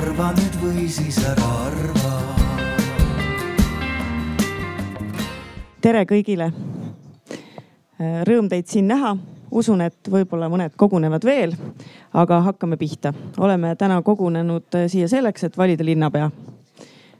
[0.00, 2.10] arva nüüd või siis ära arva.
[5.80, 6.50] tere kõigile.
[8.28, 9.14] Rõõm teid siin näha,
[9.52, 11.52] usun, et võib-olla mõned kogunevad veel,
[12.16, 13.12] aga hakkame pihta.
[13.38, 16.30] oleme täna kogunenud siia selleks, et valida linnapea.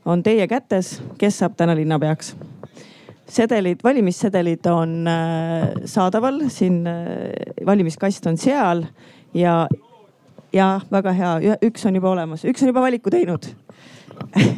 [0.05, 2.35] on teie kätes, kes saab täna linnapeaks
[3.29, 6.97] sedelid, valimissedelid on äh, saadaval, siin äh,
[7.67, 8.85] valimiskast on seal
[9.35, 9.69] ja,
[10.53, 13.51] ja väga hea, üks on juba olemas, üks on juba valiku teinud.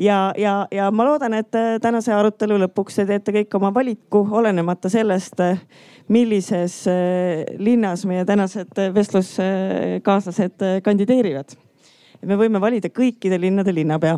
[0.00, 4.22] Ja, ja, ja ma loodan, et äh, tänase arutelu lõpuks te teete kõik oma valiku,
[4.32, 5.42] olenemata sellest,
[6.08, 6.78] millises
[7.60, 11.52] linnas meie tänased vestluskaaslased kandideerivad.
[12.24, 14.16] me võime valida kõikide linnade linnapea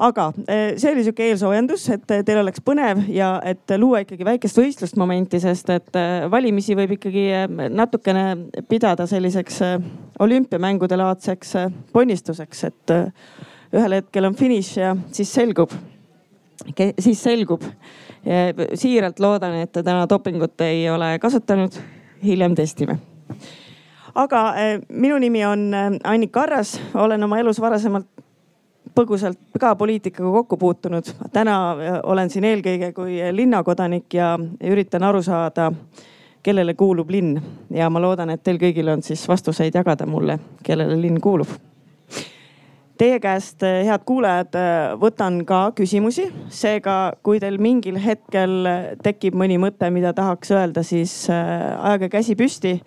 [0.00, 4.60] aga eh, see oli sihuke eelsoojendus, et teil oleks põnev ja et luua ikkagi väikest
[4.60, 8.24] võistlust momenti, sest et eh, valimisi võib ikkagi eh, natukene
[8.70, 9.60] pidada selliseks
[10.20, 11.54] olümpiamängude laadseks
[11.92, 12.94] ponnistuseks, et
[13.76, 15.72] ühel hetkel on finiš ja siis selgub,
[16.98, 17.64] siis selgub.
[18.74, 21.72] siiralt loodan, et te täna dopingut ei ole kasutanud.
[22.24, 22.98] hiljem testime
[24.14, 24.40] aga
[24.88, 25.70] minu nimi on
[26.04, 28.06] Annika Arras, olen oma elus varasemalt
[28.94, 31.04] põgusalt ka poliitikaga kokku puutunud.
[31.32, 35.70] täna äh, olen siin eelkõige kui linnakodanik ja üritan aru saada,
[36.42, 40.96] kellele kuulub linn ja ma loodan, et teil kõigil on siis vastuseid jagada mulle, kellele
[41.00, 41.48] linn kuulub.
[43.00, 48.68] Teie käest, äh, head kuulajad, äh, võtan ka küsimusi, seega kui teil mingil hetkel
[49.02, 52.78] tekib mõni mõte, mida tahaks öelda, siis ajage käsi püsti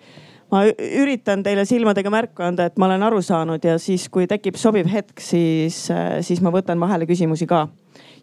[0.54, 4.54] ma üritan teile silmadega märku anda, et ma olen aru saanud ja siis, kui tekib
[4.60, 5.90] sobiv hetk, siis,
[6.22, 7.68] siis ma võtan vahele küsimusi ka.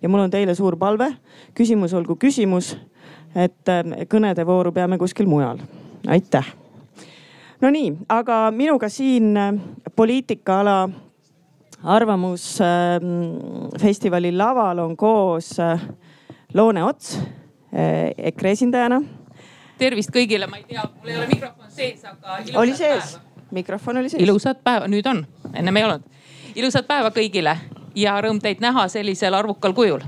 [0.01, 1.11] ja mul on teile suur palve,
[1.57, 2.77] küsimus olgu küsimus,
[3.35, 5.57] et äh, kõnede vooru peame kuskil mujal.
[6.07, 6.45] aitäh.
[7.61, 9.53] Nonii, aga minuga siin äh,
[9.95, 10.89] poliitikaala
[11.83, 15.81] arvamusfestivali laval on koos äh,
[16.53, 17.19] Loone Ots
[17.71, 19.01] EKRE esindajana
[19.81, 22.39] tervist kõigile, ma ei tea, mul ei ole mikrofon sees, aga.
[22.61, 23.15] oli sees,
[23.55, 24.21] mikrofon oli sees.
[24.23, 26.03] ilusat päeva, nüüd on, ennem ei olnud.
[26.55, 27.55] ilusat päeva kõigile
[27.97, 30.03] ja rõõm teid näha sellisel arvukal kujul.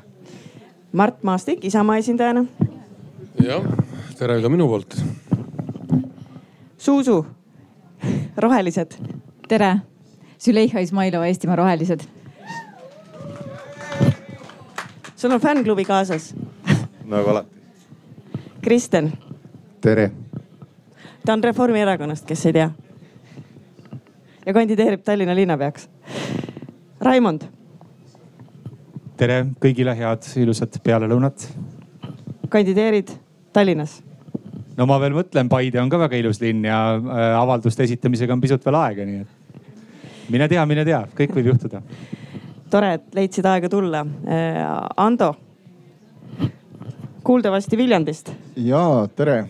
[0.94, 2.46] Mart Maastik Isamaa esindajana.
[3.42, 3.66] jah,
[4.20, 5.00] tere ka minu poolt.
[6.84, 7.24] Zuzu,
[8.38, 8.98] Rohelised.
[9.48, 9.78] tere,
[10.38, 12.06] Züleyxa Izmailova, Eestimaa Rohelised.
[15.16, 16.34] sul on fännklubi kaasas
[17.06, 17.50] nagu alati.
[18.62, 19.14] Kristen
[19.84, 20.12] tere.
[21.26, 22.70] ta on Reformierakonnast, kes ei tea.
[24.46, 25.90] ja kandideerib Tallinna linnapeaks.
[27.02, 27.44] Raimond.
[29.18, 31.48] tere kõigile, head ilusat pealelõunat.
[32.50, 33.12] kandideerid
[33.54, 34.02] Tallinnas?
[34.78, 38.42] no ma veel mõtlen, Paide on ka väga ilus linn ja äh, avalduste esitamisega on
[38.42, 41.82] pisut veel aega, nii et mine tea, mine tea, kõik võib juhtuda.
[42.70, 44.06] tore, et leidsid aega tulla.
[44.28, 44.64] Äh,
[44.96, 45.34] Ando,
[47.24, 48.32] kuuldavasti Viljandist.
[48.56, 48.86] ja
[49.16, 49.44] tere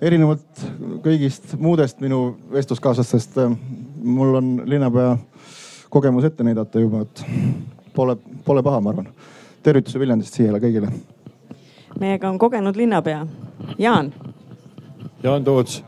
[0.00, 0.62] erinevalt
[1.02, 3.56] kõigist muudest minu vestluskaaslastest, äh,
[4.02, 5.16] mul on linnapea
[5.90, 7.24] kogemus ette näidata juba, et
[7.94, 9.08] pole, pole paha, ma arvan.
[9.62, 10.90] tervituse Viljandist siia kõigile.
[12.00, 13.26] meiega on kogenud linnapea
[13.78, 14.12] Jaan.
[15.22, 15.82] Jaan Toots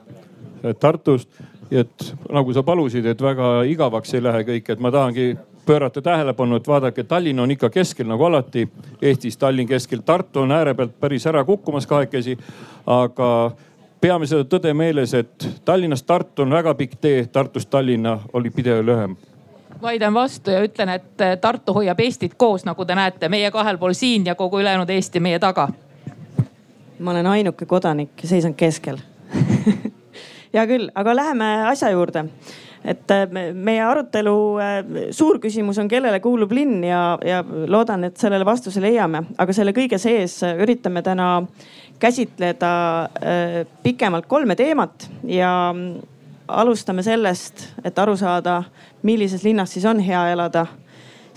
[0.81, 1.29] Tartust,
[1.71, 5.37] et nagu sa palusid, et väga igavaks ei lähe kõik, et ma tahangi
[5.67, 8.69] pöörata tähelepanu, et vaadake, Tallinn on ikka keskel nagu alati.
[9.03, 12.39] Eestis Tallinn keskel, Tartu on ääre pealt päris ära kukkumas kahekesi.
[12.87, 13.51] aga
[14.01, 18.85] peame seda tõde meeles, et Tallinnast Tartu on väga pikk tee, Tartust Tallinna oli pidev
[18.87, 19.17] lühem
[19.83, 23.93] vaidlen vastu ja ütlen, et Tartu hoiab Eestit koos, nagu te näete, meie kahel pool
[23.97, 25.69] siin ja kogu ülejäänud Eesti meie taga.
[26.99, 28.99] ma olen ainuke kodanik, seisan keskel
[30.55, 32.25] hea küll, aga läheme asja juurde
[32.85, 34.79] et äh, meie arutelu äh,
[35.13, 39.75] suur küsimus on, kellele kuulub linn ja, ja loodan, et sellele vastuse leiame, aga selle
[39.77, 41.31] kõige sees üritame täna
[42.01, 42.73] käsitleda
[43.21, 46.01] äh, pikemalt kolme teemat ja mm,
[46.51, 48.63] alustame sellest, et aru saada,
[49.07, 50.67] millises linnas siis on hea elada.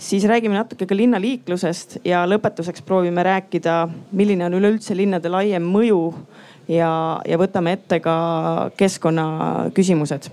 [0.04, 6.00] Siis räägime natuke ka linnaliiklusest ja lõpetuseks proovime rääkida, milline on üleüldse linnade laiem mõju
[6.66, 6.90] ja,
[7.24, 8.16] ja võtame ette ka
[8.76, 10.32] keskkonnaküsimused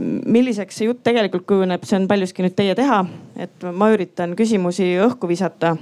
[0.00, 3.02] milliseks see jutt tegelikult kujuneb, see on paljuski nüüd teie teha.
[3.42, 5.74] et ma üritan küsimusi õhku visata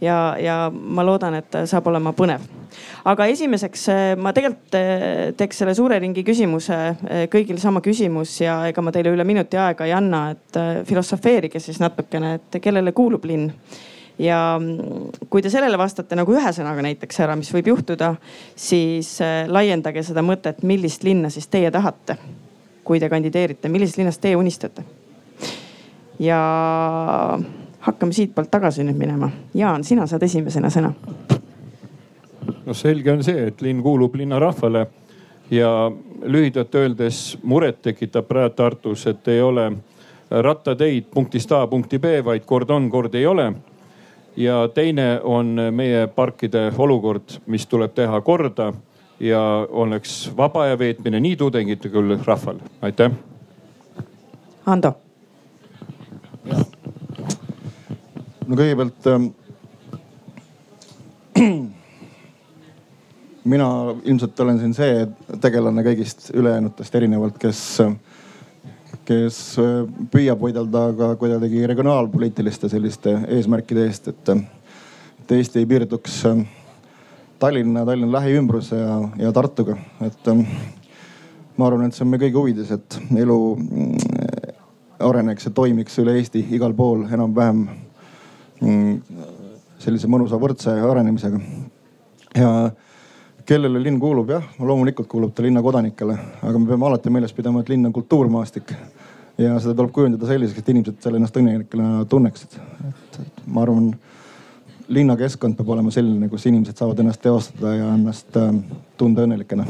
[0.00, 2.46] ja, ja ma loodan, et saab olema põnev.
[3.04, 3.84] aga esimeseks
[4.16, 6.78] ma tegelikult eh, teeks selle suure ringi küsimuse,
[7.08, 10.82] eh, kõigil sama küsimus ja ega ma teile üle minuti aega ei anna, et eh,
[10.88, 13.52] filosofeerige siis natukene, et kellele kuulub linn
[14.18, 18.14] ja mm, kui te sellele vastate nagu ühe sõnaga näiteks ära, mis võib juhtuda,
[18.56, 22.16] siis laiendage seda mõtet, millist linna siis teie tahate
[22.88, 24.84] kui te kandideerite, millisest linnast teie unistate?
[26.18, 26.38] ja
[27.80, 29.28] hakkame siitpoolt tagasi nüüd minema.
[29.54, 30.92] Jaan, sina saad esimesena sõna.
[32.66, 34.86] no selge on see, et linn kuulub linnarahvale
[35.50, 35.70] ja
[36.22, 39.70] lühidalt öeldes muret tekitab praegu Tartus, et ei ole
[40.30, 43.52] rattateid punktist A punkti B, vaid kord on, kord ei ole.
[44.36, 48.72] ja teine on meie parkide olukord, mis tuleb teha korda
[49.20, 52.58] ja oleks vaba aja veetmine nii tudengite kui rahval.
[52.82, 53.10] aitäh.
[54.66, 54.92] Ando.
[58.48, 59.26] no kõigepealt ähm,
[63.52, 63.68] mina
[64.04, 65.08] ilmselt olen siin see
[65.40, 67.62] tegelane kõigist ülejäänutest erinevalt, kes,
[69.08, 69.82] kes äh,
[70.12, 74.32] püüab võidelda ka kuidagi regionaalpoliitiliste selliste eesmärkide eest, et,
[75.24, 76.44] et Eesti ei piirduks äh,
[77.38, 79.76] Tallinna, Tallinna lähiümbruse ja, ja Tartuga,
[80.06, 80.40] et äh,
[81.56, 83.38] ma arvan, et see on meie kõigi huvides, et elu
[85.08, 87.66] areneks ja toimiks üle Eesti igal pool enam-vähem
[88.58, 88.98] Mm,
[89.78, 91.38] sellise mõnusa võrdse arenemisega.
[92.34, 92.48] ja
[93.46, 97.62] kellele linn kuulub, jah, loomulikult kuulub ta linna kodanikele, aga me peame alati meeles pidama,
[97.62, 98.74] et linn on kultuurmaastik.
[99.38, 102.58] ja seda tuleb kujundada selliseks, et inimesed seal ennast õnnelikena tunneksid.
[103.22, 103.92] et ma arvan,
[104.88, 108.52] linnakeskkond peab olema selline, kus inimesed saavad ennast teostada ja ennast äh,
[108.96, 109.66] tunda õnnelikena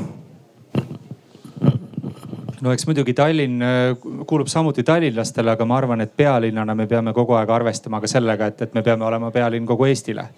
[2.61, 7.13] no eks muidugi Tallinn äh, kuulub samuti tallinlastele, aga ma arvan, et pealinnana me peame
[7.17, 10.29] kogu aeg arvestama ka sellega, et, et me peame olema pealinn kogu Eestile.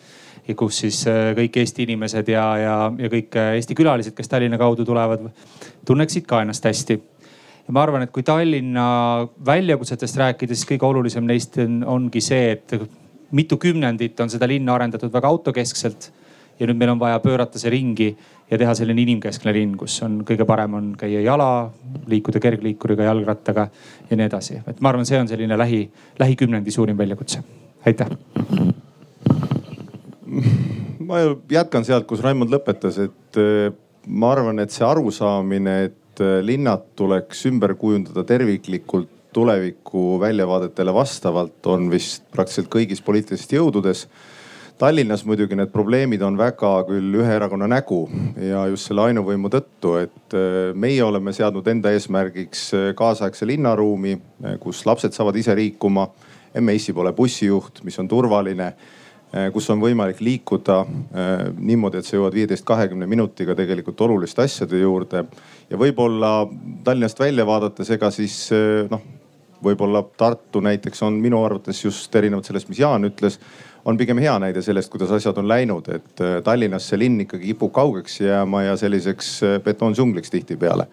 [0.57, 4.59] kus siis äh, kõik Eesti inimesed ja, ja, ja kõik äh, Eesti külalised, kes Tallinna
[4.59, 5.29] kaudu tulevad,
[5.87, 7.01] tunneksid ka ennast hästi.
[7.67, 12.51] ja ma arvan, et kui Tallinna väljakutsetest rääkida, siis kõige olulisem neist on, ongi see,
[12.57, 12.75] et
[13.31, 16.11] mitu kümnendit on seda linna arendatud väga autokeskselt
[16.61, 18.09] ja nüüd meil on vaja pöörata see ringi
[18.51, 21.71] ja teha selline inimkeskne linn, kus on kõige parem on käia jala,
[22.11, 23.69] liikuda kergliikuriga, jalgrattaga
[24.11, 24.61] ja nii edasi.
[24.67, 25.85] et ma arvan, see on selline lähi,
[26.19, 27.43] lähikümnendi suurim väljakutse.
[27.87, 28.11] aitäh.
[30.99, 33.73] ma jätkan sealt, kus Raimond lõpetas, et äh,
[34.07, 41.67] ma arvan, et see arusaamine, et äh, linnad tuleks ümber kujundada terviklikult tuleviku väljavaadetele vastavalt,
[41.67, 44.07] on vist praktiliselt kõigis poliitilistes jõududes
[44.81, 47.99] Tallinnas muidugi need probleemid on väga küll ühe erakonna nägu
[48.41, 54.15] ja just selle ainuvõimu tõttu, et äh, meie oleme seadnud enda eesmärgiks äh, kaasaegse linnaruumi,
[54.17, 56.09] äh, kus lapsed saavad ise liikuma.
[56.65, 58.73] MES-i pole bussijuht, mis on turvaline,
[59.55, 60.81] kus on võimalik liikuda
[61.63, 65.23] niimoodi, et sa jõuad viieteist, kahekümne minutiga tegelikult oluliste asjade juurde.
[65.71, 66.33] ja võib-olla
[66.83, 68.49] Tallinnast välja vaadates, ega siis
[68.91, 69.05] noh,
[69.65, 73.39] võib-olla Tartu näiteks on minu arvates just erinevalt sellest, mis Jaan ütles
[73.85, 77.53] on pigem hea näide sellest, kuidas asjad on läinud, et äh, Tallinnas see linn ikkagi
[77.53, 80.87] kipub kaugeks jääma ja selliseks äh, betoonsungliks tihtipeale.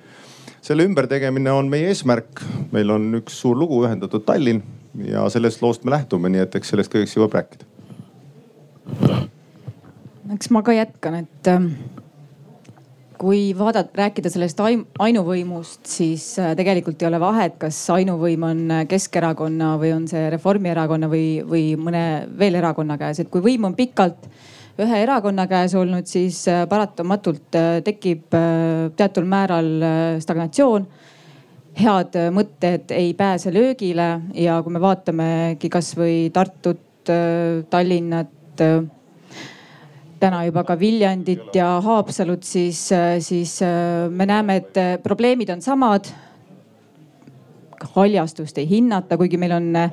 [0.61, 2.41] selle ümbertegemine on meie eesmärk.
[2.71, 4.63] meil on üks suur lugu ühendatud Tallinn
[5.05, 7.65] ja sellest loost me lähtume, nii et eks sellest kõigest jõuab rääkida.
[10.33, 11.71] eks ma ka jätkan, et ähm,
[13.19, 18.83] kui vaadata, rääkida sellest ainuvõimust, siis äh, tegelikult ei ole vahet, kas ainuvõim on äh,
[18.89, 22.03] Keskerakonna või on see Reformierakonna või, või mõne
[22.39, 24.29] veel erakonna käes, et kui võim on pikalt
[24.81, 28.37] ühe erakonna käes olnud, siis äh, paratamatult tekib
[28.97, 29.71] teatud määral
[30.23, 30.87] stagnatsioon.
[31.77, 37.11] head mõtted ei pääse löögile ja kui me vaatamegi kasvõi Tartut,
[37.69, 38.63] Tallinnat
[40.19, 45.61] täna juba ka Viljandit ja Haapsalut, siis, siis äh, me näeme, et äh, probleemid on
[45.61, 46.09] samad.
[47.93, 49.91] haljastust ei hinnata, kuigi meil on, äh,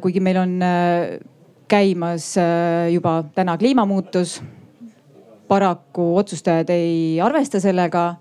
[0.00, 0.60] kuigi meil on
[1.68, 2.34] käimas
[2.92, 4.42] juba täna kliimamuutus.
[5.48, 8.14] paraku otsustajad ei arvesta sellega.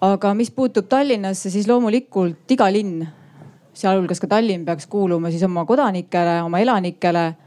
[0.00, 3.06] aga mis puutub Tallinnasse, siis loomulikult iga linn,
[3.72, 7.45] sealhulgas ka Tallinn peaks kuuluma siis oma kodanikele, oma elanikele Äh,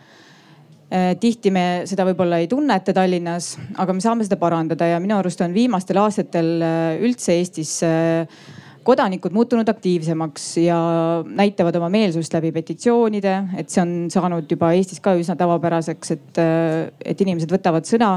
[0.89, 5.41] tihti me seda võib-olla ei tunneta Tallinnas, aga me saame seda parandada ja minu arust
[5.46, 8.25] on viimastel aastatel äh, üldse Eestis äh,
[8.88, 10.79] kodanikud muutunud aktiivsemaks ja
[11.27, 16.39] näitavad oma meelsust läbi petitsioonide, et see on saanud juba Eestis ka üsna tavapäraseks, et,
[17.05, 18.15] et inimesed võtavad sõna.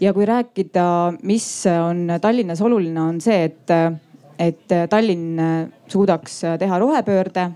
[0.00, 0.86] ja kui rääkida,
[1.22, 3.74] mis on Tallinnas oluline, on see, et,
[4.42, 5.38] et Tallinn
[5.86, 7.50] suudaks teha rohepöörde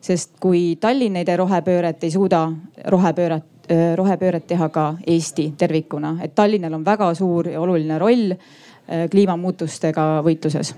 [0.00, 2.46] sest kui Tallinn ei tee rohepööret, ei suuda
[2.94, 3.55] rohepööret Äh,
[3.96, 10.22] rohepööret teha ka Eesti tervikuna, et Tallinnal on väga suur ja oluline roll äh, kliimamuutustega
[10.26, 10.74] võitluses.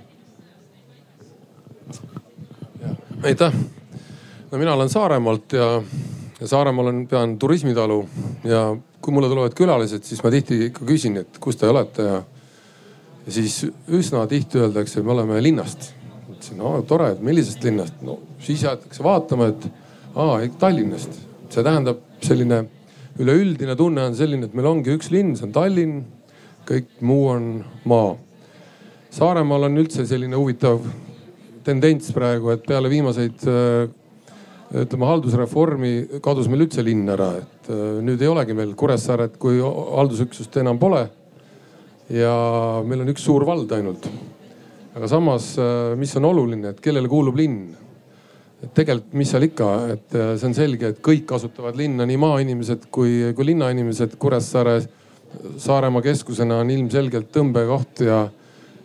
[3.22, 3.54] aitäh,
[4.50, 5.82] no mina olen Saaremaalt ja,
[6.40, 8.08] ja Saaremaal on, pean turismitalu
[8.44, 12.22] ja kui mulle tulevad külalised, siis ma tihti ikka küsin, et kus te olete ja,
[13.26, 15.92] ja siis üsna tihti öeldakse, me oleme linnast.
[16.28, 19.68] mõtlesin, no tore, et millisest linnast, no siis jäetakse vaatama, et
[20.14, 21.24] aa, Tallinnast.
[21.48, 22.64] see tähendab selline
[23.18, 26.00] üleüldine tunne on selline, et meil ongi üks linn, see on Tallinn,
[26.68, 27.48] kõik muu on
[27.88, 28.14] maa.
[29.14, 30.84] Saaremaal on üldse selline huvitav
[31.66, 33.44] tendents praegu, et peale viimaseid
[34.68, 35.92] ütleme haldusreformi
[36.24, 37.70] kadus meil üldse linn ära, et
[38.04, 41.08] nüüd ei olegi meil Kuressaaret kui haldusüksust enam pole.
[42.08, 42.32] ja
[42.88, 44.06] meil on üks suur vald ainult.
[44.94, 45.56] aga samas,
[45.96, 47.87] mis on oluline, et kellele kuulub linn
[48.58, 52.18] et tegelikult, mis seal ikka, et äh, see on selge, et kõik kasutavad linna, nii
[52.20, 54.18] maainimesed kui, kui linnainimesed.
[54.20, 54.80] Kuressaare,
[55.60, 58.22] Saaremaa keskusena on ilmselgelt tõmbekoht ja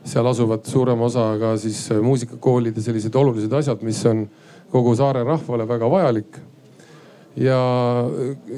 [0.03, 4.25] seal asuvad suurema osaga siis äh, muusikakoolid ja sellised olulised asjad, mis on
[4.73, 6.41] kogu saare rahvale väga vajalik.
[7.39, 7.57] ja,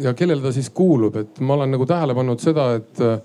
[0.02, 3.22] ja kellele ta siis kuulub, et ma olen nagu tähele pannud seda, et äh,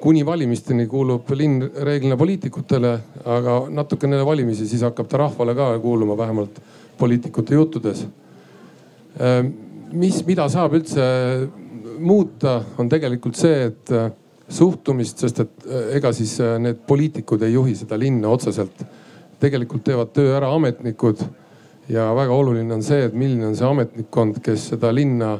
[0.00, 6.16] kuni valimisteni kuulub linn reeglina poliitikutele, aga natukene valimisi, siis hakkab ta rahvale ka kuuluma
[6.16, 6.60] vähemalt
[6.98, 8.04] poliitikute juttudes.
[9.20, 9.52] Ehm,
[9.92, 11.04] mis, mida saab üldse
[11.98, 14.10] muuta, on tegelikult see, et äh,
[14.48, 18.84] suhtumist, sest et äh, ega siis äh, need poliitikud ei juhi seda linna otseselt.
[19.44, 21.18] tegelikult teevad töö ära ametnikud
[21.92, 25.34] ja väga oluline on see, et milline on see ametnikkond, kes seda linna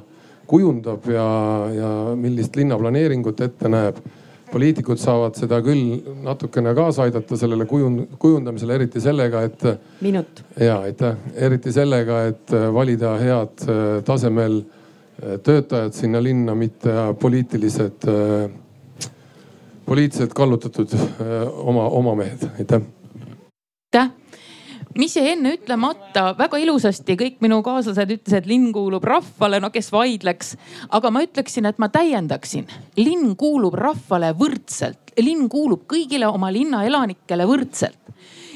[0.50, 1.24] kujundab ja,
[1.72, 4.02] ja millist linnaplaneeringut ette näeb
[4.52, 9.66] poliitikud saavad seda küll natukene kaasa aidata sellele kujund, kujundamisele, eriti sellega, et.
[10.04, 10.44] minut.
[10.60, 18.08] ja aitäh, eriti sellega, et valida head äh, tasemel äh, töötajad sinna linna, mitte poliitilised,
[18.10, 19.08] äh,
[19.86, 20.92] poliitiliselt kallutatud
[21.64, 22.93] oma, oma mehed, aitäh
[24.98, 29.70] mis jäi enne ütlemata, väga ilusasti kõik minu kaaslased ütlesid, et linn kuulub rahvale, no
[29.74, 30.54] kes vaidleks.
[30.90, 36.84] aga ma ütleksin, et ma täiendaksin, linn kuulub rahvale võrdselt, linn kuulub kõigile oma linna
[36.86, 37.98] elanikele võrdselt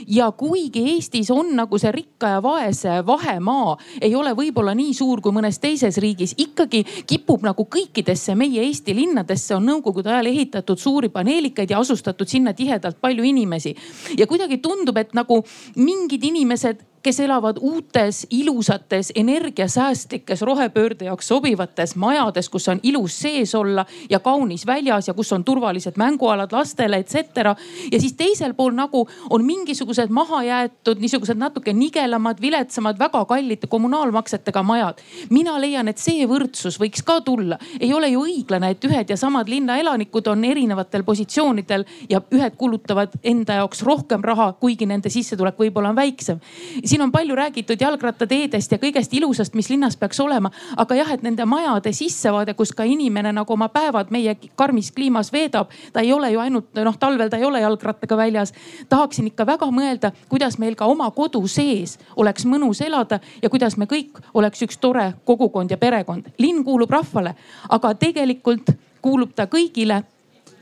[0.06, 5.22] ja kuigi Eestis on nagu see rikka ja vaese vahemaa ei ole võib-olla nii suur
[5.24, 10.78] kui mõnes teises riigis, ikkagi kipub nagu kõikidesse meie Eesti linnadesse on nõukogude ajal ehitatud
[10.78, 13.74] suuri paneelikaid ja asustatud sinna tihedalt palju inimesi.
[14.18, 15.42] ja kuidagi tundub, et nagu
[15.76, 23.54] mingid inimesed kes elavad uutes, ilusates, energiasäästlikes, rohepöörde jaoks sobivates majades, kus on ilus sees
[23.54, 27.56] olla ja kaunis väljas ja kus on turvalised mängualad lastele, et cetera.
[27.92, 34.62] ja siis teisel pool nagu on mingisugused mahajäetud, niisugused natuke nigelamad, viletsamad, väga kallite kommunaalmaksetega
[34.62, 34.98] majad.
[35.30, 37.58] mina leian, et see võrdsus võiks ka tulla.
[37.80, 43.14] ei ole ju õiglane, et ühed ja samad linnaelanikud on erinevatel positsioonidel ja ühed kulutavad
[43.22, 46.40] enda jaoks rohkem raha, kuigi nende sissetulek võib-olla on väiksem
[46.88, 50.50] siin on palju räägitud jalgrattateedest ja kõigest ilusast, mis linnas peaks olema.
[50.76, 55.32] aga jah, et nende majade sissevaade, kus ka inimene nagu oma päevad meie karmis kliimas
[55.32, 58.52] veedab, ta ei ole ju ainult noh, talvel ta ei ole jalgrattaga väljas.
[58.88, 63.76] tahaksin ikka väga mõelda, kuidas meil ka oma kodu sees oleks mõnus elada ja kuidas
[63.76, 66.28] me kõik oleks üks tore kogukond ja perekond.
[66.38, 67.34] linn kuulub rahvale,
[67.68, 68.70] aga tegelikult
[69.02, 70.02] kuulub ta kõigile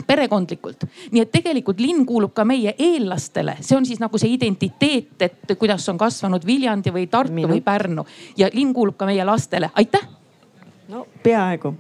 [0.07, 0.85] perekondlikult.
[1.13, 5.57] nii et tegelikult linn kuulub ka meie eellastele, see on siis nagu see identiteet, et
[5.59, 7.49] kuidas on kasvanud Viljandi või Tartu Minu.
[7.49, 10.07] või Pärnu ja linn kuulub ka meie lastele, aitäh.
[10.89, 11.75] no peaaegu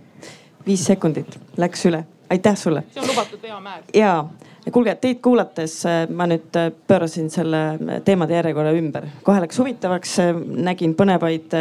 [0.67, 2.85] viis sekundit läks üle, aitäh sulle.
[2.91, 3.83] see on lubatud veamäär.
[3.95, 4.25] ja
[4.73, 9.07] kuulge, teid kuulates äh, ma nüüd äh, pöörasin selle äh, teemade järjekorra ümber.
[9.23, 10.17] kohe läks huvitavaks,
[10.67, 11.55] nägin põnevaid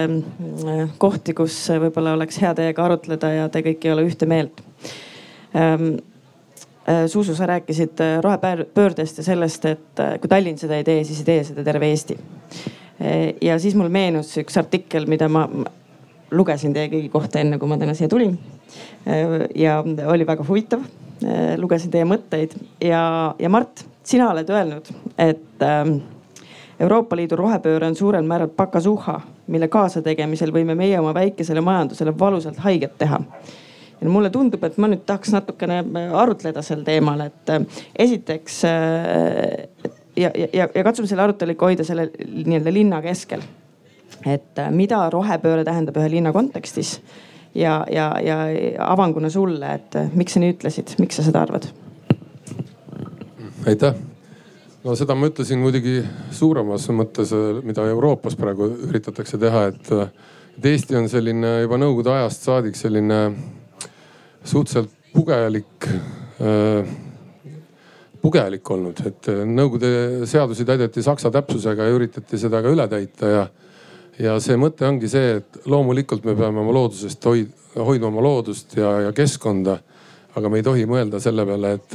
[0.97, 4.63] kohti, kus võib-olla oleks hea teiega arutleda ja te kõik ei ole ühte meelt
[5.55, 6.14] ähm, Äh,
[6.85, 11.23] Zuzu, sa rääkisid äh, rohepöördest ja sellest, et äh, kui Tallinn seda ei tee, siis
[11.23, 12.17] ei tee seda terve Eesti.
[13.41, 15.47] ja siis mul meenus üks artikkel, mida ma
[16.31, 18.37] lugesin teie kõigi kohta, enne kui ma täna siia tulin.
[19.55, 20.85] ja oli väga huvitav.
[21.57, 24.87] lugesin teie mõtteid ja, ja Mart, sina oled öelnud,
[25.17, 25.97] et ähm,
[26.79, 32.61] Euroopa Liidu rohepööre on suurel määral pakasuhha, mille kaasategemisel võime meie oma väikesele majandusele valusalt
[32.63, 33.23] haiget teha
[34.03, 37.61] mulle tundub, et ma nüüd tahaks natukene äh, arutleda sel teemal, et äh,
[38.07, 43.45] esiteks äh, ja, ja, ja katsume selle arutelu ikka hoida selle nii-öelda linna keskel.
[44.25, 46.99] et mida rohepööre tähendab ühe linna kontekstis
[47.53, 48.37] ja, ja, ja
[48.87, 51.67] avanguna sulle, et miks sa nii ütlesid, miks sa seda arvad?
[53.65, 53.95] aitäh
[54.85, 55.99] no seda ma ütlesin muidugi
[56.35, 57.33] suuremas mõttes,
[57.65, 59.91] mida Euroopas praegu üritatakse teha, et,
[60.57, 63.19] et Eesti on selline juba nõukogude ajast saadik selline
[64.45, 66.95] suhteliselt pugelik äh,
[68.25, 73.29] pugelik olnud, et äh, Nõukogude seadusi täideti saksa täpsusega ja üritati seda ka üle täita
[73.29, 73.43] ja.
[74.17, 78.73] ja see mõte ongi see, et loomulikult me peame oma loodusest hoid, hoidma oma loodust
[78.79, 79.77] ja, ja keskkonda.
[80.35, 81.93] aga me ei tohi mõelda selle peale, et,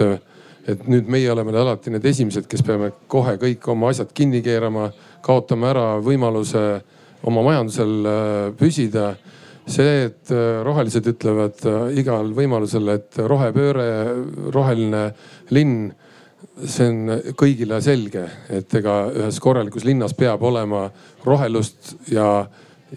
[0.72, 4.86] et nüüd meie oleme alati need esimesed, kes peame kohe kõik oma asjad kinni keerama,
[5.20, 6.62] kaotame ära võimaluse
[7.26, 9.14] oma majandusel äh, püsida.
[9.70, 13.86] See, et äh, rohelised ütlevad äh, igal võimalusel, et rohepööre,
[14.54, 15.04] roheline
[15.54, 15.90] linn,
[16.60, 20.88] see on kõigile selge, et ega ühes korralikus linnas peab olema
[21.24, 22.48] rohelust ja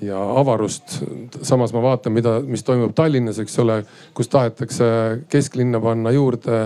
[0.02, 1.04] ja avarust.
[1.46, 3.76] samas ma vaatan, mida, mis toimub Tallinnas, eks ole,
[4.18, 4.88] kus tahetakse
[5.30, 6.64] kesklinna panna juurde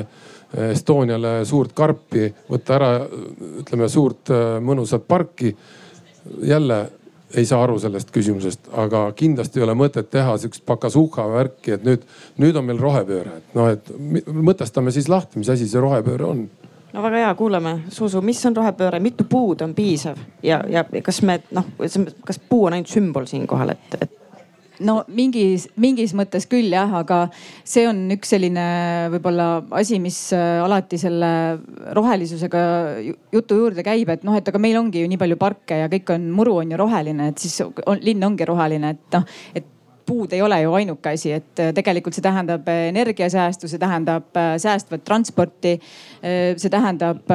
[0.72, 2.92] Estoniale suurt karpi, võtta ära,
[3.60, 4.32] ütleme suurt
[4.64, 5.52] mõnusat parki.
[6.44, 6.78] jälle
[7.36, 11.84] ei saa aru sellest küsimusest, aga kindlasti ei ole mõtet teha sihukest pakasuhha värki, et
[11.88, 12.06] nüüd,
[12.40, 13.92] nüüd on meil rohepööre, et noh, et
[14.32, 16.46] mõtestame siis lahti, mis asi see rohepööre on.
[16.94, 20.20] No väga hea, kuulame, Zuzu, mis on rohepööre, mitu puud on piisav?
[20.44, 21.68] Ja, ja kas me noh,
[22.26, 24.16] kas puu on ainult sümbol siinkohal, et, et
[24.86, 27.28] no mingis, mingis mõttes küll jah, aga
[27.68, 28.66] see on üks selline
[29.14, 29.48] võib-olla
[29.80, 31.30] asi, mis äh, alati selle
[31.98, 32.66] rohelisusega
[33.34, 36.14] jutu juurde käib, et noh, et aga meil ongi ju nii palju parke ja kõik
[36.16, 39.74] on, muru on ju roheline, et siis on, linn ongi roheline, et noh, et
[40.08, 44.30] puud ei ole ju ainuke asi, et äh, tegelikult see tähendab äh, energiasäästu, see tähendab
[44.62, 45.78] säästvat transporti.
[46.18, 47.30] see tähendab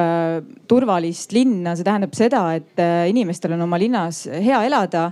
[0.67, 5.11] turvalist linna, see tähendab seda, et inimestel on oma linnas hea elada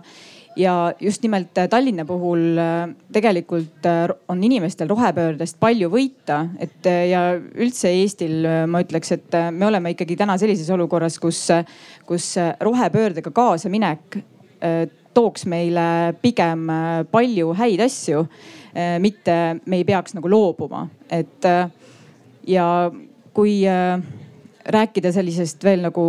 [0.56, 6.88] ja just nimelt äh, Tallinna puhul äh, tegelikult äh, on inimestel rohepöördest palju võita, et
[7.10, 11.46] ja üldse Eestil ma ütleks, et me oleme ikkagi täna sellises olukorras, kus,
[12.08, 14.20] kus rohepöördega kaasaminek
[15.14, 16.68] tooks meile pigem
[17.12, 18.22] palju häid asju.
[19.04, 21.48] mitte me ei peaks nagu loobuma, et
[22.48, 22.68] ja
[23.34, 23.58] kui
[24.78, 26.06] rääkida sellisest veel nagu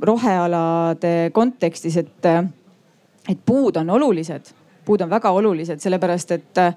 [0.00, 2.32] rohealade kontekstis, et
[3.28, 4.54] et puud on olulised,
[4.84, 6.74] puud on väga olulised, sellepärast et äh,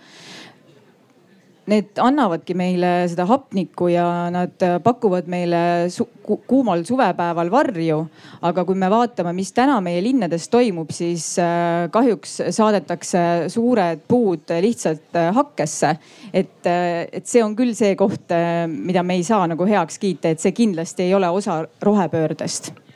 [1.68, 6.08] need annavadki meile seda hapnikku ja nad äh, pakuvad meile su
[6.48, 8.00] kuumal suvepäeval varju.
[8.42, 14.56] aga kui me vaatame, mis täna meie linnades toimub, siis äh, kahjuks saadetakse suured puud
[14.62, 15.98] lihtsalt hakkesse.
[16.34, 16.64] et,
[17.12, 18.32] et see on küll see koht,
[18.68, 22.87] mida me ei saa nagu heaks kiita, et see kindlasti ei ole osa rohepöördest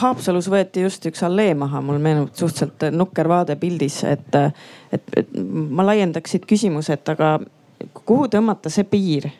[0.00, 4.36] Haapsalus võeti just üks allee maha, mul meenub suhteliselt nukker vaade pildis, et,
[4.92, 7.38] et, et ma laiendaks siit küsimuse, et aga
[8.04, 9.30] kuhu tõmmata see piir,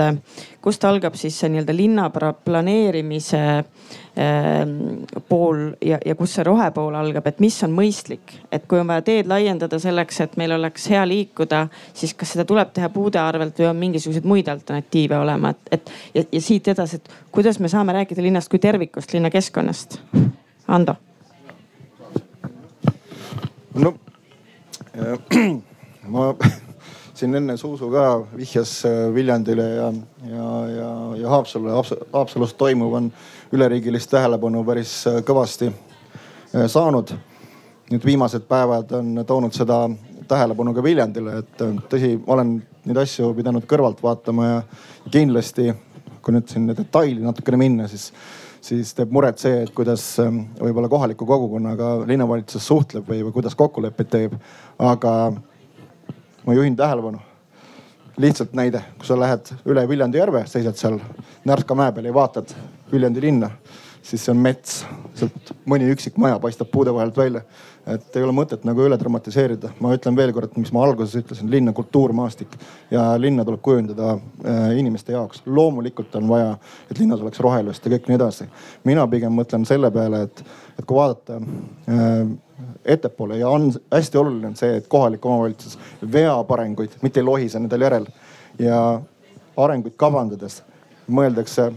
[0.00, 3.64] et kust algab siis see nii-öelda linna planeerimise äh,
[5.28, 9.04] pool ja, ja kus see rohepool algab, et mis on mõistlik, et kui on vaja
[9.06, 13.58] teed laiendada selleks, et meil oleks hea liikuda, siis kas seda tuleb teha puude arvelt
[13.60, 17.70] või on mingisuguseid muid alternatiive olema, et, et ja, ja siit edasi, et kuidas me
[17.72, 20.00] saame rääkida linnast kui tervikust, linnakeskkonnast?
[20.70, 20.94] Ando.
[23.74, 23.94] no
[26.12, 26.34] ma
[27.20, 28.04] siin enne Zuzu ka
[28.36, 29.88] vihjas äh, Viljandile ja,
[30.30, 31.72] ja, ja, ja Haapsalule.
[32.12, 33.10] Haapsalus toimuv on
[33.52, 37.16] üleriigilist tähelepanu päris äh, kõvasti äh, saanud.
[37.90, 39.80] nüüd viimased päevad on toonud seda
[40.30, 42.52] tähelepanu ka Viljandile, et tõsi, ma olen
[42.86, 44.60] neid asju pidanud kõrvalt vaatama ja
[45.10, 45.72] kindlasti,
[46.22, 48.12] kui nüüd siin detaili natukene minna, siis
[48.62, 54.10] siis teeb muret see, et kuidas võib-olla kohaliku kogukonnaga linnavalitsus suhtleb või, või kuidas kokkuleppeid
[54.12, 54.38] teeb.
[54.78, 55.14] aga
[56.46, 57.18] ma juhin tähelepanu.
[58.20, 60.98] lihtsalt näide, kui sa lähed üle Viljandi järve, seisad seal
[61.44, 62.52] Närska mäe peal ja vaatad
[62.92, 63.50] Viljandi linna,
[64.02, 64.84] siis see on mets.
[65.14, 67.42] sealt mõni üksik maja paistab puude vahelt välja.
[67.86, 69.70] et ei ole mõtet nagu üle dramatiseerida.
[69.80, 72.58] ma ütlen veel kord, mis ma alguses ütlesin, linn on kultuurmaastik
[72.90, 74.12] ja linna tuleb kujundada
[74.44, 75.42] äh, inimeste jaoks.
[75.46, 76.58] loomulikult on vaja,
[76.90, 78.48] et linnas oleks rohelust ja kõik nii edasi.
[78.84, 80.44] mina pigem mõtlen selle peale, et,
[80.78, 82.36] et kui vaadata äh,
[82.84, 85.78] ettepoole ja on hästi oluline on see, et kohalik omavalitsus
[86.12, 88.06] veab arenguid, mitte ei lohise nendel järel.
[88.58, 89.00] ja
[89.56, 90.62] arenguid kavandades
[91.10, 91.70] mõeldakse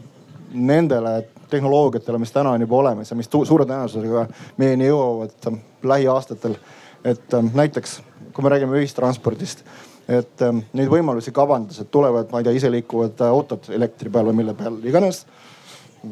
[0.53, 4.25] nendele tehnoloogiatele, mis täna on juba olemas ja mis suure tõenäosusega
[4.57, 5.49] meieni jõuavad
[5.83, 6.55] lähiaastatel.
[7.03, 8.01] et ähm, näiteks,
[8.33, 9.65] kui me räägime ühistranspordist,
[10.07, 14.39] et ähm, neid võimalusi kavandades, et tulevad, ma ei tea, iseliikuvad autod elektri peal või
[14.39, 15.25] mille peal iganes,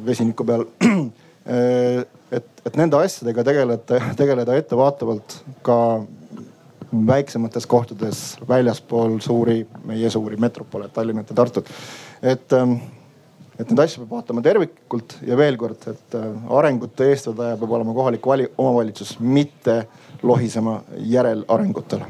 [0.05, 5.77] vesiniku peal äh, et, et nende asjadega tegeleda, tegeleda ettevaatavalt ka
[6.91, 11.69] väiksemates kohtades väljaspool suuri, meie suuri metropole, Tallinnat ja Tartut.
[12.21, 12.73] et, ähm,
[13.59, 17.95] et neid asju peab vaatama terviklikult ja veel kord, et äh, arengute eestvedaja peab olema
[17.95, 19.85] kohalik vali, omavalitsus, mitte
[20.23, 22.09] lohisema järel arengutele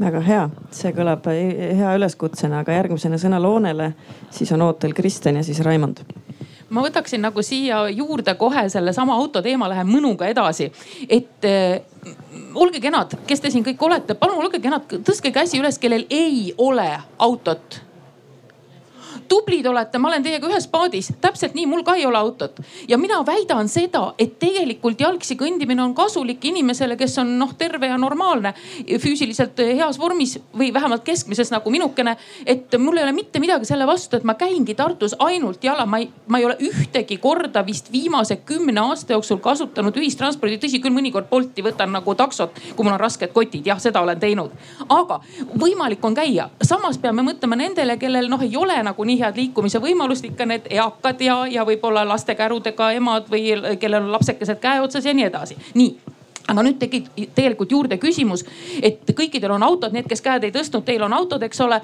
[0.00, 3.90] väga hea, see kõlab hea üleskutsena, aga järgmisena sõna Loonele,
[4.30, 6.04] siis on ootel Kristjan ja siis Raimond
[6.68, 10.70] ma võtaksin nagu siia juurde kohe sellesama auto teema, lähen mõnuga edasi.
[11.08, 11.80] et äh,
[12.54, 16.54] olge kenad, kes te siin kõik olete, palun olge kenad, tõstke käsi üles, kellel ei
[16.58, 17.82] ole autot
[19.28, 22.60] tublid olete, ma olen teiega ühes paadis, täpselt nii, mul ka ei ole autot.
[22.88, 27.86] ja mina väidan seda, et tegelikult jalgsi kõndimine on kasulik inimesele, kes on noh, terve
[27.86, 28.54] ja normaalne,
[29.02, 32.16] füüsiliselt heas vormis või vähemalt keskmises nagu minukene.
[32.46, 35.98] et mul ei ole mitte midagi selle vastu, et ma käingi Tartus ainult jala, ma
[35.98, 40.94] ei, ma ei ole ühtegi korda vist viimase kümne aasta jooksul kasutanud ühistranspordi, tõsi küll,
[40.94, 44.50] mõnikord Bolti võtan nagu taksot, kui mul on rasked kotid, jah, seda olen teinud.
[44.88, 45.20] aga
[45.58, 49.80] võimalik on käia, samas peame mõtlema nendele, kellel noh, ei ole nagu nii head liikumise
[49.82, 55.08] võimalust, ikka need eakad ja, ja võib-olla lastekärudega emad või kellel on lapsekesed käe otsas
[55.08, 55.56] ja nii edasi.
[55.74, 56.05] nii
[56.46, 58.44] aga nüüd tekib tegelikult juurde küsimus,
[58.84, 61.80] et kõikidel on autod, need, kes käed ei tõstnud, teil on autod, eks ole.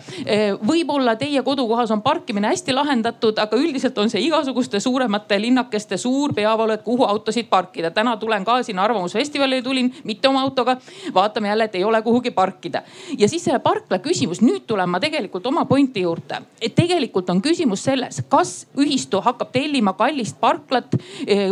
[0.63, 6.35] võib-olla teie kodukohas on parkimine hästi lahendatud, aga üldiselt on see igasuguste suuremate linnakeste suur
[6.35, 7.91] peavalu, et kuhu autosid parkida.
[7.91, 10.77] täna tulen ka sinna Arvamusfestivalile tulin, mitte oma autoga.
[11.15, 12.83] vaatame jälle, et ei ole kuhugi parkida.
[13.19, 16.43] ja siis selle parkla küsimus, nüüd tulen ma tegelikult oma pointi juurde.
[16.61, 20.95] et tegelikult on küsimus selles, kas ühistu hakkab tellima kallist parklat,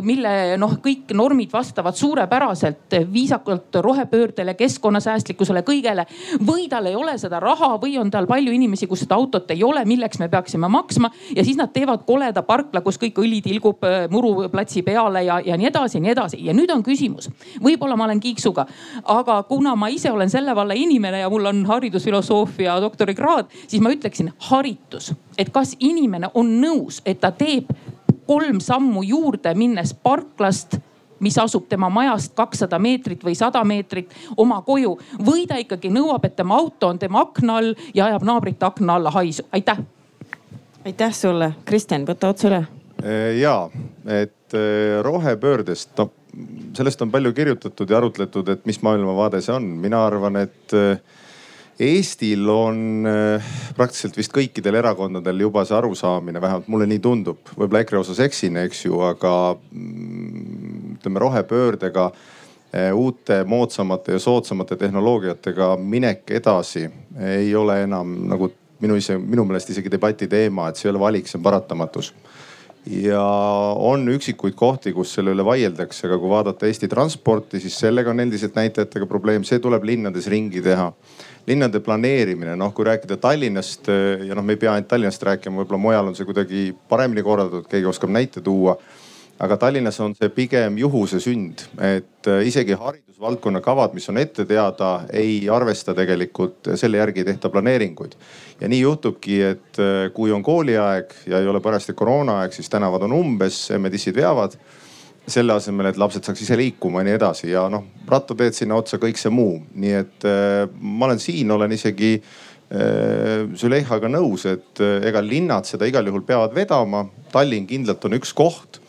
[0.03, 6.07] mille noh, kõik normid vastavad suurepäraselt viisakalt rohepöördele, keskkonnasäästlikkusele, kõigele.
[6.47, 9.65] või tal ei ole seda raha või on tal palju inimesi, kus seda autot ei
[9.65, 11.11] ole, milleks me peaksime maksma.
[11.37, 15.57] ja siis nad teevad koleda parkla, kus kõik õli tilgub äh, muruplatsi peale ja, ja
[15.57, 16.45] nii edasi ja nii edasi.
[16.45, 17.31] ja nüüd on küsimus,
[17.63, 18.67] võib-olla ma olen kiiksuga,
[19.05, 23.91] aga kuna ma ise olen selle valla inimene ja mul on haridusfilosoofia doktorikraad, siis ma
[23.91, 27.71] ütleksin haritus, et kas inimene on nõus, et ta teeb
[28.31, 30.79] kolm sammu juurde, minnes parklast
[31.21, 34.99] mis asub tema majast kakssada meetrit või sada meetrit oma koju.
[35.27, 38.95] või ta ikkagi nõuab, et tema auto on tema akna all ja ajab naabrite akna
[38.95, 39.43] alla haisu.
[39.53, 39.79] aitäh.
[40.85, 42.65] aitäh sulle, Kristjan, võta otsa üle.
[43.41, 43.71] ja,
[44.07, 44.59] et
[45.03, 46.11] rohepöördest, noh
[46.77, 49.65] sellest on palju kirjutatud ja arutletud, et mis maailmavaade see on.
[49.83, 50.75] mina arvan, et
[51.81, 53.13] Eestil on e,
[53.77, 58.59] praktiliselt vist kõikidel erakondadel juba see arusaamine, vähemalt mulle nii tundub, võib-olla EKRE osas eksin,
[58.67, 62.11] eks ju, aga mm, ütleme rohepöördega,
[62.75, 66.85] eh, uute moodsamate ja soodsamate tehnoloogiatega minek edasi
[67.17, 71.01] ei ole enam nagu minu ise, minu meelest isegi debati teema, et see ei ole
[71.01, 72.13] valik, see on paratamatus
[72.89, 73.23] ja
[73.77, 78.23] on üksikuid kohti, kus selle üle vaieldakse, aga kui vaadata Eesti transporti, siis sellega on
[78.25, 80.91] endiselt näitajatega probleem, see tuleb linnades ringi teha.
[81.51, 85.83] Linnade planeerimine, noh kui rääkida Tallinnast ja noh, me ei pea ainult Tallinnast rääkima, võib-olla
[85.83, 88.79] mujal on see kuidagi paremini korraldatud, keegi oskab näite tuua
[89.41, 94.45] aga Tallinnas on see pigem juhuse sünd, et äh, isegi haridusvaldkonna kavad, mis on ette
[94.49, 98.17] teada, ei arvesta tegelikult, selle järgi ei tehta planeeringuid.
[98.61, 99.81] ja nii juhtubki, et
[100.15, 104.59] kui on kooliaeg ja ei ole parajasti koroonaaeg, siis tänavad on umbes, emme-tissid veavad
[105.33, 109.01] selle asemel, et lapsed saaks ise liikuma ja nii edasi ja noh, rattateed sinna otsa,
[109.03, 109.59] kõik see muu.
[109.75, 115.69] nii et äh, ma olen siin, olen isegi äh, Züleyhaga nõus, et äh, ega linnad
[115.69, 117.05] seda igal juhul peavad vedama.
[117.33, 118.81] Tallinn kindlalt on üks koht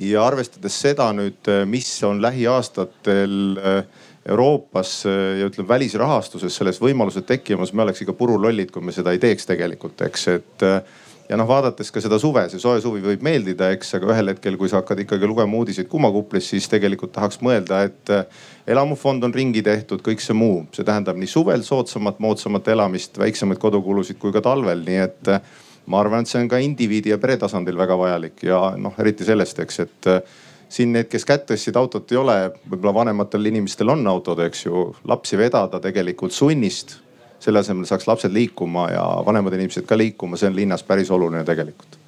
[0.00, 3.58] ja arvestades seda nüüd, mis on lähiaastatel
[4.22, 9.20] Euroopas ja ütleme välisrahastuses selles võimalused tekkimas, me oleks ikka purulollid, kui me seda ei
[9.22, 10.68] teeks tegelikult, eks, et.
[11.28, 14.58] Ja noh, vaadates ka seda suve, see soe suvi võib meeldida, eks, aga ühel hetkel,
[14.60, 18.14] kui sa hakkad ikkagi lugema uudiseid kumakuplis, siis tegelikult tahaks mõelda, et
[18.70, 23.60] elamufond on ringi tehtud, kõik see muu, see tähendab nii suvel soodsamat, moodsamat elamist, väiksemaid
[23.62, 25.34] kodukulusid kui ka talvel, nii et
[25.86, 28.42] ma arvan, et see on ka indiviidi ja pere tasandil väga vajalik.
[28.46, 30.20] Ja noh, eriti sellest, eks, et äh,
[30.72, 34.90] siin need, kes kätt tõstsid, autot ei ole, võib-olla vanematel inimestel on autod, eks ju,
[35.08, 36.98] lapsi vedada tegelikult sunnist.
[37.42, 41.44] Selle asemel saaks lapsed liikuma ja vanemad inimesed ka liikuma, see on linnas päris oluline
[41.44, 41.98] tegelikult.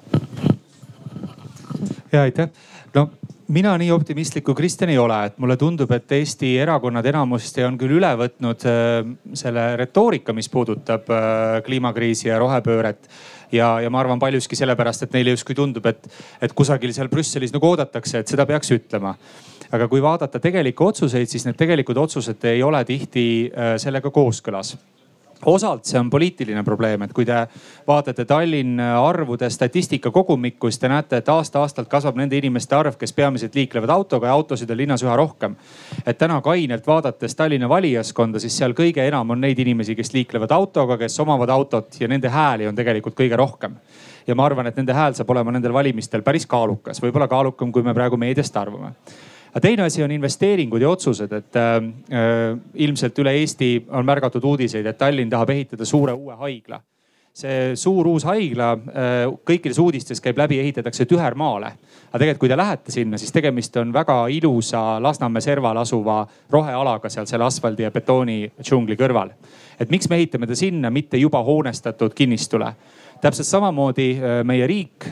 [2.11, 2.49] ja aitäh,
[2.95, 3.09] no
[3.47, 7.77] mina nii optimistlik kui Kristjan ei ole, et mulle tundub, et Eesti erakonnad enamasti on
[7.77, 8.97] küll üle võtnud äh,
[9.37, 13.09] selle retoorika, mis puudutab äh, kliimakriisi ja rohepööret
[13.51, 16.07] ja, ja ma arvan paljuski sellepärast, et neile justkui tundub, et,
[16.41, 19.15] et kusagil seal Brüsselis nagu oodatakse, et seda peaks ütlema.
[19.75, 24.75] aga kui vaadata tegelikke otsuseid, siis need tegelikud otsused ei ole tihti äh, sellega kooskõlas
[25.45, 27.37] osalt see on poliitiline probleem, et kui te
[27.87, 33.13] vaatate Tallinna arvude statistika kogumikku, siis te näete, et aasta-aastalt kasvab nende inimeste arv, kes
[33.13, 35.55] peamiselt liiklevad autoga ja autosid on linnas üha rohkem.
[36.05, 40.51] et täna kainelt vaadates Tallinna valijaskonda, siis seal kõige enam on neid inimesi, kes liiklevad
[40.51, 43.75] autoga, kes omavad autot ja nende hääli on tegelikult kõige rohkem
[44.27, 47.83] ja ma arvan, et nende hääl saab olema nendel valimistel päris kaalukas, võib-olla kaalukam, kui
[47.83, 48.95] me praegu meediast arvame
[49.55, 51.77] aga teine asi on investeeringud ja otsused, et äh,
[52.11, 56.81] äh, ilmselt üle Eesti on märgatud uudiseid, et Tallinn tahab ehitada suure uue haigla
[57.35, 59.15] see suur uus haigla äh,
[59.47, 61.73] kõikides uudistes käib läbi, ehitatakse Tühermaale.
[62.07, 67.11] aga tegelikult, kui te lähete sinna, siis tegemist on väga ilusa Lasnamäe serval asuva rohealaga
[67.11, 69.33] seal selle asfaldi ja betooni džungli kõrval.
[69.79, 72.71] et miks me ehitame ta sinna, mitte juba hoonestatud kinnistule
[73.21, 74.07] täpselt samamoodi
[74.43, 75.09] meie riik,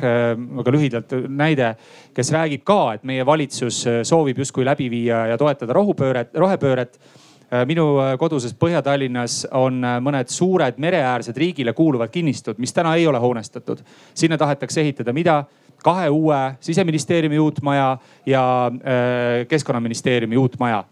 [0.60, 1.74] väga lühidalt näide,
[2.14, 7.00] kes räägib ka, et meie valitsus soovib justkui läbi viia ja toetada rohupööret, rohepööret
[7.70, 7.86] minu
[8.20, 13.84] koduses Põhja-Tallinnas on mõned suured mereäärsed riigile kuuluvad kinnistud, mis täna ei ole hoonestatud.
[14.14, 15.44] sinna tahetakse ehitada mida?
[15.84, 18.72] kahe uue siseministeeriumi uut maja ja
[19.48, 20.84] keskkonnaministeeriumi uut maja.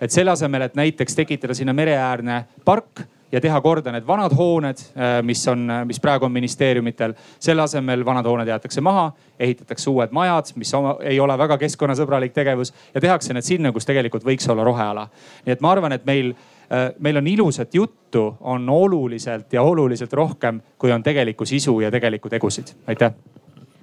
[0.00, 3.02] et selle asemel, et näiteks tekitada sinna mereäärne park
[3.32, 7.14] ja teha korda need vanad hooned, äh, mis on, mis praegu on ministeeriumitel.
[7.40, 12.32] selle asemel vanad hooned jäetakse maha, ehitatakse uued majad, mis oma, ei ole väga keskkonnasõbralik
[12.32, 15.08] tegevus ja tehakse need sinna, kus tegelikult võiks olla roheala.
[15.46, 20.12] nii et ma arvan, et meil äh, meil on ilusat juttu, on oluliselt ja oluliselt
[20.12, 22.74] rohkem, kui on tegelikku sisu ja tegelikku tegusid.
[22.86, 23.12] aitäh.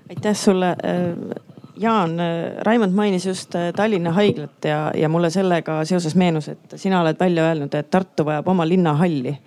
[0.10, 2.18] aitäh sulle äh, Jaan,
[2.64, 7.20] Raimond mainis just äh, Tallinna haiglat ja, ja mulle sellega seoses meenus, et sina oled
[7.20, 9.38] välja öelnud, et Tartu vajab oma linnahalli.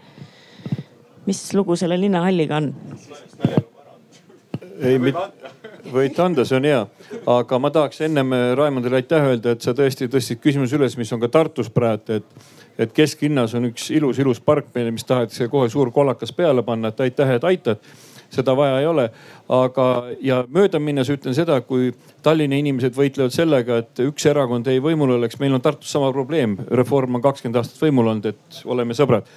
[1.27, 2.75] mis lugu selle linnahalliga on?
[4.81, 4.99] ei,
[5.93, 6.85] võite anda, see on hea,
[7.27, 11.13] aga ma tahaks ennem äh, Raimondile aitäh öelda, et sa tõesti tõstsid küsimuse üles, mis
[11.13, 15.67] on ka Tartus praegu, et et kesklinnas on üks ilus-ilus park meile, mis tahetakse kohe
[15.69, 17.83] suur kollakas peale panna, et aitäh, et aitad
[18.31, 19.09] seda vaja ei ole.
[19.49, 19.85] aga,
[20.21, 25.39] ja möödaminnes ütlen seda, kui Tallinna inimesed võitlevad sellega, et üks erakond ei võimul oleks,
[25.41, 26.59] meil on Tartus sama probleem.
[26.69, 29.29] Reform on kakskümmend aastat võimul olnud, et oleme sõbrad.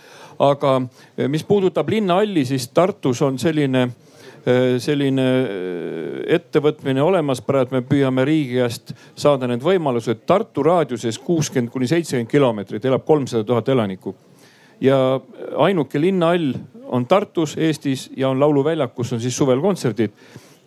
[0.41, 0.81] aga
[1.17, 3.83] eh, mis puudutab linnahalli, siis Tartus on selline
[4.45, 10.25] eh, selline eh, ettevõtmine olemas, praegu me püüame riigi käest saada need võimalused.
[10.25, 14.15] Tartu raadiuses kuuskümmend kuni seitsekümmend kilomeetrit elab kolmsada tuhat elanikku
[14.81, 15.21] ja
[15.57, 16.53] ainuke linnahall
[16.91, 20.11] on Tartus, Eestis ja on lauluväljak, kus on siis suvel kontserdid.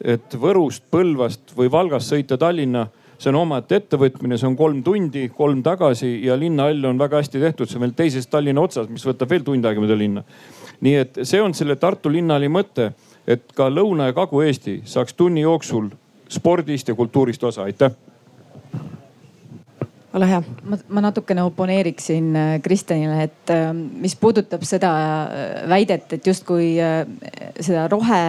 [0.05, 5.29] et Võrust, Põlvast või Valgast sõita Tallinna, see on omaette ettevõtmine, see on kolm tundi,
[5.29, 9.07] kolm tagasi ja linnahall on väga hästi tehtud, see on veel teises Tallinna otsas, mis
[9.07, 10.25] võtab veel tund aega mööda linna.
[10.81, 12.93] nii et see on selle Tartu linnahalli mõte,
[13.27, 15.89] et ka Lõuna- ja Kagu-Eesti saaks tunni jooksul
[16.29, 17.95] spordist ja kultuurist osa, aitäh
[20.15, 20.43] ole hea.
[20.65, 24.93] ma, natukene oponeeriksin äh, Kristjanile, et äh, mis puudutab seda
[25.25, 26.75] äh, väidet, et justkui
[27.61, 28.21] seda rohe,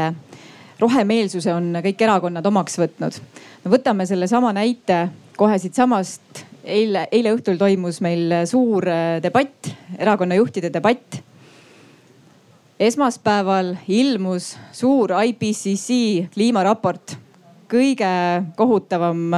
[0.81, 3.19] rohemeelsuse on kõik erakonnad omaks võtnud.
[3.63, 6.45] no võtame sellesama näite kohe siitsamast.
[6.63, 8.87] eile, eile õhtul toimus meil suur
[9.21, 9.69] debatt,
[9.99, 11.21] erakonnajuhtide debatt
[12.79, 17.13] esmaspäeval ilmus suur IPCC kliimaraport,
[17.71, 18.09] kõige
[18.57, 19.29] kohutavam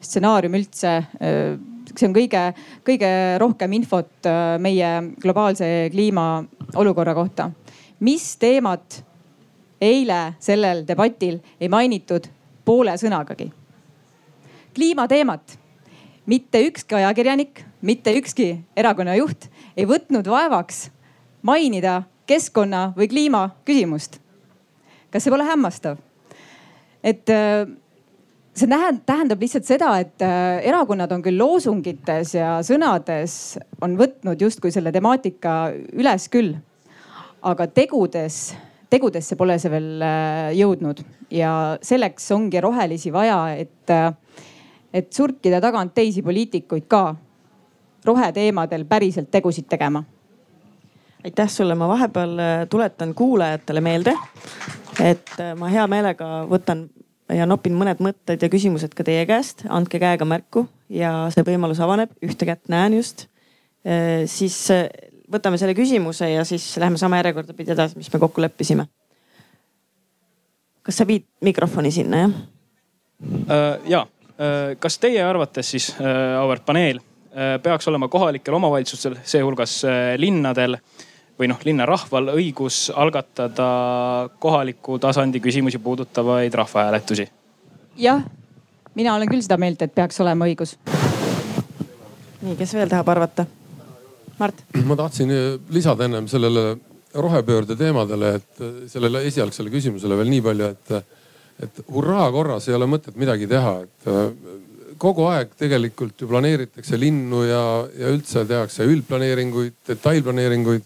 [0.00, 0.92] stsenaarium üldse
[1.98, 2.42] see on kõige,
[2.86, 3.10] kõige
[3.42, 4.90] rohkem infot äh, meie
[5.22, 6.44] globaalse kliima
[6.76, 7.50] olukorra kohta.
[8.00, 9.02] mis teemat
[9.80, 12.28] eile sellel debatil ei mainitud
[12.64, 13.52] poole sõnagagi?
[14.74, 15.58] kliimateemat.
[16.26, 20.90] mitte ükski ajakirjanik, mitte ükski erakonna juht ei võtnud vaevaks
[21.42, 24.20] mainida keskkonna või kliima küsimust.
[25.10, 25.98] kas see pole hämmastav?
[27.02, 27.66] et äh,
[28.56, 28.68] see
[29.06, 34.92] tähendab lihtsalt seda, et äh, erakonnad on küll loosungites ja sõnades on võtnud justkui selle
[34.94, 35.58] temaatika
[35.92, 36.56] üles küll.
[37.46, 38.56] aga tegudes,
[38.90, 44.12] tegudesse pole see veel äh, jõudnud ja selleks ongi rohelisi vaja, et, äh,
[44.92, 47.14] et surkida tagant teisi poliitikuid ka
[48.04, 50.04] roheteemadel päriselt tegusid tegema
[51.24, 52.38] aitäh sulle, ma vahepeal
[52.70, 54.12] tuletan kuulajatele meelde,
[55.02, 56.86] et ma hea meelega võtan
[57.34, 61.80] ja nopin mõned mõtted ja küsimused ka teie käest, andke käega märku ja see võimalus
[61.82, 63.26] avaneb, ühte kätt näen just.
[64.26, 64.86] siis äh,
[65.30, 68.86] võtame selle küsimuse ja siis lähme sama järjekorda pidi edasi, mis me kokku leppisime.
[70.82, 73.88] kas sa viid mikrofoni sinna jah uh,?
[73.90, 77.02] ja, uh, kas teie arvates siis uh,, auväärt paneel,
[77.62, 79.82] peaks olema kohalikel omavalitsustel, sealhulgas
[80.16, 80.78] linnadel
[81.38, 83.68] või noh, linnarahval õigus algatada
[84.40, 87.28] kohaliku tasandi küsimusi puudutavaid rahvahääletusi?
[88.00, 88.24] jah,
[88.94, 90.76] mina olen küll seda meelt, et peaks olema õigus.
[92.42, 93.46] nii, kes veel tahab arvata?
[94.38, 94.64] Mart.
[94.84, 95.32] ma tahtsin
[95.72, 96.76] lisada ennem sellele
[97.16, 101.14] rohepöörde teemadele, et sellele esialgsele küsimusele veel nii palju, et,
[101.64, 104.10] et hurraa korras ei ole mõtet midagi teha, et
[105.00, 107.62] kogu aeg tegelikult ju planeeritakse linnu ja,
[107.96, 110.84] ja üldse tehakse üldplaneeringuid, detailplaneeringuid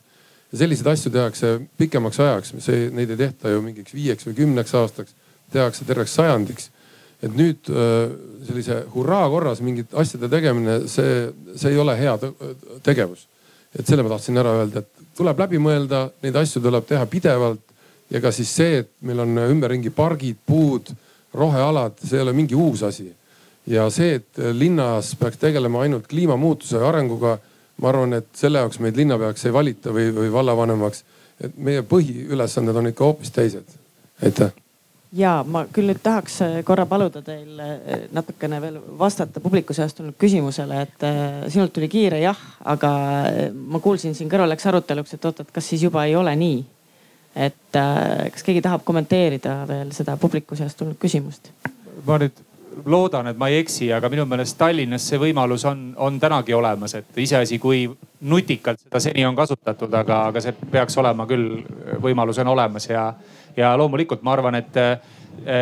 [0.56, 5.14] selliseid asju tehakse pikemaks ajaks, see, neid ei tehta ju mingiks viieks või kümneks aastaks,
[5.52, 6.70] tehakse terveks sajandiks.
[7.20, 8.12] et nüüd äh,
[8.46, 12.16] sellise hurraa korras mingite asjade tegemine, see, see ei ole hea
[12.82, 13.26] tegevus.
[13.78, 17.60] et selle ma tahtsin ära öelda, et tuleb läbi mõelda, neid asju tuleb teha pidevalt
[18.10, 20.90] ja ka siis see, et meil on ümberringi pargid, puud,
[21.34, 23.12] rohealad, see ei ole mingi uus asi.
[23.66, 27.36] ja see, et linnas peaks tegelema ainult kliimamuutuse arenguga
[27.80, 31.04] ma arvan, et selle jaoks meid linnapeaks ei valita või, või vallavanemaks.
[31.40, 33.78] et meie põhiülesanded on ikka hoopis teised.
[34.22, 34.52] aitäh
[35.16, 39.98] ja ma küll nüüd tahaks äh, korra paluda teil äh, natukene veel vastata publiku seast
[39.98, 42.90] tulnud küsimusele, et äh, sinult tuli kiire jah, aga
[43.52, 46.60] ma kuulsin siin kõrval läks aruteluks, et oot, et kas siis juba ei ole nii.
[47.30, 47.76] et
[48.34, 51.52] kas keegi tahab kommenteerida veel seda publiku seast tulnud küsimust?
[52.06, 52.38] ma nüüd
[52.84, 56.94] loodan, et ma ei eksi, aga minu meelest Tallinnas see võimalus on, on tänagi olemas,
[56.94, 57.84] et iseasi, kui
[58.20, 61.62] nutikalt seda seni on kasutatud, aga, aga see peaks olema küll,
[62.02, 63.12] võimalus on olemas ja
[63.56, 64.98] ja loomulikult ma arvan, et äh,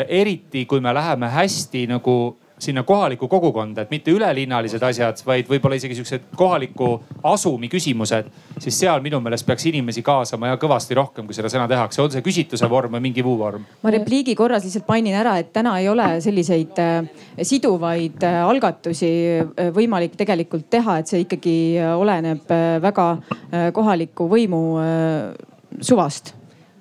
[0.08, 5.78] eriti kui me läheme hästi nagu sinna kohalikku kogukonda, et mitte ülelinnalised asjad, vaid võib-olla
[5.78, 6.90] isegi siuksed kohaliku
[7.30, 11.68] asumi küsimused, siis seal minu meelest peaks inimesi kaasama ja kõvasti rohkem, kui seda sõna
[11.70, 13.66] tehakse, on see küsitluse vorm või mingi muu vorm.
[13.82, 17.10] ma repliigi korras lihtsalt mainin ära, et täna ei ole selliseid äh,
[17.42, 21.56] siduvaid äh, algatusi äh, võimalik tegelikult teha, et see ikkagi
[21.98, 22.50] oleneb
[22.82, 23.06] väga
[23.74, 24.60] kohaliku võimu
[25.84, 26.34] suvast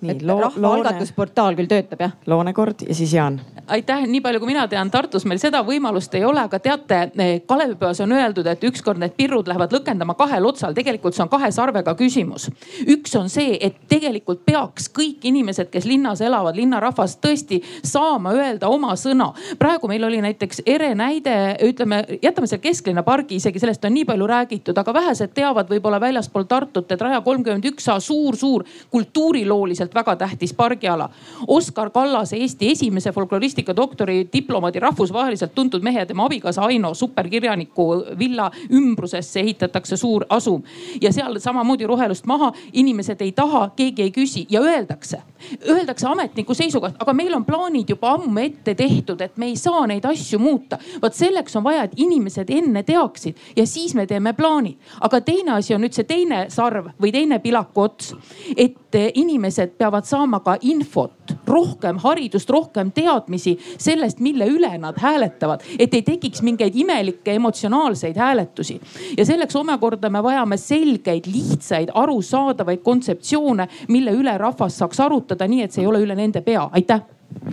[0.05, 2.15] et rahvaalgatusportaal küll töötab jah?
[2.29, 3.39] Loonekord ja siis Jaan.
[3.67, 7.41] aitäh, nii palju kui mina tean, Tartus meil seda võimalust ei ole, aga teate, eh,
[7.47, 11.51] Kalevipojas on öeldud, et ükskord need pirrud lähevad lõkendama kahel otsal, tegelikult see on kahe
[11.51, 12.49] sarvega küsimus.
[12.85, 18.69] üks on see, et tegelikult peaks kõik inimesed, kes linnas elavad, linnarahvas tõesti saama öelda
[18.69, 19.33] oma sõna.
[19.59, 24.05] praegu meil oli näiteks ere näide, ütleme, jätame selle kesklinna pargi, isegi sellest on nii
[24.05, 29.86] palju räägitud, aga vähesed teavad võib-olla väljaspool Tartut, et Raja kolmkümmend üks A suur-suur kultuurilooliselt
[29.87, 31.09] äärmiselt väga tähtis pargiala.
[31.47, 38.05] Oskar Kallase, Eesti esimese folkloristika doktori diplomaadi, rahvusvaheliselt tuntud mehe ja tema abikaasa Aino superkirjaniku
[38.19, 40.63] villa ümbrusesse ehitatakse suur asum.
[41.01, 45.21] ja seal samamoodi rohelust maha, inimesed ei taha, keegi ei küsi ja öeldakse,
[45.69, 49.87] öeldakse ametniku seisukohast, aga meil on plaanid juba ammu ette tehtud, et me ei saa
[49.87, 50.77] neid asju muuta.
[51.01, 54.77] vot selleks on vaja, et inimesed enne teaksid ja siis me teeme plaanid.
[55.01, 58.13] aga teine asi on nüüd see teine sarv või teine pilaku ots,
[58.57, 65.63] et inimesed peavad saama ka infot, rohkem haridust, rohkem teadmisi sellest, mille üle nad hääletavad,
[65.79, 68.81] et ei tekiks mingeid imelikke emotsionaalseid hääletusi.
[69.17, 75.63] ja selleks omakorda me vajame selgeid, lihtsaid, arusaadavaid kontseptsioone, mille üle rahvas saaks arutada, nii
[75.63, 76.69] et see ei ole üle nende pea.
[76.71, 77.01] aitäh.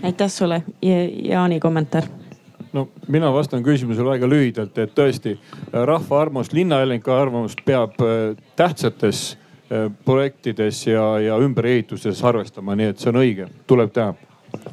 [0.02, 2.04] aitäh sulle, Jaani kommentaar
[2.72, 5.37] no mina vastan küsimusele väga lühidalt, et tõesti
[5.72, 9.43] rahva arvamust, linnaelanike arvamust peab äh, tähtsates Äh,
[10.04, 14.14] projektides ja, ja ümberehituses arvestama, nii et see on õige, tuleb teha.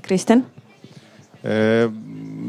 [0.05, 0.45] Kristjan
[1.41, 1.87] äh,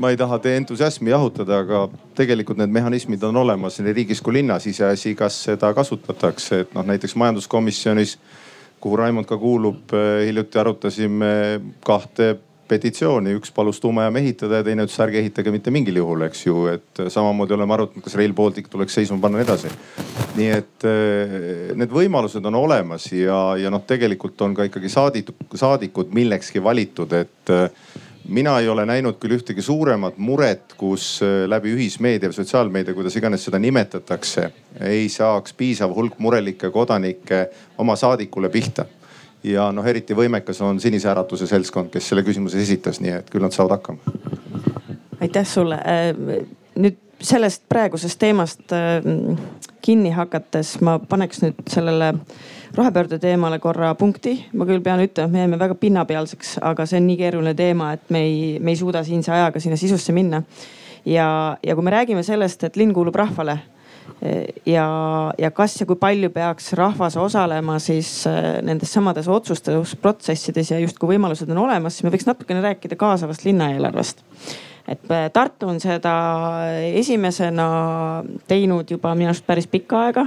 [0.03, 1.83] ma ei taha teie entusiasmi jahutada, aga
[2.19, 6.87] tegelikult need mehhanismid on olemas nii riigis kui linnas, iseasi, kas seda kasutatakse, et noh,
[6.89, 8.17] näiteks majanduskomisjonis,
[8.83, 11.35] kuhu Raimond ka kuulub, äh, hiljuti arutasime
[11.87, 12.35] kahte
[12.69, 16.67] petitsiooni, üks palus tuumajaama ehitada ja teine ütles ärge ehitage mitte mingil juhul, eks ju,
[16.73, 19.73] et samamoodi oleme arutanud, kas Rail Baltic tuleks seisma panna ja nii edasi.
[20.37, 21.35] nii et eh,
[21.79, 27.13] need võimalused on olemas ja, ja noh, tegelikult on ka ikkagi saadikud, saadikud millekski valitud,
[27.19, 27.69] et eh,
[28.29, 33.19] mina ei ole näinud küll ühtegi suuremat muret, kus eh, läbi ühismeedia või sotsiaalmeedia, kuidas
[33.21, 34.49] iganes seda nimetatakse,
[34.89, 37.47] ei saaks piisav hulk murelikke kodanikke
[37.83, 38.87] oma saadikule pihta
[39.45, 43.45] ja noh, eriti võimekas on Sinise Äratuse seltskond, kes selle küsimuse esitas, nii et küll
[43.45, 43.99] nad saavad hakkama.
[45.21, 45.75] aitäh sulle.
[45.75, 49.05] Äh, nüüd sellest praegusest teemast äh,
[49.83, 52.13] kinni hakates ma paneks nüüd sellele
[52.75, 54.47] rohepöörde teemale korra punkti.
[54.53, 57.93] ma küll pean ütlema, et me jääme väga pinnapealseks, aga see on nii keeruline teema,
[57.93, 60.43] et me ei, me ei suuda siinse ajaga sinna sisusse minna.
[61.05, 63.59] ja, ja kui me räägime sellest, et linn kuulub rahvale
[64.67, 64.87] ja,
[65.39, 71.15] ja kas ja kui palju peaks rahvas osalema siis äh, nendes samades otsustusprotsessides ja justkui
[71.15, 74.23] võimalused on olemas, siis me võiks natukene rääkida kaasavast linnaeelarvest.
[74.91, 76.15] Et äh, Tartu on seda
[76.93, 77.67] esimesena
[78.51, 80.27] teinud juba minu arust päris pikka aega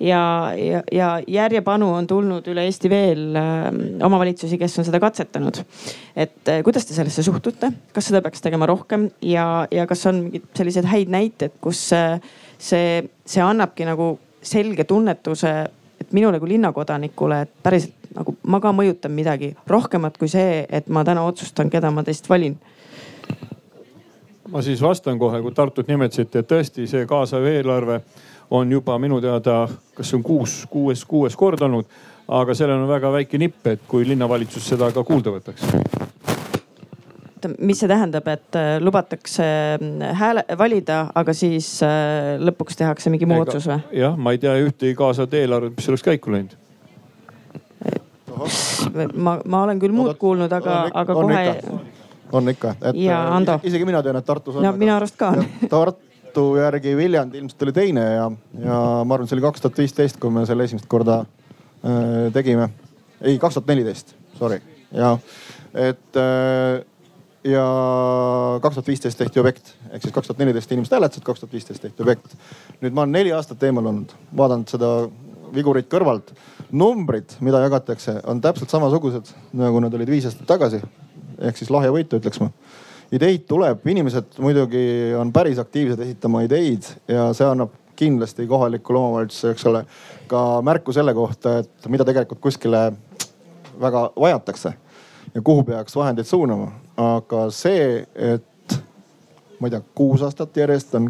[0.00, 0.22] ja,
[0.56, 3.70] ja, ja järjepanu on tulnud üle Eesti veel äh,
[4.08, 5.60] omavalitsusi, kes on seda katsetanud.
[6.16, 9.10] et kuidas te sellesse suhtute, kas seda peaks tegema rohkem?
[9.20, 12.22] Ja, ja kas on mingeid selliseid häid näiteid, kus äh,
[12.58, 15.52] see, see annabki nagu selge tunnetuse,
[16.00, 20.88] et minule kui linnakodanikule, et päriselt nagu ma ka mõjutan midagi rohkemat kui see, et
[20.88, 22.56] ma täna otsustan, keda ma teist valin
[24.52, 28.00] ma siis vastan kohe, kui Tartut nimetasite, et tõesti see kaasav eelarve
[28.50, 31.86] on juba minu teada, kas see on kuus, kuues, kuues kord olnud.
[32.28, 35.64] aga sellel on väga väike nipp, et kui linnavalitsus seda ka kuulda võtaks
[37.58, 39.44] mis see tähendab, et äh, lubatakse
[39.76, 43.80] äh, hääle valida, aga siis äh, lõpuks tehakse mingi muu otsus või?
[43.98, 46.56] jah, ma ei tea ühtegi kaasavat eelarvet, mis oleks käiku läinud.
[49.14, 51.44] ma, ma olen küll muud kuulnud, aga, aga kohe.
[52.32, 53.22] on ikka, et ja,
[53.62, 54.66] isegi mina tean, et Tartus on.
[54.66, 55.44] no minu arust ka on.
[55.68, 58.30] Tartu järgi Viljandi ilmselt oli teine ja,
[58.62, 62.72] ja ma arvan, see oli kaks tuhat viisteist, kui me selle esimest korda äh, tegime.
[63.20, 64.60] ei, kaks tuhat neliteist, sorry
[64.92, 65.16] ja
[65.74, 66.84] et äh,
[67.48, 67.64] ja
[68.62, 71.82] kaks tuhat viisteist tehti objekt ehk siis kaks tuhat neliteist inimesed hääletasid, kaks tuhat viisteist
[71.82, 72.36] tehti objekt.
[72.82, 74.92] nüüd ma olen neli aastat eemal olnud, vaadanud seda
[75.54, 76.34] vigurit kõrvalt.
[76.72, 80.82] numbrid, mida jagatakse, on täpselt samasugused nagu nad olid viis aastat tagasi.
[81.38, 82.50] ehk siis lahjavõitu ütleks ma.
[83.12, 89.52] ideid tuleb, inimesed muidugi on päris aktiivsed esitama ideid ja see annab kindlasti kohalikule omavalitsusele,
[89.52, 89.84] eks ole,
[90.30, 92.92] ka märku selle kohta, et mida tegelikult kuskile
[93.80, 94.74] väga vajatakse
[95.34, 96.70] ja kuhu peaks vahendeid suunama.
[96.98, 98.44] Aga see, et
[99.58, 101.08] ma ei tea, kuus aastat järjest on,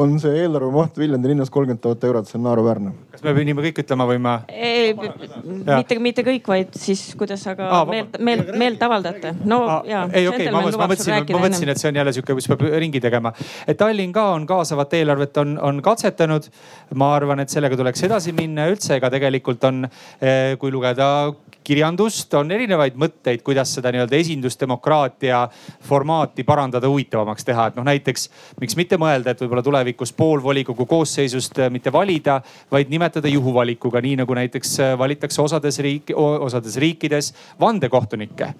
[0.00, 2.92] on see eelarve maht Viljandi linnas kolmkümmend tuhat eurot, see on naeruväärne.
[3.14, 4.32] kas me pidime kõik ütlema või ma?
[4.48, 9.36] mitte, mitte kõik, vaid siis kuidas sa ka Aa, meelt, meelt, meelt avaldate.
[9.44, 10.02] no Aa, ja.
[10.10, 13.02] ei okei okay,, ma, mõtlesin, ma mõtlesin, et see on jälle sihuke, kus peab ringi
[13.02, 13.32] tegema.
[13.66, 16.50] et Tallinn ka on kaasavat eelarvet on, on katsetanud.
[16.98, 19.84] ma arvan, et sellega tuleks edasi minna üldse, ega tegelikult on,
[20.18, 21.10] eh, kui lugeda
[21.70, 25.44] kirjandust, on erinevaid mõtteid, kuidas seda nii-öelda esindusdemokraatia
[25.86, 27.68] formaati parandada, huvitavamaks teha.
[27.70, 28.28] et noh, näiteks
[28.60, 32.40] miks mitte mõelda, et võib-olla tulevikus pool volikogu koosseisust äh, mitte valida,
[32.72, 38.54] vaid nimetada juhuvalikuga, nii nagu näiteks äh, valitakse osades riik, osades riikides vandekohtunikke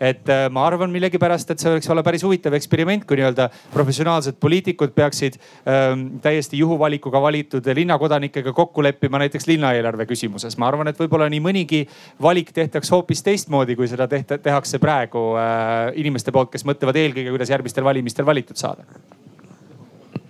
[0.00, 4.38] et äh, ma arvan millegipärast, et see võiks olla päris huvitav eksperiment, kui nii-öelda professionaalsed
[4.42, 10.58] poliitikud peaksid ähm, täiesti juhuvalikuga valitud linnakodanikega kokku leppima näiteks linnaeelarve küsimuses.
[10.58, 11.82] ma arvan, et võib-olla nii mõnigi
[12.22, 17.32] valik tehtaks hoopis teistmoodi, kui seda tehta, tehakse praegu äh, inimeste poolt, kes mõtlevad eelkõige,
[17.34, 18.84] kuidas järgmistel valimistel valitud saada.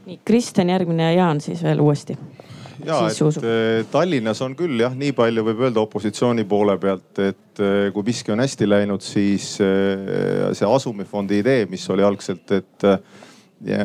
[0.06, 2.18] nii, Kristjan, järgmine ja Jaan siis veel uuesti
[2.86, 7.62] ja, et eh, Tallinnas on küll jah, nii palju võib öelda opositsiooni poole pealt, et
[7.62, 12.90] eh, kui miski on hästi läinud, siis eh, see asumifondi idee, mis oli algselt, et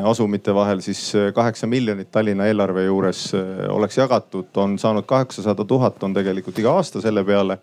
[0.04, 1.00] asumite vahel siis
[1.32, 3.30] kaheksa miljonit Tallinna eelarve juures
[3.72, 7.56] oleks jagatud, on saanud kaheksasada tuhat, on tegelikult iga aasta selle peale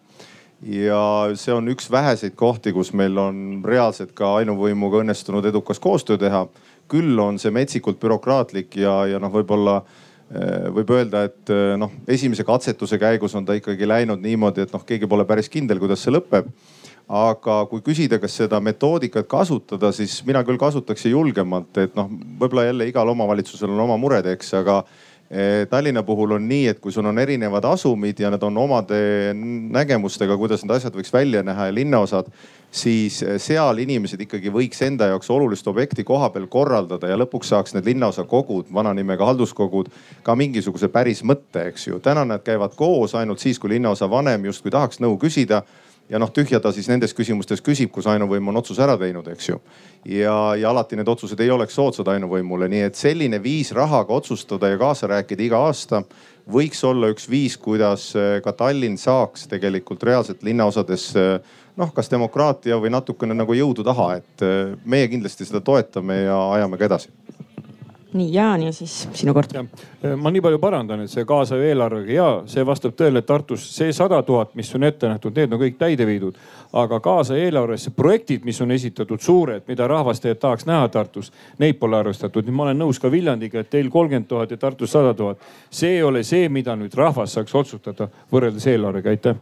[0.65, 1.03] ja
[1.39, 6.47] see on üks väheseid kohti, kus meil on reaalselt ka ainuvõimuga õnnestunud edukas koostöö teha.
[6.89, 10.08] küll on see metsikult bürokraatlik ja, ja noh, võib-olla äh, Äh,
[10.75, 14.85] võib öelda, et äh, noh, esimese katsetuse käigus on ta ikkagi läinud niimoodi, et noh,
[14.85, 16.51] keegi pole päris kindel, kuidas see lõpeb.
[17.09, 22.11] aga kui küsida, kas seda metoodikat kasutada, siis mina küll kasutaks julgemalt, et noh,
[22.41, 24.83] võib-olla jälle igal omavalitsusel on oma mured, eks, aga
[25.71, 29.01] Tallinna puhul on nii, et kui sul on erinevad asumid ja need on omade
[29.77, 32.31] nägemustega, kuidas need asjad võiks välja näha ja linnaosad,
[32.71, 37.53] siis eh, seal inimesed ikkagi võiks enda jaoks olulist objekti koha peal korraldada ja lõpuks
[37.53, 39.91] saaks need linnaosakogud, vana nimega halduskogud,
[40.25, 42.01] ka mingisuguse päris mõtte, eks ju.
[42.01, 45.63] täna nad käivad koos ainult siis, kui linnaosa vanem justkui tahaks nõu küsida
[46.09, 49.49] ja noh, tühja ta siis nendes küsimustes küsib, kus ainuvõim on otsuse ära teinud, eks
[49.51, 49.61] ju.
[50.05, 54.73] ja, ja alati need otsused ei oleks soodsad ainuvõimule, nii et selline viis rahaga otsustada
[54.73, 56.03] ja kaasa rääkida iga aasta
[56.49, 61.11] võiks olla üks viis, kuidas eh, ka Tallinn saaks tegelikult reaalselt linnaosades
[61.79, 66.41] noh, kas demokraatia või natukene nagu jõudu taha, et eh, meie kindlasti seda toetame ja
[66.57, 67.13] ajame ka edasi
[68.13, 69.53] nii Jaan ja siis sinu kord.
[70.17, 73.93] ma nii palju parandan, et see kaasava eelarvega ja see vastab tõele, et Tartus see
[73.93, 76.39] sada tuhat, mis on ette nähtud, need on kõik täide viidud.
[76.73, 81.79] aga kaasava eelarvesse projektid, mis on esitatud suured, mida rahvas tegelikult tahaks näha Tartus, neid
[81.79, 82.45] pole arvestatud.
[82.45, 85.39] nüüd ma olen nõus ka Viljandiga, et teil kolmkümmend tuhat ja Tartus sada tuhat.
[85.71, 89.37] see ei ole see, mida nüüd rahvas saaks otsustada võrreldes eelarvega, aitäh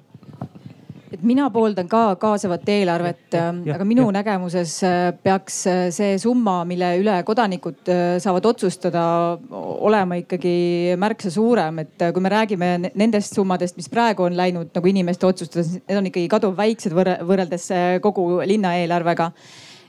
[1.16, 3.34] et mina pooldan ka kaasavat eelarvet,
[3.74, 4.16] aga minu ja.
[4.18, 9.04] nägemuses äh, peaks äh, see summa, mille üle kodanikud äh, saavad otsustada,
[9.50, 11.80] olema ikkagi märksa suurem.
[11.84, 16.10] et kui me räägime nendest summadest, mis praegu on läinud nagu inimeste otsustada, need on
[16.10, 17.70] ikkagi kaduvväiksed võrreldes
[18.04, 19.30] kogu linna eelarvega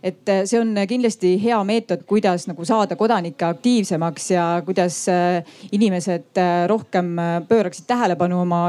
[0.04, 5.42] et äh, see on kindlasti hea meetod, kuidas nagu saada kodanikke aktiivsemaks ja kuidas äh,
[5.72, 7.16] inimesed äh, rohkem
[7.50, 8.62] pööraksid tähelepanu oma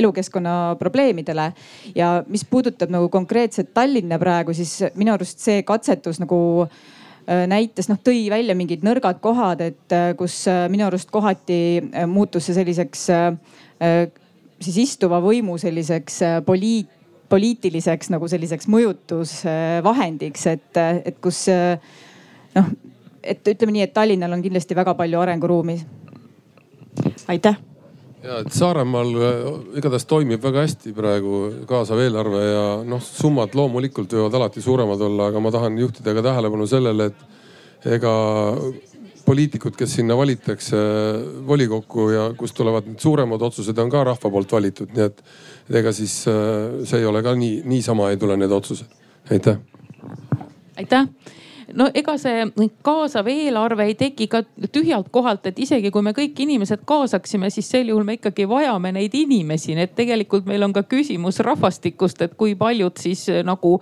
[0.00, 1.52] elukeskkonna probleemidele.
[1.94, 6.40] ja mis puudutab nagu konkreetselt Tallinna praegu, siis minu arust see katsetus nagu
[7.46, 10.42] näitas, noh tõi välja mingid nõrgad kohad, et kus
[10.72, 11.58] minu arust kohati
[12.10, 13.04] muutus see selliseks
[14.60, 16.99] siis istuva võimu selliseks poliit
[17.30, 21.46] poliitiliseks nagu selliseks mõjutusvahendiks, et, et kus
[22.56, 22.70] noh,
[23.22, 25.80] et ütleme nii, et Tallinnal on kindlasti väga palju arenguruumi.
[27.30, 27.58] aitäh
[28.24, 29.48] ja, et Saaremaal äh,
[29.80, 35.30] igatahes toimib väga hästi praegu kaasav eelarve ja noh, summad loomulikult võivad alati suuremad olla,
[35.30, 38.14] aga ma tahan juhtida ka tähelepanu sellele, et ega
[39.24, 40.78] poliitikud, kes sinna valitakse
[41.46, 45.22] volikokku ja kust tulevad need suuremad otsused, on ka rahva poolt valitud, nii et
[45.70, 48.90] ega siis äh, see ei ole ka nii, niisama ei tule need otsused.
[49.30, 49.58] aitäh.
[50.76, 51.06] aitäh
[51.74, 52.44] no ega see
[52.86, 54.42] kaasav eelarve ei teki ka
[54.72, 58.92] tühjalt kohalt, et isegi kui me kõik inimesed kaasaksime, siis sel juhul me ikkagi vajame
[58.96, 63.76] neid inimesi, nii et tegelikult meil on ka küsimus rahvastikust, et kui paljud siis nagu,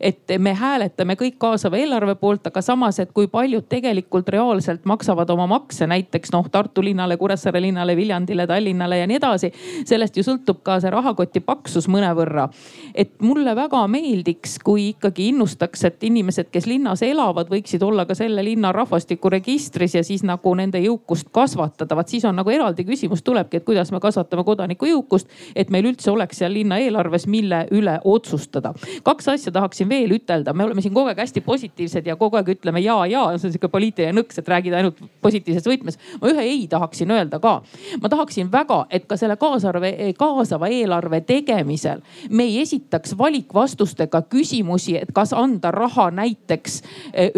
[0.00, 5.30] et me hääletame kõik kaasava eelarve poolt, aga samas, et kui paljud tegelikult reaalselt maksavad
[5.34, 9.52] oma makse näiteks noh Tartu linnale, Kuressaare linnale, Viljandile, Tallinnale ja nii edasi.
[9.88, 12.48] sellest ju sõltub ka see rahakoti paksus mõnevõrra.
[12.94, 18.14] Et mulle väga meeldiks, kui ikkagi innustaks, et inimesed, kes linnas elavad, võiksid olla ka
[18.18, 21.96] selle linna rahvastikuregistris ja siis nagu nende jõukust kasvatada.
[21.96, 25.86] vaat siis on nagu eraldi küsimus tulebki, et kuidas me kasvatame kodaniku jõukust, et meil
[25.92, 28.74] üldse oleks seal linna eelarves, mille üle otsustada.
[29.02, 32.48] kaks asja tahaksin veel ütelda, me oleme siin kogu aeg hästi positiivsed ja kogu aeg
[32.56, 35.98] ütleme ja, ja see on sihuke poliitiline nõks, et räägid ainult positiivses võtmes.
[36.20, 37.62] ma ühe ei tahaksin öelda ka.
[38.02, 44.96] ma tahaksin väga, et ka selle kaasarve, kaasava eelarve tegemisel me ei esitaks valikvastustega küsimusi,
[44.98, 46.82] et kas anda raha näiteks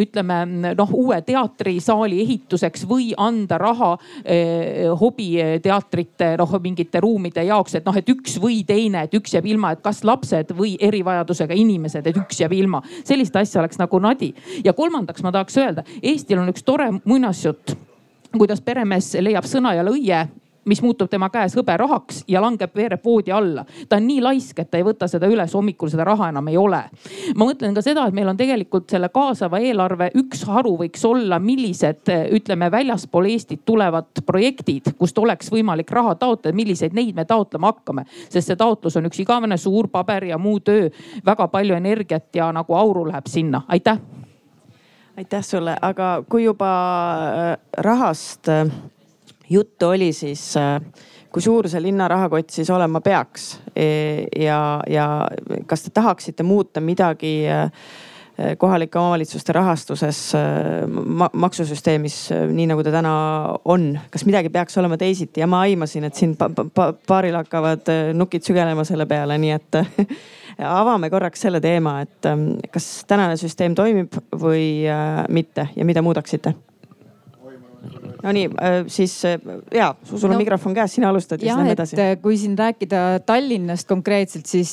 [0.01, 7.85] ütleme noh, uue teatrisaali ehituseks või anda raha eh, hobiteatrite noh, mingite ruumide jaoks, et
[7.85, 12.07] noh, et üks või teine, et üks jääb ilma, et kas lapsed või erivajadusega inimesed,
[12.07, 12.83] et üks jääb ilma.
[13.05, 14.35] sellist asja oleks nagu nadi.
[14.65, 17.77] ja kolmandaks ma tahaks öelda, Eestil on üks tore muinasjutt
[18.39, 20.25] kuidas peremees leiab sõna ja lõie
[20.65, 23.65] mis muutub tema käes hõberahaks ja langeb, veereb voodi alla.
[23.89, 26.57] ta on nii laisk, et ta ei võta seda üles, hommikul seda raha enam ei
[26.57, 26.83] ole.
[27.35, 31.39] ma mõtlen ka seda, et meil on tegelikult selle kaasava eelarve üks haru võiks olla,
[31.39, 37.73] millised ütleme väljaspool Eestit tulevad projektid, kust oleks võimalik raha taotleda, milliseid neid me taotlema
[37.73, 38.07] hakkame.
[38.29, 40.91] sest see taotlus on üks igavene suur paber ja muu töö,
[41.27, 43.99] väga palju energiat ja nagu auru läheb sinna, aitäh
[45.17, 46.71] aitäh sulle, aga kui juba
[47.15, 48.67] äh, rahast äh,
[49.51, 50.81] juttu oli siis, äh,
[51.33, 53.59] kui suur see linna rahakott siis olema peaks?
[53.77, 53.87] E,
[54.41, 55.07] ja, ja
[55.67, 57.71] kas te tahaksite muuta midagi äh,
[58.59, 60.21] kohalike omavalitsuste rahastuses
[60.91, 62.17] ma, maksusüsteemis,
[62.51, 63.13] nii nagu ta täna
[63.71, 65.41] on, kas midagi peaks olema teisiti?
[65.41, 69.81] Ja ma aimasin, et siin pa, pa, paaril hakkavad nukid sügelema selle peale, nii et
[70.83, 72.31] avame korraks selle teema, et
[72.75, 74.83] kas tänane süsteem toimib või
[75.31, 75.71] mitte.
[75.77, 76.57] Ja mida muudaksite
[78.25, 79.37] Nonii, äh, siis äh,
[79.75, 81.99] ja, sul on no, mikrofon käes, sina alustad ja siis lähme edasi.
[82.01, 84.73] Äh, kui siin rääkida Tallinnast konkreetselt, siis,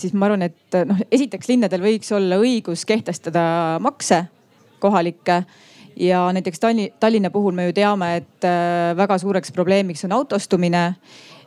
[0.00, 3.44] siis ma arvan, et noh, esiteks linnadel võiks olla õigus kehtestada
[3.84, 4.22] makse
[4.80, 5.42] kohalikke
[6.00, 6.62] ja näiteks
[7.00, 8.48] Tallinna puhul me ju teame, et
[8.96, 10.90] väga suureks probleemiks on autostumine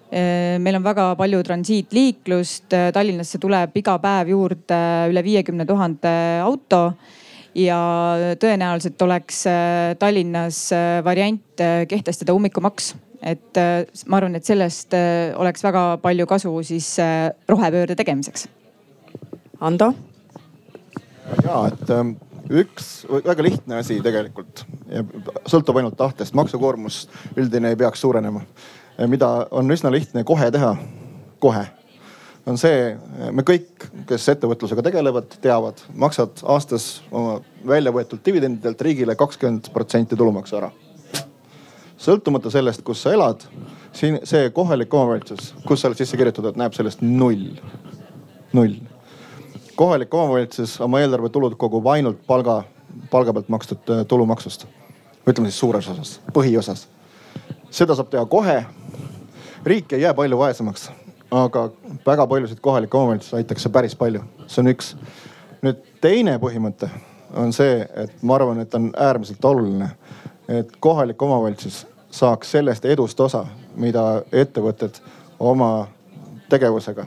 [0.09, 4.79] meil on väga palju transiitliiklust, Tallinnasse tuleb iga päev juurde
[5.11, 6.79] üle viiekümne tuhande auto
[7.59, 7.79] ja
[8.39, 13.57] tõenäoliselt oleks äh, Tallinnas äh, variant äh, kehtestada ummikumaks et
[14.07, 14.93] ma arvan, et sellest
[15.35, 16.85] oleks väga palju kasu siis
[17.51, 18.45] rohepöörde tegemiseks.
[19.59, 19.89] Ando?
[21.43, 22.13] ja, et ähm,
[22.47, 25.03] üks väga lihtne asi tegelikult ja
[25.51, 27.01] sõltub ainult tahtest, maksukoormus
[27.35, 28.45] üldine ei peaks suurenema.
[29.11, 30.71] mida on üsna lihtne kohe teha,
[31.43, 31.65] kohe
[32.47, 32.93] on see,
[33.35, 40.17] me kõik, kes ettevõtlusega tegelevad, teavad, maksad aastas oma välja võetud dividendidelt riigile kakskümmend protsenti
[40.19, 40.71] tulumaksu ära.
[41.99, 43.43] sõltumata sellest, kus sa elad,
[43.93, 47.59] siin see kohalik omavalitsus, kus sa oled sisse kirjutatud, näeb sellest null,
[48.53, 48.77] null.
[49.75, 52.63] kohalik omavalitsus oma eelarvetulud kogub ainult palga,
[53.11, 54.65] palga pealt makstud äh, tulumaksust.
[55.27, 56.87] ütleme siis suures osas, põhiosas.
[57.69, 58.65] seda saab teha kohe.
[59.63, 60.89] riik ei jää palju vaesemaks
[61.31, 61.69] aga
[62.05, 64.95] väga paljusid kohalikke omavalitsusi aitaks see päris palju, see on üks.
[65.61, 66.89] nüüd teine põhimõte
[67.37, 69.89] on see, et ma arvan, et on äärmiselt oluline,
[70.47, 74.97] et kohalik omavalitsus saaks sellest edust osa, mida ettevõtted
[75.39, 75.87] oma
[76.49, 77.05] tegevusega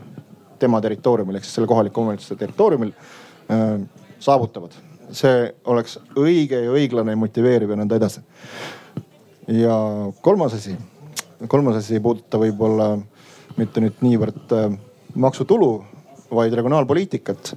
[0.62, 3.80] tema territooriumil ehk siis selle kohaliku omavalitsuse territooriumil äh,
[4.20, 4.78] saavutavad.
[5.12, 8.22] see oleks õige ja õiglane ja motiveeriv ja nõnda edasi.
[9.48, 9.74] ja
[10.20, 10.76] kolmas asi,
[11.48, 12.94] kolmas asi ei puuduta võib-olla
[13.58, 14.70] mitte nüüd niivõrd äh,
[15.14, 15.72] maksutulu,
[16.32, 17.54] vaid regionaalpoliitikat.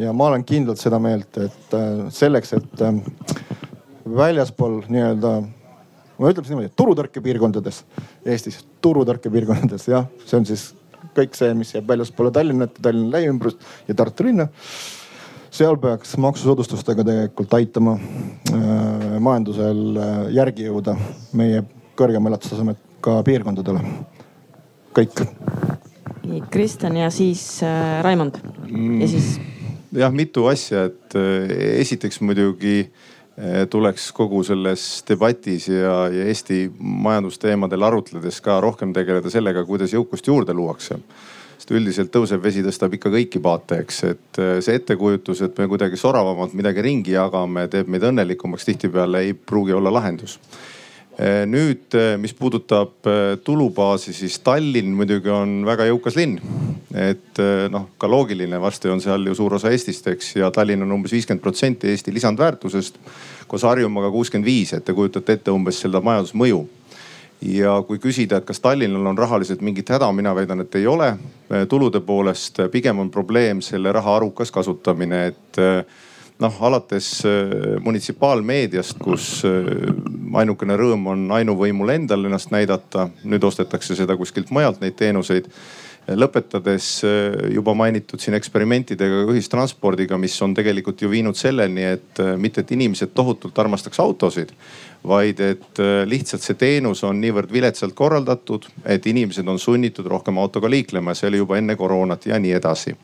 [0.00, 3.00] ja ma olen kindlalt seda meelt, et äh, selleks, et äh,
[4.16, 5.32] väljaspool nii-öelda,
[6.18, 7.84] ma ütleks niimoodi, turutõrkepiirkondades
[8.26, 10.70] Eestis, turutõrkepiirkondades jah, see on siis
[11.16, 14.48] kõik see, mis jääb väljaspoole Tallinnat Tallinna lähiümbrust ja Tartu linna
[15.50, 20.94] seal peaks maksusoodustustega tegelikult aitama äh, majandusel äh, järgi jõuda
[21.36, 21.64] meie
[21.98, 23.82] kõrgema elatustasemega piirkondadele
[24.96, 25.22] kõik.
[26.26, 28.40] nii Kristjan ja siis äh, Raimond
[29.00, 29.38] ja siis.
[29.96, 36.66] jah, mitu asja, et äh, esiteks muidugi äh, tuleks kogu selles debatis ja, ja Eesti
[36.78, 41.00] majandusteemadel arutledes ka rohkem tegeleda sellega, kuidas jõukust juurde luuakse
[41.60, 45.68] sest üldiselt tõusev vesi tõstab ikka kõiki paate, eks, et äh, see ettekujutus, et me
[45.68, 50.38] kuidagi soravamalt midagi ringi jagame, teeb meid õnnelikumaks, tihtipeale ei pruugi olla lahendus
[51.50, 53.08] nüüd, mis puudutab
[53.44, 56.38] tulubaasi, siis Tallinn muidugi on väga jõukas linn.
[56.96, 57.38] et
[57.70, 61.12] noh, ka loogiline, varsti on seal ju suur osa Eestist, eks, ja Tallinn on umbes
[61.12, 62.98] viiskümmend protsenti Eesti lisandväärtusest.
[63.46, 66.64] koos Harjumaaga kuuskümmend viis, et te kujutate ette umbes seda majandusmõju
[67.42, 71.16] ja kui küsida, et kas Tallinnal on rahaliselt mingit häda, mina väidan, et ei ole.
[71.68, 75.60] tulude poolest pigem on probleem selle raha arukas kasutamine, et
[76.40, 77.10] noh, alates
[77.84, 79.42] munitsipaalmeediast, kus
[80.40, 85.50] ainukene rõõm on ainuvõimul endal ennast näidata, nüüd ostetakse seda kuskilt mujalt, neid teenuseid
[86.16, 86.86] lõpetades
[87.52, 93.12] juba mainitud siin eksperimentidega ühistranspordiga, mis on tegelikult ju viinud selleni, et mitte, et inimesed
[93.14, 94.54] tohutult armastaks autosid,
[95.06, 100.38] vaid et äh, lihtsalt see teenus on niivõrd viletsalt korraldatud, et inimesed on sunnitud rohkem
[100.38, 102.96] autoga liiklema ja see oli juba enne koroonat ja nii edasi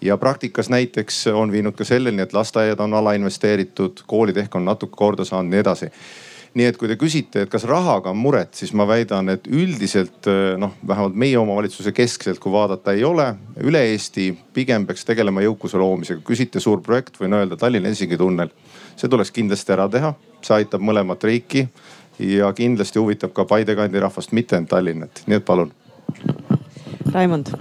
[0.00, 4.96] ja praktikas näiteks on viinud ka selleni, et lasteaiad on alainvesteeritud, koolid ehk on natuke
[4.96, 5.92] korda saanud, nii edasi
[6.58, 10.26] nii et kui te küsite, et kas rahaga on muret, siis ma väidan, et üldiselt
[10.58, 13.26] noh, vähemalt meie omavalitsuse keskselt, kui vaadata, ei ole.
[13.62, 16.24] üle Eesti pigem peaks tegelema jõukuse loomisega.
[16.24, 18.50] küsite suur projekt, võin öelda Tallinna-Helsingi tunnel
[18.98, 21.66] see tuleks kindlasti ära teha, see aitab mõlemat riiki
[22.18, 25.70] ja kindlasti huvitab ka Paide kandi rahvast, mitte ainult Tallinnat, nii et palun.
[27.14, 27.54] Raimond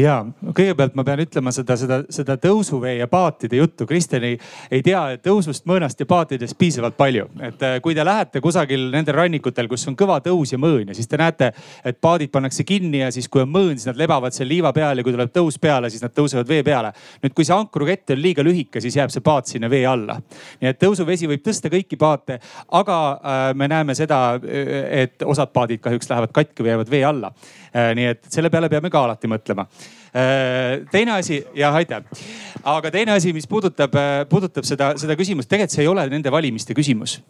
[0.00, 0.16] ja
[0.56, 3.86] kõigepealt ma pean ütlema seda, seda, seda tõusuvee ja paatide juttu.
[3.88, 4.38] Kristjan ei,
[4.72, 7.28] ei tea tõusust, mõõnast ja paatidest piisavalt palju.
[7.40, 10.96] et äh, kui te lähete kusagil nendel rannikutel, kus on kõva tõus ja mõõn ja
[10.96, 11.52] siis te näete,
[11.84, 14.98] et paadid pannakse kinni ja siis kui on mõõn, siis nad lebavad seal liiva peal
[14.98, 16.92] ja kui tuleb tõus peale, siis nad tõusevad vee peale.
[17.22, 20.20] nüüd, kui see ankrukett on liiga lühike, siis jääb see paat sinna vee alla.
[20.60, 22.40] nii et tõusuvesi võib tõsta kõiki paate,
[22.72, 27.32] aga äh, me näeme seda, et osad paadid kahjuks lähevad katki või jäävad vee alla
[27.74, 27.94] äh,.
[27.94, 29.89] nii et selle peale peame ka alati mõtlema Äh,
[30.90, 32.02] teine asi, jah aitäh.
[32.64, 36.32] aga teine asi, mis puudutab, äh, puudutab seda, seda küsimust, tegelikult see ei ole nende
[36.32, 37.20] valimiste küsimus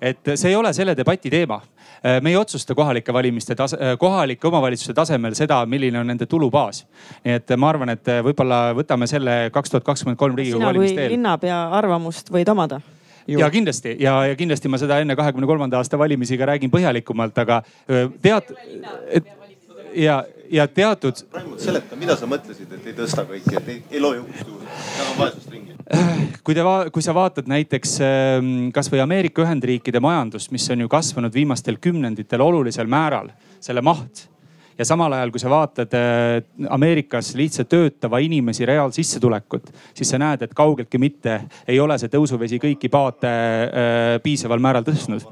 [0.00, 1.58] et see ei ole selle debati teema.
[2.00, 6.86] Äh, me ei otsusta kohalike valimiste tase, kohalike omavalitsuste tasemel seda, milline on nende tulubaas.
[7.24, 11.12] nii et ma arvan, et võib-olla võtame selle kaks tuhat kakskümmend kolm riigikogu valimiste eel.
[11.18, 12.80] linnapea arvamust võid omada
[13.28, 17.36] ja kindlasti ja, ja kindlasti ma seda enne kahekümne kolmanda aasta valimisi ka räägin põhjalikumalt,
[17.38, 17.60] aga
[18.22, 18.54] tead,
[19.10, 19.28] et
[19.94, 21.22] ja, ja teatud.
[21.60, 24.66] Seleta, mida sa mõtlesid, et ei tõsta kõiki, et ei, ei loo jõukust juurde,
[24.98, 25.76] jaga vaesust ringi.
[26.46, 31.34] kui te, kui sa vaatad näiteks ähm, kasvõi Ameerika Ühendriikide majandust, mis on ju kasvanud
[31.34, 33.32] viimastel kümnenditel olulisel määral,
[33.62, 34.26] selle maht
[34.78, 36.38] ja samal ajal, kui sa vaatad äh,
[36.72, 42.62] Ameerikas lihtsalt töötava inimesi reaalsissetulekut, siis sa näed, et kaugeltki mitte ei ole see tõusuvesi
[42.62, 45.26] kõiki paate äh, piisaval määral tõstnud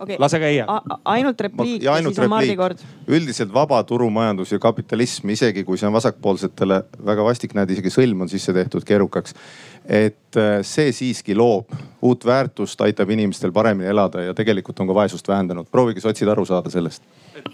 [0.00, 0.16] okay..
[0.18, 0.66] lase käia.
[1.04, 2.84] ainult repliik ja, ainult ja siis on Mardi kord.
[3.08, 8.24] üldiselt vaba turumajandus ja kapitalism, isegi kui see on vasakpoolsetele väga vastik, näed isegi sõlm
[8.24, 9.36] on sisse tehtud keerukaks.
[9.84, 11.72] et äh, see siiski loob
[12.02, 15.68] uut väärtust, aitab inimestel paremini elada ja tegelikult on ka vaesust vähendanud.
[15.70, 17.02] proovige sotsid aru saada sellest.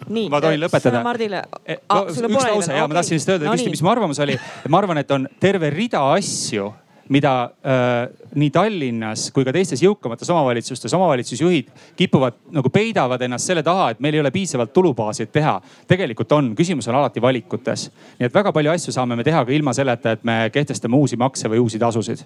[0.08, 1.02] Nii, ma tohin lõpetada?
[1.04, 1.44] Mardile
[1.88, 2.06] ah,.
[2.08, 2.88] üks lause ja okay.
[2.88, 4.38] ma tahtsin lihtsalt öelda no,, mis mu arvamus oli.
[4.68, 6.72] ma arvan, et on terve rida asju
[7.08, 13.62] mida äh, nii Tallinnas kui ka teistes jõukamates omavalitsustes omavalitsusjuhid kipuvad nagu peidavad ennast selle
[13.66, 15.56] taha, et meil ei ole piisavalt tulubaasi, et teha.
[15.88, 17.88] tegelikult on, küsimus on alati valikutes.
[18.18, 21.16] nii et väga palju asju saame me teha ka ilma selleta, et me kehtestame uusi
[21.16, 22.24] makse või uusi tasusid.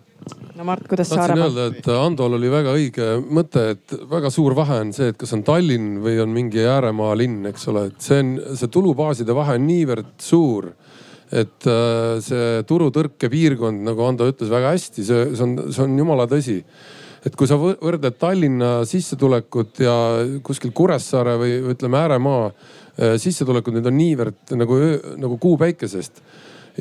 [0.56, 1.44] no Mart, kuidas sa arvad?
[1.44, 5.20] tahtsin öelda, et Andol oli väga õige mõte, et väga suur vahe on see, et
[5.20, 9.36] kas on Tallinn või on mingi ääremaa linn, eks ole, et see on, see tulubaaside
[9.36, 10.72] vahe on niivõrd suur
[11.30, 16.26] et äh, see turutõrkepiirkond, nagu Ando ütles väga hästi, see, see on, see on jumala
[16.30, 16.60] tõsi.
[17.20, 19.94] et kui sa võrdled Tallinna sissetulekut ja
[20.42, 24.78] kuskil Kuressaare või ütleme ääremaa äh, sissetulekud, need on niivõrd nagu,
[25.20, 26.22] nagu kuu päikesest.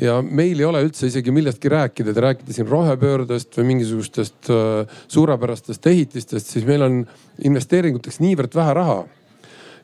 [0.00, 4.98] Ja meil ei ole üldse isegi millestki rääkida, te räägite siin rohepöördest või mingisugustest äh,
[5.12, 7.00] suurepärastest ehitistest, siis meil on
[7.44, 9.00] investeeringuteks niivõrd vähe raha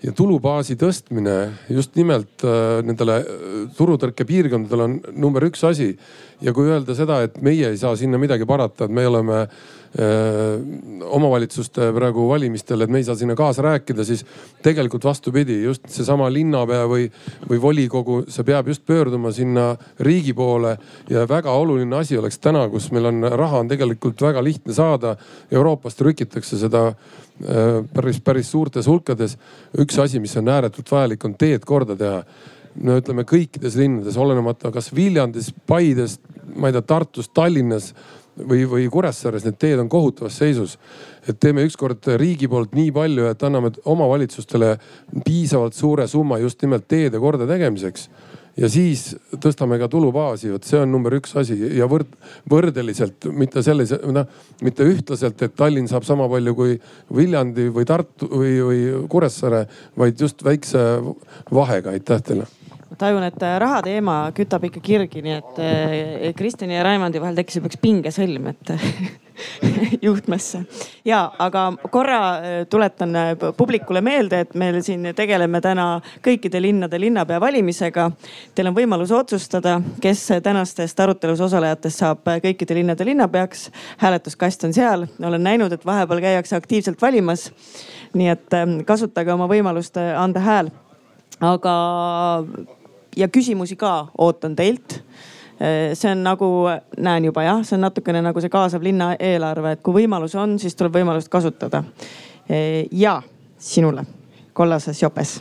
[0.07, 1.37] ja tulubaasi tõstmine
[1.73, 5.95] just nimelt äh, nendele äh, turutõrke piirkondadele on number üks asi.
[6.41, 9.47] ja kui öelda seda, et meie ei saa sinna midagi parata, et me oleme
[9.97, 14.27] omavalitsuste praegu valimistel, et me ei saa sinna kaasa rääkida, siis
[14.63, 17.07] tegelikult vastupidi, just seesama linnapea või,
[17.49, 19.71] või volikogu, see peab just pöörduma sinna
[20.01, 20.77] riigi poole.
[21.11, 25.17] ja väga oluline asi oleks täna, kus meil on raha on tegelikult väga lihtne saada.
[25.51, 26.93] Euroopast trükitakse seda
[27.95, 29.39] päris, päris suurtes hulkades.
[29.79, 32.25] üks asi, mis on ääretult vajalik, on teed korda teha.
[32.77, 36.19] no ütleme kõikides linnades, olenemata kas Viljandis, Paides,
[36.57, 37.95] ma ei tea, Tartus, Tallinnas
[38.39, 40.79] või, või Kuressaares, need teed on kohutavas seisus.
[41.29, 44.77] et teeme ükskord riigi poolt nii palju, et anname omavalitsustele
[45.25, 48.09] piisavalt suure summa just nimelt teede korda tegemiseks
[48.57, 49.11] ja siis
[49.43, 52.13] tõstame ka tulubaasi, vot see on number üks asi ja võrd,
[52.51, 54.29] võrdeliselt, mitte sellise, noh,
[54.65, 56.77] mitte ühtlaselt, et Tallinn saab sama palju kui
[57.17, 59.67] Viljandi või Tartu või, või Kuressaare,
[59.99, 60.87] vaid just väikse
[61.53, 61.97] vahega.
[61.97, 62.47] aitäh teile
[62.99, 67.37] tajun, et äh, raha teema kütab ikka kirgi, nii et äh, Kristjani ja Raimandi vahel
[67.39, 68.73] tekkis üks pingesõlm, et
[70.07, 70.63] juhtmesse.
[71.05, 73.15] ja, aga korra äh, tuletan
[73.57, 75.89] publikule meelde, et me siin tegeleme täna
[76.25, 78.09] kõikide linnade linnapea valimisega.
[78.55, 83.71] Teil on võimalus otsustada, kes tänastest arutelus osalejatest saab kõikide linnade linnapeaks.
[83.99, 87.51] hääletuskast on seal, olen näinud, et vahepeal käiakse aktiivselt valimas.
[88.17, 88.55] nii et
[88.87, 90.71] kasutage oma võimalust anda hääl
[91.41, 91.75] aga
[93.17, 95.01] ja küsimusi ka ootan teilt
[95.95, 96.49] see on nagu,
[97.01, 100.59] näen juba jah, see on natukene nagu see kaasav linna eelarve, et kui võimalus on,
[100.61, 101.83] siis tuleb võimalust kasutada.
[102.93, 103.23] ja
[103.59, 104.05] sinule,
[104.53, 105.41] kollases jopes.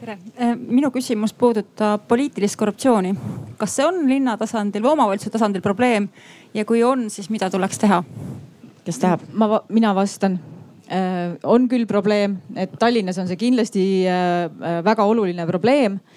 [0.00, 0.16] tere,
[0.56, 3.14] minu küsimus puudutab poliitilist korruptsiooni.
[3.58, 6.08] kas see on linna tasandil või omavalitsuse tasandil probleem
[6.54, 8.02] ja kui on, siis mida tuleks teha?
[8.84, 9.28] kes tahab?
[9.32, 10.40] ma, mina vastan
[11.44, 14.04] on küll probleem, et Tallinnas on see kindlasti
[14.84, 16.11] väga oluline probleem Äh,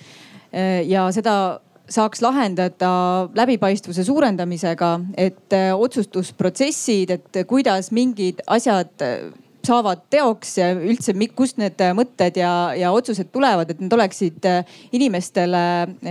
[0.87, 1.59] ja seda
[1.91, 2.91] saaks lahendada
[3.37, 9.29] läbipaistvuse suurendamisega, et äh, otsustusprotsessid, et kuidas mingid asjad äh,
[9.65, 14.45] saavad teoks ja üldse, kust need mõtted ja, ja otsused tulevad, et need oleksid
[14.93, 15.61] inimestele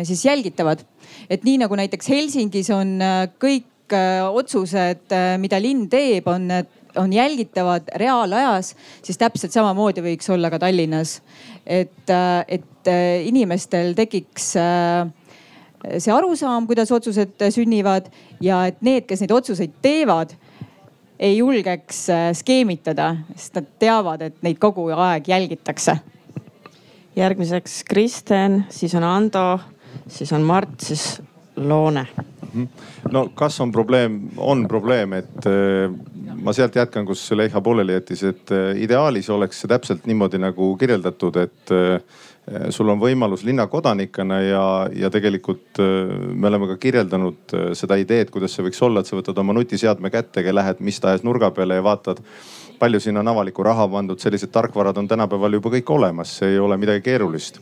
[0.03, 0.83] siis jälgitavad.
[1.31, 2.99] et nii nagu näiteks Helsingis on
[3.39, 6.51] kõik otsused, mida linn teeb, on,
[7.01, 11.21] on jälgitavad reaalajas, siis täpselt samamoodi võiks olla ka Tallinnas.
[11.67, 12.11] et,
[12.49, 15.09] et et äh, inimestel tekiks äh,
[15.99, 18.11] see arusaam, kuidas otsused sünnivad
[18.45, 20.35] ja et need, kes neid otsuseid teevad,
[21.19, 25.97] ei julgeks äh, skeemitada, sest nad teavad, et neid kogu aeg jälgitakse.
[27.17, 29.59] järgmiseks Kristen, siis on Ando,
[30.09, 31.23] siis on Mart, siis
[31.57, 32.07] Loone.
[32.53, 32.67] Mhm.
[33.13, 35.47] no kas on probleem, on probleem, et
[36.43, 41.37] ma sealt jätkan, kus Leiha pooleli jättis, et ideaalis oleks see täpselt niimoodi nagu kirjeldatud,
[41.43, 41.75] et
[42.45, 48.53] Eh, sul on võimalus linnakodanikena ja, ja tegelikult me oleme ka kirjeldanud seda ideed, kuidas
[48.53, 51.87] see võiks olla, et sa võtad oma nutiseadme kätte lähed mis tahes nurga peale ja
[51.87, 52.21] vaatad
[52.79, 56.59] palju sinna on avalikku raha pandud, sellised tarkvarad on tänapäeval juba kõik olemas, see ei
[56.59, 57.61] ole midagi keerulist.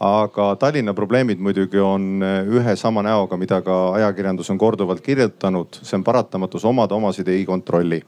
[0.00, 5.96] aga Tallinna probleemid muidugi on ühe sama näoga, mida ka ajakirjandus on korduvalt kirjutanud, see
[5.96, 8.02] on paratamatus, omad omasid ei kontrolli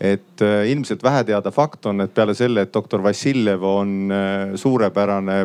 [0.00, 5.38] et äh, ilmselt väheteada fakt on, et peale selle, et doktor Vassiljev on äh, suurepärane,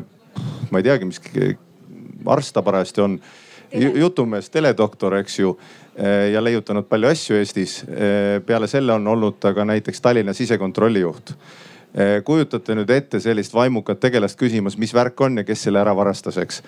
[0.72, 1.22] ma ei teagi, mis
[2.26, 3.20] arst ta parajasti on,
[3.74, 7.84] jutumees, teledoktor, eks ju äh, ja leiutanud palju asju Eestis.
[8.46, 11.34] peale selle on olnud ta ka näiteks Tallinna sisekontrolli juht.
[12.24, 16.38] Kujutate nüüd ette sellist vaimukat tegelast küsimas, mis värk on ja kes selle ära varastas,
[16.38, 16.62] eks?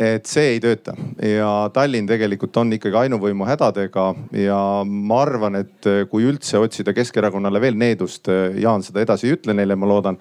[0.00, 0.94] Et see ei tööta.
[1.20, 4.06] Ja Tallinn tegelikult on ikkagi ainuvõimu hädadega
[4.40, 9.52] ja ma arvan, et kui üldse otsida Keskerakonnale veel needust, Jaan seda edasi ei ütle
[9.54, 10.16] neile, ma loodan,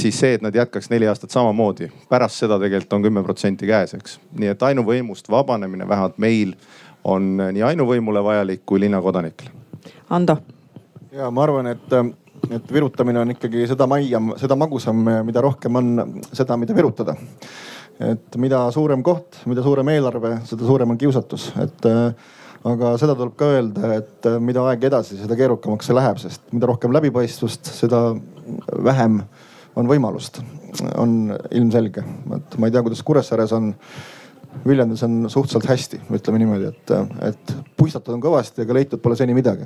[0.00, 3.94] siis see, et nad jätkaks neli aastat samamoodi, pärast seda tegelikult on kümme protsenti käes,
[3.98, 4.18] eks.
[4.38, 6.56] nii et ainuvõimust vabanemine vähemalt meil
[7.04, 9.50] on nii ainuvõimule vajalik kui linnakodanikele.
[10.10, 10.36] Ando.
[11.12, 11.96] ja ma arvan, et
[12.50, 15.92] et virutamine on ikkagi seda maiam, seda magusam, mida rohkem on
[16.34, 17.14] seda, mida virutada
[18.00, 22.32] et mida suurem koht, mida suurem eelarve, seda suurem on kiusatus, et äh,
[22.68, 26.44] aga seda tuleb ka öelda, et äh, mida aeg edasi, seda keerukamaks see läheb, sest
[26.54, 28.04] mida rohkem läbipaistvust, seda
[28.84, 29.20] vähem
[29.76, 30.42] on võimalust,
[31.00, 32.04] on ilmselge.
[32.36, 33.72] et ma ei tea, kuidas Kuressaares on
[34.66, 36.90] Viljandis on suhteliselt hästi, ütleme niimoodi, et,
[37.24, 39.64] et puistatud on kõvasti, aga leitud pole seni midagi.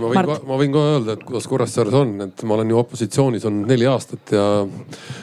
[0.00, 3.46] ma võin, ma võin kohe öelda, et kuidas Kuressaares on, et ma olen ju opositsioonis
[3.48, 4.44] olnud neli aastat ja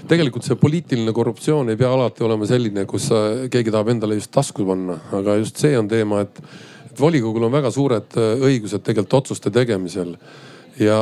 [0.08, 3.10] tegelikult see poliitiline korruptsioon ei pea alati olema selline, kus
[3.52, 6.40] keegi tahab endale just tasku panna, aga just see on teema, et,
[6.88, 10.16] et volikogul on väga suured õigused tegelikult otsuste tegemisel
[10.80, 11.00] ja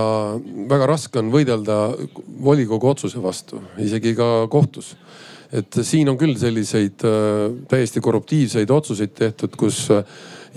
[0.70, 1.78] väga raske on võidelda
[2.44, 4.96] volikogu otsuse vastu, isegi ka kohtus.
[5.56, 10.04] Et siin on küll selliseid äh, täiesti korruptiivseid otsuseid tehtud, kus äh,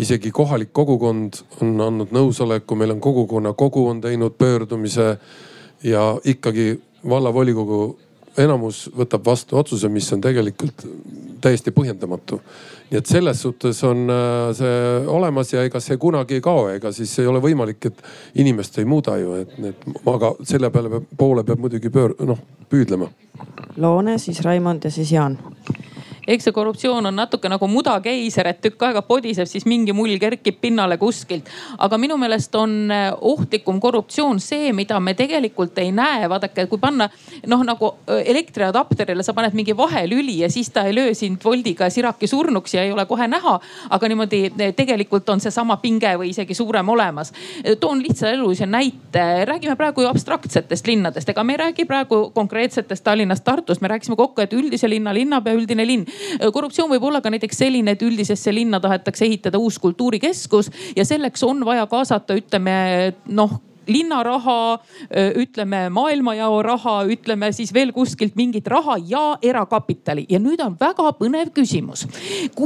[0.00, 5.16] isegi kohalik kogukond on andnud nõusoleku, meil on kogukonna kogu on teinud pöördumise
[5.84, 7.98] ja ikkagi vallavolikogu
[8.38, 10.86] enamus võtab vastu otsuse, mis on tegelikult
[11.40, 12.40] täiesti põhjendamatu.
[12.90, 14.76] nii et selles suhtes on äh, see
[15.06, 18.02] olemas ja ega see kunagi ei kao, ega siis ei ole võimalik, et
[18.34, 23.10] inimest ei muuda ju, et need, aga selle peale poole peab muidugi pöör-, noh püüdlema.
[23.76, 25.38] Loone, siis Raimond ja siis Jaan
[26.28, 30.60] eks see korruptsioon on natuke nagu mudakeiser, et tükk aega podiseb, siis mingi mull kerkib
[30.60, 31.48] pinnale kuskilt.
[31.78, 36.28] aga minu meelest on äh, ohtlikum korruptsioon see, mida me tegelikult ei näe.
[36.28, 37.08] vaadake, kui panna
[37.46, 41.90] noh, nagu äh, elektriadapterile sa paned mingi vahelüli ja siis ta ei löö sind voldiga
[41.90, 43.58] siraki surnuks ja ei ole kohe näha.
[43.90, 47.32] aga niimoodi äh, tegelikult on seesama pinge või isegi suurem olemas.
[47.80, 53.04] toon lihtsa elulise näite, räägime praegu ju abstraktsetest linnadest, ega me ei räägi praegu konkreetsetest
[53.04, 56.06] Tallinnast, Tartust, me rääkisime kokku, et üldise linna linnapea, üldine linn.
[56.54, 61.42] korruptsioon võib olla ka näiteks selline, et üldisesse linna tahetakse ehitada uus kultuurikeskus ja selleks
[61.46, 62.78] on vaja kaasata, ütleme
[63.26, 63.58] noh
[63.88, 64.78] linnaraha,
[65.40, 70.26] ütleme maailmajao raha, ütleme siis veel kuskilt mingit raha ja erakapitali.
[70.28, 72.06] ja nüüd on väga põnev küsimus.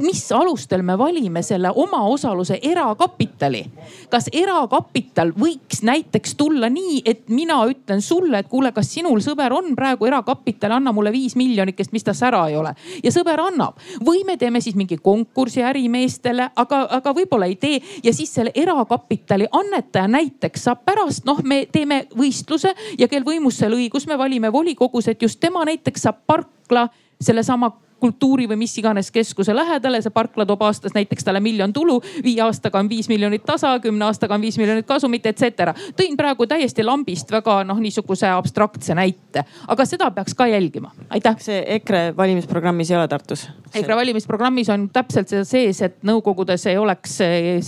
[0.03, 3.65] mis alustel me valime selle omaosaluse erakapitali?
[4.11, 9.53] kas erakapital võiks näiteks tulla nii, et mina ütlen sulle, et kuule, kas sinul sõber
[9.53, 12.75] on praegu erakapital, anna mulle viis miljonikest, mis tas ära ei ole.
[13.03, 17.81] ja sõber annab või me teeme siis mingi konkursi ärimeestele, aga, aga võib-olla ei tee
[18.03, 23.25] ja siis selle erakapitali annetaja näiteks saab pärast pärast noh, me teeme võistluse ja kel
[23.25, 26.89] võimus seal õigus, me valime volikogus, et just tema näiteks saab parkla
[27.21, 27.73] sellesama
[28.03, 32.43] kultuuri või mis iganes keskuse lähedale, see parkla toob aastas näiteks talle miljon tulu, viie
[32.45, 35.75] aastaga on viis miljonit tasa, kümne aastaga on viis miljonit kasumit, et cetera.
[35.99, 40.91] tõin praegu täiesti lambist väga noh, niisuguse abstraktse näite, aga seda peaks ka jälgima.
[41.11, 41.39] aitäh.
[41.43, 43.47] see EKRE valimisprogrammis ei ole Tartus?
[43.75, 47.19] EKRE valimisprogrammis on täpselt seda sees, et nõukogudes ei oleks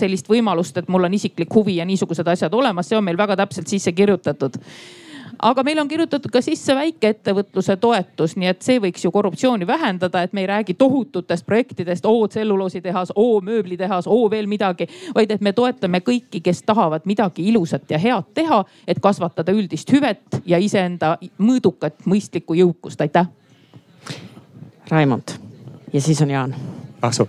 [0.01, 3.39] sellist võimalust, et mul on isiklik huvi ja niisugused asjad olemas, see on meil väga
[3.45, 4.59] täpselt sisse kirjutatud
[5.45, 10.23] aga meil on kirjutatud ka sisse väikeettevõtluse toetus, nii et see võiks ju korruptsiooni vähendada,
[10.25, 14.89] et me ei räägi tohututest projektidest, oo tselluloositehas, oo mööblitehas, oo veel midagi.
[15.15, 19.93] vaid et me toetame kõiki, kes tahavad midagi ilusat ja head teha, et kasvatada üldist
[19.93, 23.29] hüvet ja iseenda mõõdukat mõistlikku jõukust, aitäh.
[24.89, 25.37] Raimond
[25.93, 26.55] ja siis on Jaan.
[27.03, 27.29] Ahsu,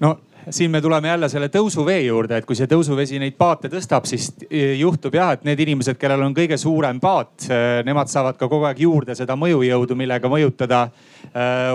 [0.00, 0.18] no
[0.50, 4.30] siin me tuleme jälle selle tõusuvee juurde, et kui see tõusuvesi neid paate tõstab, siis
[4.48, 8.48] e, juhtub jah, et need inimesed, kellel on kõige suurem paat, e, nemad saavad ka
[8.50, 10.82] kogu aeg juurde seda mõjujõudu, millega mõjutada.
[10.88, 11.11] äh,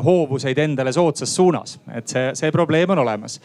[0.03, 1.79] hoovuseid endale soodsas suunas.
[1.95, 3.39] et see, see probleem on olemas.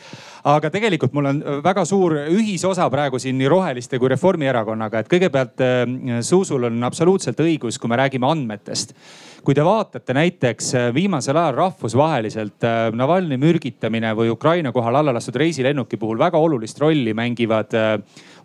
[0.44, 5.62] aga tegelikult mul on väga suur ühisosa praegu siin nii Roheliste kui Reformierakonnaga, et kõigepealt
[5.64, 5.84] äh,
[6.20, 8.96] Zuzuul on absoluutselt õigus, kui me räägime andmetest
[9.42, 15.14] kui te vaatate näiteks äh, viimasel ajal rahvusvaheliselt äh, Navalnõi mürgitamine või Ukraina kohal alla
[15.16, 17.96] lastud reisilennuki puhul väga olulist rolli mängivad äh,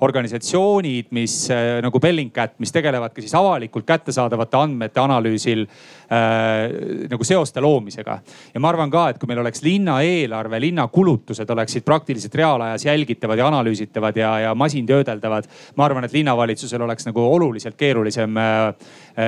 [0.06, 1.48] organisatsioonid, mis
[1.82, 8.20] nagu Bellingcat, mis tegelevad ka siis avalikult kättesaadavate andmete analüüsil äh, nagu seoste loomisega.
[8.54, 12.86] ja ma arvan ka, et kui meil oleks linna eelarve, linna kulutused oleksid praktiliselt reaalajas
[12.86, 15.50] jälgitavad ja analüüsitavad ja, ja masintöödeldavad.
[15.76, 18.74] ma arvan, et linnavalitsusel oleks nagu oluliselt keerulisem äh,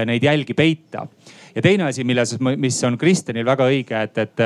[0.05, 1.07] neid jälgi peita
[1.55, 4.43] ja teine asi, milles, mis on Kristjanil väga õige, et, et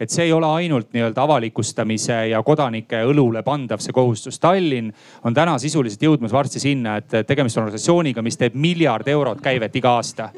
[0.00, 4.38] et see ei ole ainult nii-öelda avalikustamise ja kodanike õlule pandav see kohustus.
[4.40, 4.92] Tallinn
[5.24, 9.76] on täna sisuliselt jõudmas varsti sinna, et tegemist on organisatsiooniga, mis teeb miljard eurot käivet
[9.76, 10.30] iga aasta.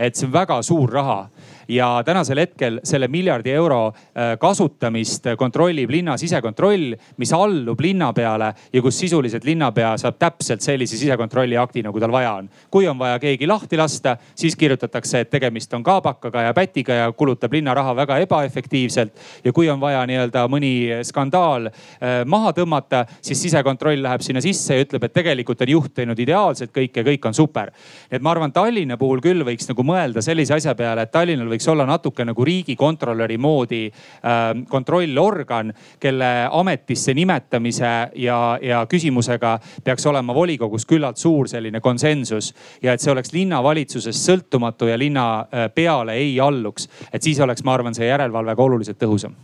[0.00, 1.28] et see on väga suur raha
[1.70, 8.82] ja tänasel hetkel selle miljardi euro äh, kasutamist kontrollib linna sisekontroll, mis allub linnapeale ja
[8.82, 12.50] kus sisuliselt linnapea saab täpselt sellise sisekontrolli akti, nagu tal vaja on.
[12.70, 17.12] kui on vaja keegi lahti lasta, siis kirjutatakse, et tegemist on kaabakaga ja pätiga ja
[17.12, 19.12] kulutab linna raha väga ebaefektiivselt.
[19.44, 20.72] ja kui on vaja nii-öelda mõni
[21.06, 25.94] skandaal äh, maha tõmmata, siis sisekontroll läheb sinna sisse ja ütleb, et tegelikult on juht
[25.94, 27.70] teinud ideaalselt kõike, kõik on super.
[28.10, 31.59] et ma arvan, Tallinna puhul küll võiks nagu mõelda sellise asja peale, et Tallinnal võiks
[31.60, 40.06] võiks olla natuke nagu riigikontrolöri moodi äh, kontrollorgan, kelle ametisse nimetamise ja, ja küsimusega peaks
[40.06, 42.54] olema volikogus küllalt suur selline konsensus.
[42.82, 46.88] ja et see oleks linnavalitsusest sõltumatu ja linna äh, peale ei alluks.
[47.12, 49.34] et siis oleks, ma arvan, see järelevalve ka oluliselt tõhusam.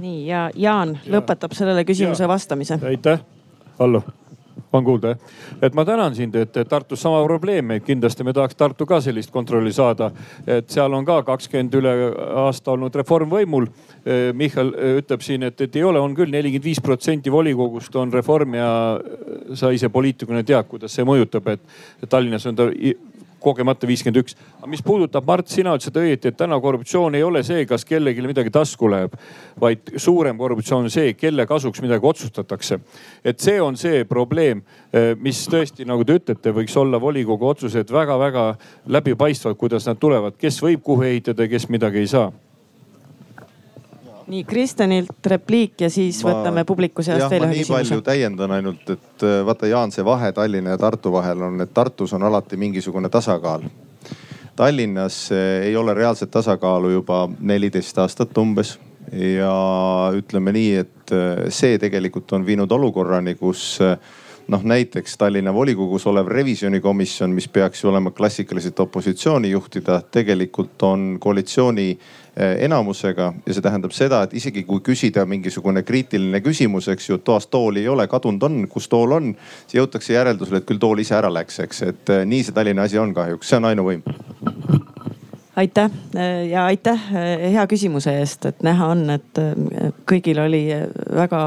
[0.00, 1.18] nii ja Jaan ja.
[1.18, 2.80] lõpetab sellele küsimuse vastamise.
[2.82, 3.20] aitäh,
[3.78, 4.02] Allo
[4.72, 5.18] on kuulda jah?
[5.62, 9.30] et ma tänan sind, et Tartus sama probleem, et kindlasti me tahaks Tartu ka sellist
[9.30, 10.10] kontrolli saada.
[10.46, 11.94] et seal on ka kakskümmend üle
[12.46, 13.68] aasta olnud reform võimul.
[14.34, 18.54] Michal ütleb siin, et, et ei ole, on küll nelikümmend viis protsenti volikogust on reform
[18.54, 18.70] ja
[19.54, 22.70] sa ise poliitikuna tead, kuidas see mõjutab, et Tallinnas on ta
[23.46, 24.36] kogemata viiskümmend üks.
[24.58, 28.24] aga mis puudutab Mart, sina ütlesid õieti, et täna korruptsioon ei ole see, kas kellelegi
[28.26, 29.14] midagi tasku läheb,
[29.60, 32.80] vaid suurem korruptsioon on see, kelle kasuks midagi otsustatakse.
[33.24, 37.92] et see on see probleem, eh, mis tõesti, nagu te ütlete, võiks olla volikogu otsused
[37.92, 38.48] väga-väga
[38.86, 42.32] läbipaistvad, kuidas nad tulevad, kes võib kuhu ehitada ja kes midagi ei saa
[44.26, 47.82] nii Kristjanilt repliik ja siis ma, võtame publiku seast veel ühe küsimuse.
[47.82, 51.60] nii palju täiendan ainult, et äh, vaata Jaan, see vahe Tallinna ja Tartu vahel on,
[51.62, 53.68] et Tartus on alati mingisugune tasakaal.
[54.56, 58.76] Tallinnas äh, ei ole reaalset tasakaalu juba neliteist aastat umbes
[59.12, 59.54] ja
[60.18, 63.78] ütleme nii, et äh, see tegelikult on viinud olukorrani, kus
[64.50, 71.16] noh, näiteks Tallinna volikogus olev revisjonikomisjon, mis peaks ju olema klassikaliselt opositsiooni juhtida, tegelikult on
[71.22, 71.92] koalitsiooni
[72.36, 77.46] enamusega ja see tähendab seda, et isegi kui küsida mingisugune kriitiline küsimus, eks ju, toas
[77.48, 79.30] tooli ei ole, kadunud on, kus tool on,
[79.64, 83.00] siis jõutakse järeldusele, et küll tool ise ära läks, eks, et nii see Tallinna asi
[83.00, 84.04] on kahjuks, see on ainuvõim
[85.56, 85.90] aitäh
[86.50, 87.06] ja aitäh
[87.52, 89.40] hea küsimuse eest, et näha on, et
[90.08, 90.66] kõigil oli
[91.16, 91.46] väga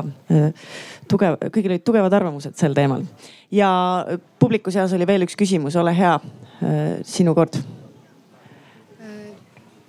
[1.10, 3.06] tugev, kõigil olid tugevad arvamused sel teemal.
[3.52, 3.70] ja
[4.40, 6.18] publiku seas oli veel üks küsimus, ole hea,
[7.06, 7.62] sinu kord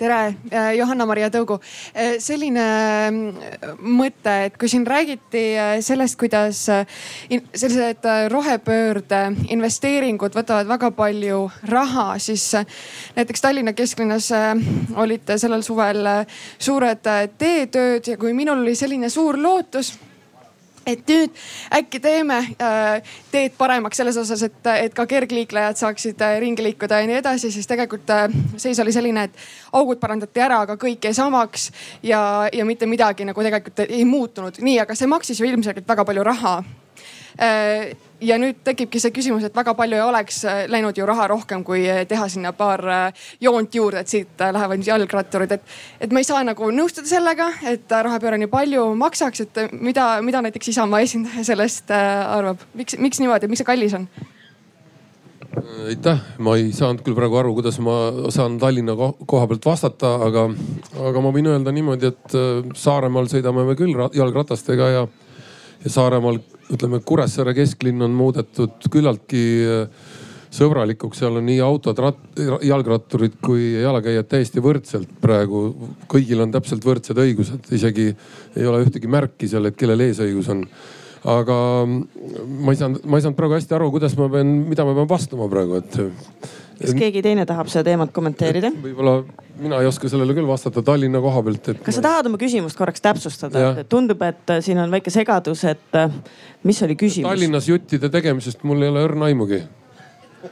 [0.00, 1.58] tere, äh, Johanna-Maria Tõugu.
[1.92, 2.64] Äh, selline
[3.10, 9.20] mm, mõte, et kui siin räägiti äh, sellest, kuidas sellised rohepöörde
[9.52, 12.46] investeeringud võtavad väga palju raha, siis
[13.16, 14.30] näiteks Tallinna kesklinnas
[15.00, 16.06] olid sellel suvel
[16.58, 19.92] suured teetööd ja kui minul oli selline suur lootus
[20.86, 21.36] et nüüd
[21.76, 27.02] äkki teeme äh, teed paremaks selles osas, et, et ka kergliiklejad saaksid äh, ringi liikuda
[27.02, 28.26] ja nii edasi, siis tegelikult äh,
[28.56, 31.70] seis oli selline, et augud parandati ära, aga kõik jäi samaks
[32.02, 32.22] ja,
[32.52, 34.60] ja mitte midagi nagu tegelikult ei muutunud.
[34.60, 36.60] nii, aga see maksis ju ilmselgelt väga palju raha
[38.20, 41.64] ja nüüd tekibki see küsimus, et väga palju ei oleks äh, läinud ju raha rohkem,
[41.66, 45.78] kui äh, teha sinna paar äh, joont juurde, et siit lähevad jalgratturid, et.
[46.00, 50.42] et ma ei saa nagu nõustuda sellega, et rohepööre nii palju maksaks, et mida, mida
[50.44, 54.06] näiteks Isamaa esindaja sellest arvab, miks, miks niimoodi, miks see kallis on?
[55.90, 57.96] aitäh, ma ei saanud küll praegu aru, kuidas ma
[58.30, 60.44] saan Tallinna koha pealt vastata, aga,
[61.08, 62.36] aga ma võin öelda niimoodi, et
[62.78, 65.02] Saaremaal sõidame me küll jalgratastega ja,
[65.84, 70.10] ja Saaremaal ütleme, Kuressaare kesklinn on muudetud küllaltki äh,
[70.54, 72.00] sõbralikuks, seal on nii autod,
[72.66, 75.90] jalgratturid kui jalakäijad täiesti võrdselt praegu.
[76.10, 78.08] kõigil on täpselt võrdsed õigused, isegi
[78.56, 80.64] ei ole ühtegi märki seal, et kellel eesõigus on.
[81.24, 81.56] aga
[81.86, 85.08] ma ei saanud, ma ei saanud praegu hästi aru, kuidas ma pean, mida ma pean
[85.08, 85.98] vastama praegu, et
[86.80, 88.70] kas keegi teine tahab seda teemat kommenteerida?
[88.82, 89.20] võib-olla
[89.60, 91.82] mina ei oska sellele küll vastata Tallinna koha pealt, et.
[91.84, 93.84] kas sa tahad oma küsimust korraks täpsustada?
[93.90, 96.08] tundub, et äh, siin on väike segadus, et äh,
[96.66, 97.28] mis oli küsimus?
[97.28, 99.62] Tallinnas juttide tegemisest mul ei ole õrna aimugi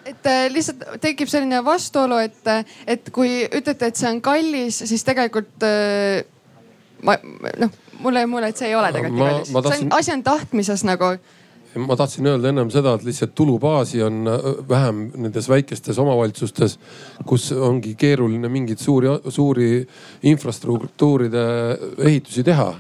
[0.05, 2.53] et äh, lihtsalt tekib selline vastuolu, et,
[2.87, 5.65] et kui ütlete, et see on kallis, siis tegelikult
[7.07, 7.15] ma
[7.63, 7.73] noh,
[8.03, 9.53] mulle jäi mulje, et see ei ole tegelikult nii kallis.
[9.57, 9.93] Tahtsin...
[9.97, 11.15] asi on tahtmises nagu
[11.77, 16.79] ma tahtsin öelda ennem seda, et lihtsalt tulubaasi on äh, vähem nendes väikestes omavalitsustes,
[17.29, 19.71] kus ongi keeruline mingeid suuri, suuri
[20.33, 21.47] infrastruktuuride
[21.99, 22.75] ehitusi teha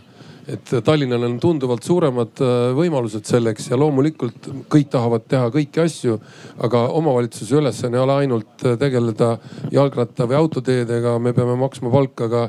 [0.49, 6.16] et Tallinnal on tunduvalt suuremad äh, võimalused selleks ja loomulikult kõik tahavad teha kõiki asju.
[6.64, 9.34] aga omavalitsuse ülesanne ei ole ainult äh, tegeleda
[9.72, 12.49] jalgratta või autoteedega, me peame maksma palka ka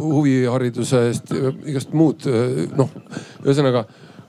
[0.00, 1.28] huvihariduse eest,
[1.68, 2.24] igast muud
[2.78, 2.88] noh,
[3.44, 3.84] ühesõnaga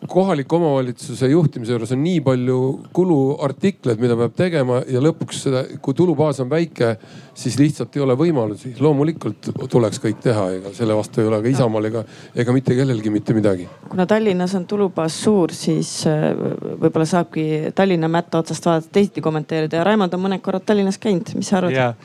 [0.07, 2.57] kohaliku omavalitsuse juhtimise juures on nii palju
[2.93, 6.93] kuluartikleid, mida peab tegema ja lõpuks seda, kui tulubaas on väike,
[7.37, 8.75] siis lihtsalt ei ole võimalusi.
[8.79, 13.13] loomulikult tuleks kõik teha, ega selle vastu ei ole ka Isamaal ega, ega mitte kellelgi
[13.13, 13.67] mitte midagi.
[13.89, 16.29] kuna Tallinnas on tulubaas suur, siis äh,
[16.77, 21.33] võib-olla saabki Tallinna mätta otsast vaadata teisiti kommenteerida ja Raimond on mõned korrad Tallinnas käinud,
[21.35, 21.95] mis sa arvad?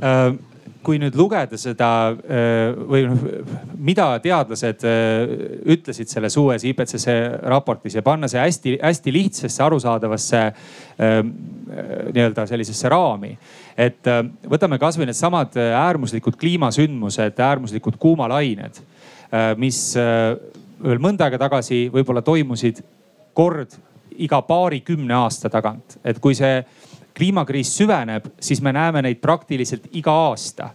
[0.00, 0.49] Uh
[0.84, 3.24] kui nüüd lugeda seda äh, või noh,
[3.80, 5.32] mida teadlased äh,
[5.74, 7.16] ütlesid selles uues IPCC
[7.52, 13.36] raportis ja panna see hästi-hästi lihtsasse, arusaadavasse äh, nii-öelda sellisesse raami.
[13.80, 14.08] et
[14.50, 18.80] võtame kasvõi needsamad äärmuslikud kliimasündmused, äärmuslikud kuumalained,
[19.56, 22.82] mis veel mõnda aega tagasi võib-olla toimusid
[23.32, 23.78] kord
[24.20, 26.58] iga paarikümne aasta tagant, et kui see
[27.20, 30.70] kliimakriis süveneb, siis me näeme neid praktiliselt iga aasta.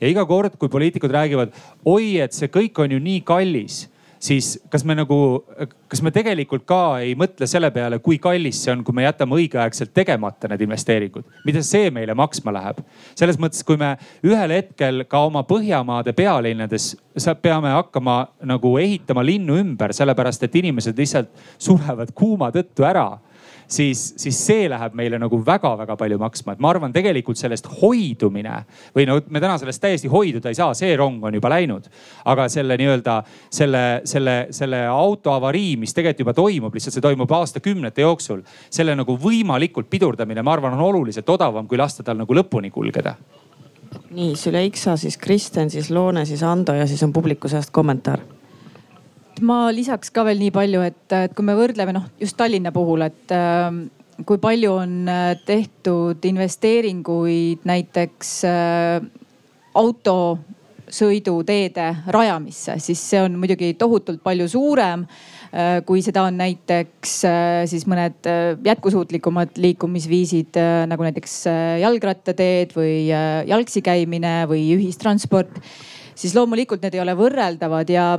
[0.00, 3.88] ja iga kord, kui poliitikud räägivad, oi, et see kõik on ju nii kallis
[4.20, 5.44] siis kas me nagu,
[5.88, 9.38] kas me tegelikult ka ei mõtle selle peale, kui kallis see on, kui me jätame
[9.38, 12.82] õigeaegselt tegemata need investeeringud, mida see meile maksma läheb?
[13.18, 13.94] selles mõttes, kui me
[14.26, 16.92] ühel hetkel ka oma Põhjamaade pealinnades
[17.42, 23.10] peame hakkama nagu ehitama linnu ümber, sellepärast et inimesed lihtsalt surevad kuuma tõttu ära
[23.68, 26.52] siis, siis see läheb meile nagu väga-väga palju maksma.
[26.52, 28.62] et ma arvan, tegelikult sellest hoidumine
[28.96, 31.88] või no me täna sellest täiesti hoiduda ei saa, see rong on juba läinud.
[32.24, 33.18] aga selle nii-öelda
[33.50, 38.42] selle, selle, selle auto avarii, mis tegelikult juba toimub, lihtsalt see toimub aastakümnete jooksul.
[38.70, 43.16] selle nagu võimalikult pidurdamine, ma arvan, on oluliselt odavam, kui lasta tal nagu lõpuni kulgeda
[44.10, 48.20] nii Süleiksa, siis Kristen, siis Loone, siis Ando ja siis on publiku seast kommentaar
[49.44, 53.06] ma lisaks ka veel nii palju, et, et kui me võrdleme noh, just Tallinna puhul,
[53.06, 53.70] et äh,
[54.26, 59.08] kui palju on äh, tehtud investeeringuid näiteks äh,
[59.78, 60.18] auto
[60.88, 65.04] sõiduteede rajamisse, siis see on muidugi tohutult palju suurem
[65.48, 70.58] Äh, kui seda on näiteks äh, siis mõned äh, jätkusuutlikumad liikumisviisid
[70.90, 71.38] nagu näiteks
[71.80, 75.62] jalgrattateed või jalgsi käimine või ühistransport
[76.18, 78.10] siis loomulikult need ei ole võrreldavad ja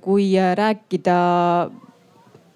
[0.00, 1.18] kui rääkida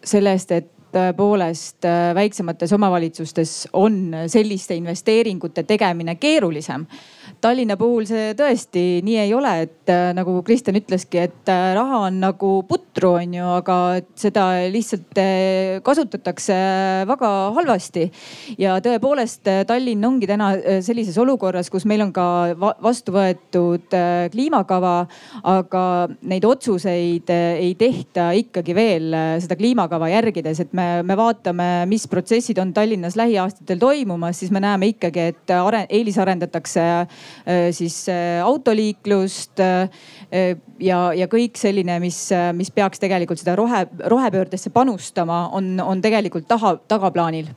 [0.08, 1.84] sellest, et tõepoolest
[2.16, 6.86] väiksemates omavalitsustes on selliste investeeringute tegemine keerulisem
[7.38, 12.00] Tallinna puhul see tõesti nii ei ole, et äh, nagu Kristjan ütleski, et äh, raha
[12.08, 13.76] on nagu putru, on ju, aga
[14.18, 16.56] seda lihtsalt äh, kasutatakse
[17.06, 18.08] väga halvasti.
[18.58, 20.50] ja tõepoolest Tallinn ongi täna
[20.82, 22.26] sellises olukorras, kus meil on ka
[22.58, 23.94] vastu võetud
[24.32, 24.96] kliimakava,
[25.46, 25.84] aga
[26.26, 32.58] neid otsuseid ei tehta ikkagi veel seda kliimakava järgides, et me, me vaatame, mis protsessid
[32.58, 36.88] on Tallinnas lähiaastatel toimumas, siis me näeme ikkagi, et are, eelisarendatakse
[37.72, 39.88] siis äh, autoliiklust äh,
[40.80, 42.20] ja, ja kõik selline, mis,
[42.56, 47.50] mis peaks tegelikult seda rohe, rohepöördesse panustama, on, on tegelikult taha, tagaplaanil.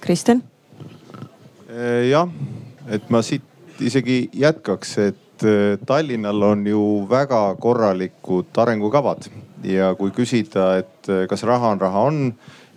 [0.00, 0.42] Kristjan.
[2.10, 2.28] jah,
[2.92, 5.44] et ma siit isegi jätkaks, et
[5.86, 9.26] Tallinnal on ju väga korralikud arengukavad
[9.66, 12.20] ja kui küsida, et kas raha on, raha on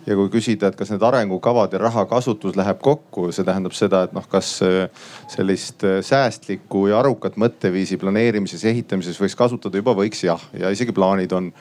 [0.06, 4.04] ja kui küsida, et kas need arengukavad ja raha kasutus läheb kokku, see tähendab seda,
[4.06, 9.94] et noh, kas äh, sellist äh, säästlikku ja arukat mõtteviisi planeerimises, ehitamises võiks kasutada juba
[9.98, 11.52] võiks jah, ja isegi plaanid on.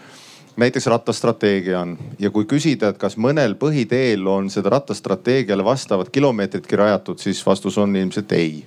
[0.60, 1.94] Näiteks rattastrateegia on.
[2.20, 7.78] Ja kui küsida, et kas mõnel põhiteel on seda rattastrateegiale vastavat kilomeetritki rajatud, siis vastus
[7.80, 8.66] on ilmselt ei.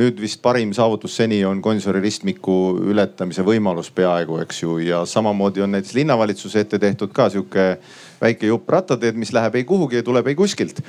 [0.00, 2.54] Nüüd vist parim saavutus seni on Gonsiori ristmiku
[2.92, 7.66] ületamise võimalus peaaegu, eks ju, ja samamoodi on näiteks linnavalitsuse ette tehtud ka sihuke
[8.20, 10.82] väike jupp rattateed, mis läheb ei kuhugi ja tuleb ei kuskilt.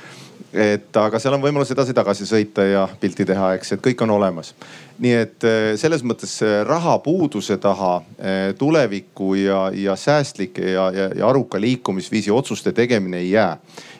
[0.52, 4.54] et aga seal on võimalus edasi-tagasi sõita ja pilti teha, eks, et kõik on olemas.
[4.98, 6.34] Nii et eh, selles mõttes
[6.68, 13.30] rahapuuduse taha eh, tuleviku ja, ja säästlike ja, ja, ja aruka liikumisviisi otsuste tegemine ei
[13.30, 13.56] jää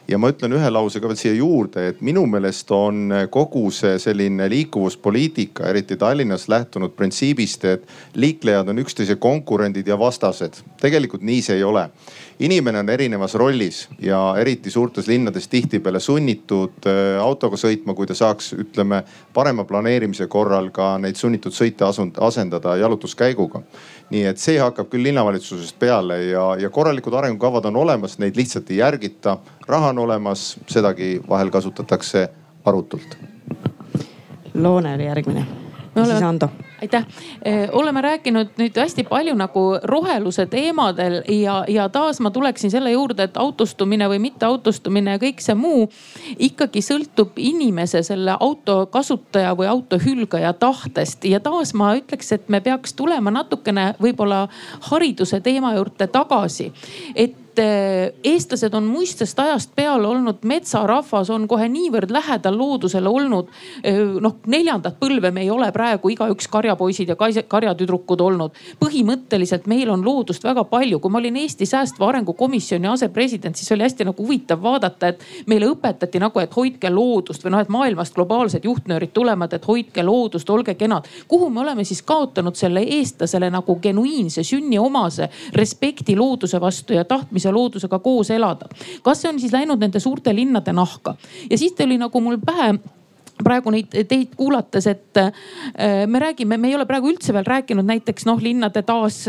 [0.08, 3.94] ja ma ütlen ühe lause ka veel siia juurde, et minu meelest on kogu see
[4.02, 7.86] selline liikuvuspoliitika, eriti Tallinnas lähtunud printsiibist, et
[8.18, 10.58] liiklejad on üksteise konkurendid ja vastased.
[10.82, 11.86] tegelikult nii see ei ole
[12.42, 18.16] inimene on erinevas rollis ja eriti suurtes linnades tihtipeale sunnitud äh, autoga sõitma, kui ta
[18.18, 19.02] saaks, ütleme
[19.34, 21.86] parema planeerimise korral ka neid sunnitud sõite
[22.20, 23.62] asendada jalutuskäiguga.
[24.12, 28.70] nii et see hakkab küll linnavalitsusest peale ja, ja korralikud arengukavad on olemas, neid lihtsalt
[28.70, 29.38] ei järgita.
[29.68, 32.28] raha on olemas, sedagi vahel kasutatakse
[32.64, 33.16] arutult.
[34.54, 35.61] Loone oli järgmine.
[35.94, 36.48] Siis Ando
[36.82, 37.04] aitäh,
[37.72, 43.28] oleme rääkinud nüüd hästi palju nagu roheluse teemadel ja, ja taas ma tuleksin selle juurde,
[43.28, 45.86] et autostumine või mitteautostumine ja kõik see muu
[46.42, 51.24] ikkagi sõltub inimese, selle auto kasutaja või auto hülgaja tahtest.
[51.24, 54.48] ja taas ma ütleks, et me peaks tulema natukene võib-olla
[54.90, 56.72] hariduse teema juurde tagasi.
[57.14, 63.08] et et eh, eestlased on muistsest ajast peale olnud metsarahvas, on kohe niivõrd lähedal loodusele
[63.08, 63.50] olnud.
[63.84, 68.56] Eh, noh, neljandat põlve me ei ole praegu igaüks karjapoisid ja karjatüdrukud olnud.
[68.80, 70.98] põhimõtteliselt meil on loodust väga palju.
[71.00, 75.20] kui ma olin Eesti Säästva Arengu Komisjoni asepresident, siis oli hästi nagu huvitav vaadata, et
[75.46, 80.02] meile õpetati nagu, et hoidke loodust või noh, et maailmast globaalsed juhtnöörid tulevad, et hoidke
[80.02, 81.04] loodust, olge kenad.
[81.28, 87.41] kuhu me oleme siis kaotanud selle eestlasele nagu genuiinse sünniomase respekti looduse vastu ja tahtmise
[87.42, 88.68] tahtmise loodusega koos elada.
[89.02, 91.16] kas see on siis läinud nende suurte linnade nahka
[91.50, 92.78] ja siis tuli nagu mul pähe
[93.42, 95.32] praegu neid teid kuulates, et äh,
[96.06, 99.24] me räägime, me ei ole praegu üldse veel rääkinud näiteks noh, linnade taas,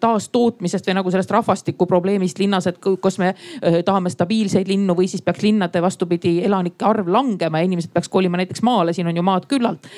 [0.00, 5.22] taastootmisest või nagu sellest rahvastikuprobleemist linnas, et kas me äh, tahame stabiilseid linnu või siis
[5.24, 9.24] peaks linnade vastupidi elanike arv langema ja inimesed peaks kolima näiteks maale, siin on ju
[9.24, 9.88] maad küllalt.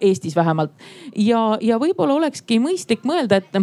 [0.00, 0.72] Eestis vähemalt
[1.16, 3.60] ja, ja võib-olla olekski mõistlik mõelda, et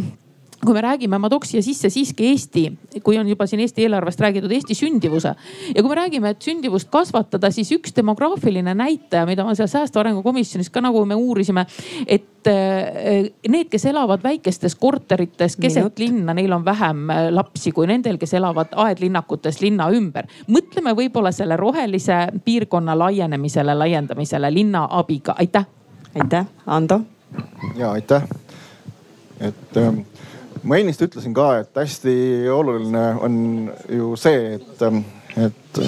[0.63, 2.63] kui me räägime, ma tooks siia sisse siiski Eesti,
[3.03, 5.35] kui on juba siin Eesti eelarvest räägitud, Eesti sündivuse.
[5.75, 10.03] ja kui me räägime, et sündivust kasvatada, siis üks demograafiline näitaja, mida ma seal säästva
[10.05, 11.65] arengu komisjonis ka nagu me uurisime,
[12.07, 17.87] et eh, need, kes elavad väikestes korterites keset linna, neil on vähem eh, lapsi kui
[17.91, 20.29] nendel, kes elavad aedlinnakutes linna ümber.
[20.47, 25.67] mõtleme võib-olla selle rohelise piirkonna laienemisele, laiendamisele linna abiga, aitäh.
[26.15, 27.01] aitäh, Ando.
[27.77, 28.23] ja aitäh,
[29.39, 30.05] et ähm,
[30.65, 32.15] ma ennist ütlesin ka, et hästi
[32.51, 33.35] oluline on
[33.91, 34.85] ju see, et,
[35.45, 35.81] et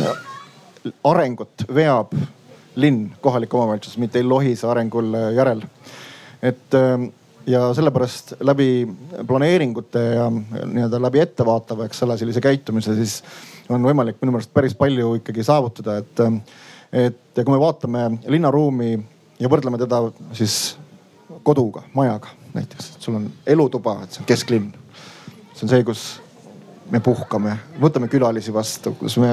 [1.08, 2.14] arengut veab
[2.78, 5.64] linn, kohalik omavalitsus, mitte ei lohise arengul järel.
[6.41, 6.76] et
[7.48, 8.88] ja sellepärast läbi
[9.28, 13.22] planeeringute ja nii-öelda läbi ettevaatava, eks ole, sellise käitumise, siis
[13.72, 16.26] on võimalik minu meelest päris palju ikkagi saavutada, et,
[17.08, 18.91] et kui me vaatame linnaruumi
[19.40, 20.04] ja võrdleme teda
[20.38, 20.76] siis
[21.48, 24.71] koduga, majaga näiteks, et sul on elutuba, et see on kesklinn.
[25.53, 26.07] see on see, kus
[26.91, 29.31] me puhkame, võtame külalisi vastu, kus me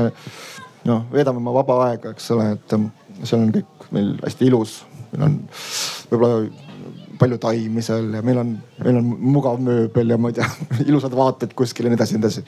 [0.89, 2.77] noh, veedame oma vaba aega, eks ole, et
[3.23, 4.83] seal on kõik meil hästi ilus.
[5.15, 5.41] meil on
[6.11, 6.63] võib-olla
[7.19, 10.49] palju taimi seal ja meil on, meil on mugav mööbel ja ma ei tea,
[10.89, 12.47] ilusad vaated kuskil ja nii edasi ja nii edasi.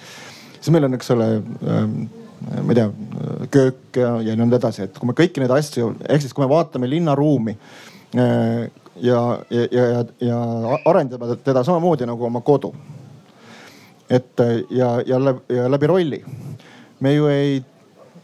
[0.59, 1.99] siis meil on, eks ole ähm,
[2.41, 2.89] ma ei tea,
[3.55, 6.51] köök ja, ja nõnda edasi, et kui me kõiki neid asju, ehk siis kui me
[6.51, 8.67] vaatame linnaruumi äh,
[9.03, 10.41] ja, ja, ja, ja,
[10.85, 12.75] arendame teda samamoodi nagu oma kodu.
[14.11, 14.41] et
[14.71, 16.25] ja, ja läbi, ja läbi rolli.
[17.01, 17.65] me ju ei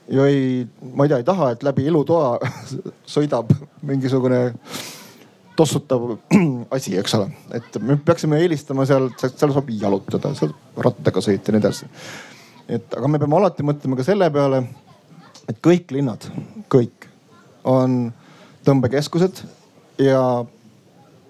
[0.09, 2.39] ju ei, ma ei tea, ei taha, et läbi elutoa
[3.15, 4.43] sõidab mingisugune
[5.57, 6.17] tossutav
[6.77, 7.31] asi, eks ole.
[7.55, 11.91] et me peaksime eelistama seal, seal saab jalutada, seal rattaga sõita ja nii edasi.
[12.69, 14.65] et aga me peame alati mõtlema ka selle peale,
[15.49, 16.29] et kõik linnad,
[16.73, 17.09] kõik
[17.69, 18.13] on
[18.67, 19.43] tõmbekeskused
[20.03, 20.23] ja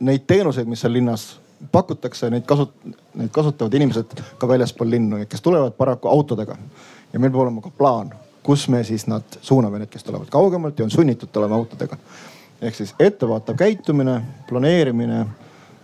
[0.02, 1.28] neid teenuseid, mis seal linnas
[1.72, 2.74] pakutakse, neid kasut-,
[3.14, 6.58] neid kasutavad inimesed ka väljaspool linnu, kes tulevad paraku autodega.
[7.12, 8.12] ja meil peab olema ka plaan
[8.42, 11.96] kus me siis nad suuname, need, kes tulevad kaugemalt ja on sunnitud tulema autodega.
[12.62, 15.26] ehk siis ettevaatav käitumine, planeerimine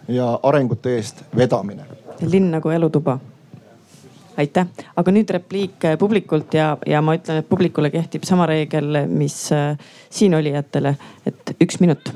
[0.09, 1.83] ja arengute eest vedamine.
[2.21, 3.19] linn nagu elutuba
[4.37, 4.67] aitäh,
[4.97, 9.79] aga nüüd repliik publikult ja, ja ma ütlen, et publikule kehtib sama reegel, mis äh,
[10.11, 10.95] siinoliijatele,
[11.27, 12.13] et üks minut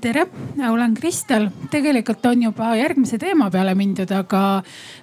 [0.00, 0.26] tere,
[0.70, 1.48] olen Kristel.
[1.70, 4.62] tegelikult on juba järgmise teema peale mindud, aga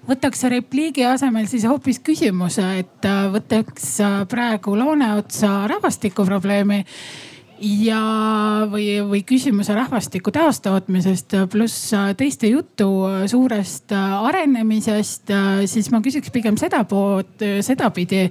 [0.10, 6.84] võtaks repliigi asemel siis hoopis küsimuse, et äh, võtaks äh, praegu Looneotsa rahvastikuprobleemi
[7.64, 8.02] ja,
[8.70, 12.92] või, või küsimuse rahvastiku taastootmisest pluss äh, teiste juttu
[13.32, 15.34] suurest arenemisest,
[15.66, 18.28] siis ma küsiks pigem seda poolt, sedapidi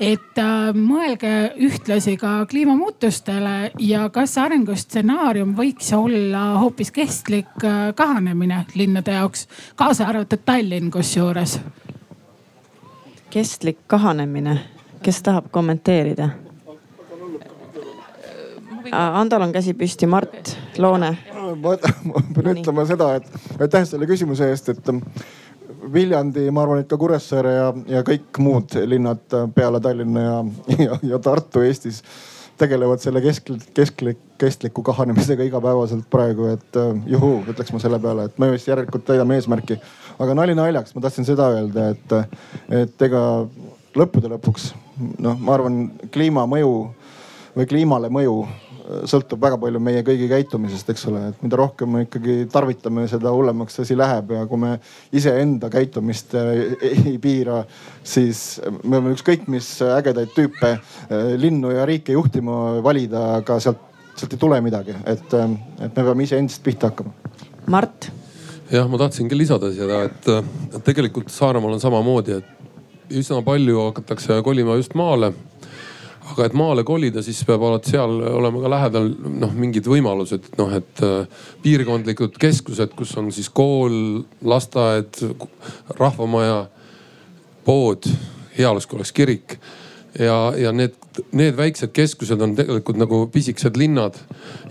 [0.00, 1.32] et äh, mõelge
[1.62, 9.46] ühtlasi ka kliimamuutustele ja kas arengustsenaarium võiks olla hoopis kestlik äh, kahanemine linnade jaoks,
[9.76, 11.58] kaasa arvatud Tallinn kusjuures.
[13.30, 14.58] kestlik kahanemine,
[15.02, 16.30] kes tahab kommenteerida?
[18.92, 21.16] Andol on käsi püsti, Mart Loone.
[21.56, 21.76] ma
[22.34, 24.90] pean ütlema seda, et aitäh selle küsimuse eest, et
[25.92, 27.66] Viljandi, ma arvan, et ka Kuressaare ja,
[27.98, 30.38] ja kõik muud linnad peale Tallinna ja,
[30.86, 32.02] ja, ja Tartu Eestis
[32.56, 38.26] tegelevad selle kesk, kesklik, kestliku kahanemisega igapäevaselt praegu, et uh, juhuu, ütleks ma selle peale,
[38.30, 39.76] et me vist järelikult täidame eesmärki.
[40.18, 42.14] aga nali naljaks, ma tahtsin seda öelda, et,
[42.72, 43.22] et ega
[43.96, 44.70] lõppude lõpuks
[45.20, 45.82] noh, ma arvan,
[46.12, 46.72] kliimamõju
[47.56, 48.40] või kliimale mõju
[49.08, 53.32] sõltub väga palju meie kõigi käitumisest, eks ole, et mida rohkem me ikkagi tarvitame, seda
[53.34, 54.74] hullemaks asi läheb ja kui me
[55.16, 57.62] iseenda käitumist äh, ei piira,
[58.06, 63.82] siis me võime ükskõik mis ägedaid tüüpe äh, linnu ja riike juhtima valida, aga sealt,
[64.14, 67.14] sealt ei tule midagi, et, äh, et me peame iseendast pihta hakkama.
[67.72, 68.10] Mart.
[68.70, 74.78] jah, ma tahtsingi lisada seda, et tegelikult Saaremaal on samamoodi, et üsna palju hakatakse kolima
[74.78, 75.32] just maale
[76.32, 80.72] aga et maale kolida, siis peab alati seal olema ka lähedal noh, mingid võimalused, noh
[80.76, 85.22] et äh, piirkondlikud keskused, kus on siis kool, lasteaed,
[86.00, 86.64] rahvamaja,
[87.66, 88.08] pood,
[88.58, 89.58] hea oleks, kui oleks kirik
[90.18, 90.94] ja, ja need,
[91.36, 94.16] need väiksed keskused on tegelikult nagu pisikesed linnad.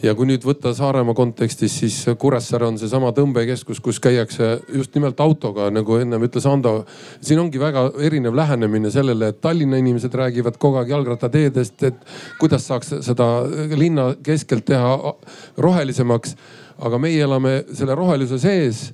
[0.03, 5.19] ja kui nüüd võtta Saaremaa kontekstis, siis Kuressaare on seesama tõmbekeskus, kus käiakse just nimelt
[5.23, 6.85] autoga, nagu ennem ütles Ando.
[7.22, 12.05] siin ongi väga erinev lähenemine sellele, et Tallinna inimesed räägivad kogu aeg jalgrattateedest, et
[12.39, 13.30] kuidas saaks seda
[13.76, 15.15] linna keskelt teha
[15.57, 16.35] rohelisemaks.
[16.80, 18.89] aga meie elame selle roheluse sees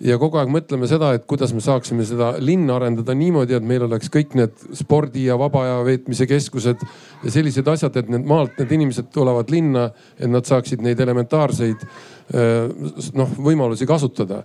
[0.00, 3.84] ja kogu aeg mõtleme seda, et kuidas me saaksime seda linna arendada niimoodi, et meil
[3.84, 6.84] oleks kõik need spordi ja vaba aja veetmise keskused
[7.24, 11.84] ja sellised asjad, et need maalt need inimesed tulevad linna, et nad saaksid neid elementaarseid
[12.30, 14.42] noh võimalusi kasutada.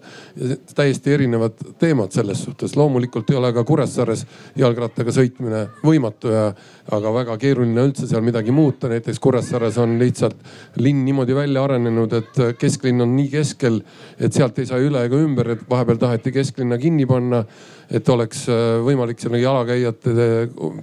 [0.76, 2.76] täiesti erinevad teemad selles suhtes.
[2.76, 4.26] loomulikult ei ole ka Kuressaares
[4.58, 6.48] jalgrattaga sõitmine võimatu ja,
[6.92, 8.90] aga väga keeruline üldse seal midagi muuta.
[8.90, 10.36] näiteks Kuressaares on lihtsalt
[10.78, 13.82] linn niimoodi välja arenenud, et kesklinn on nii keskel,
[14.20, 17.46] et sealt ei saa üle ega ümber, et vahepeal taheti kesklinna kinni panna
[17.90, 20.16] et oleks äh, võimalik selle jalakäijate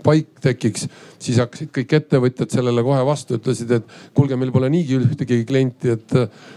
[0.05, 0.89] paik tekiks.
[1.23, 5.93] siis hakkasid kõik ettevõtjad sellele kohe vastu, ütlesid, et kuulge, meil pole niigi ühtegi klienti,
[5.95, 6.15] et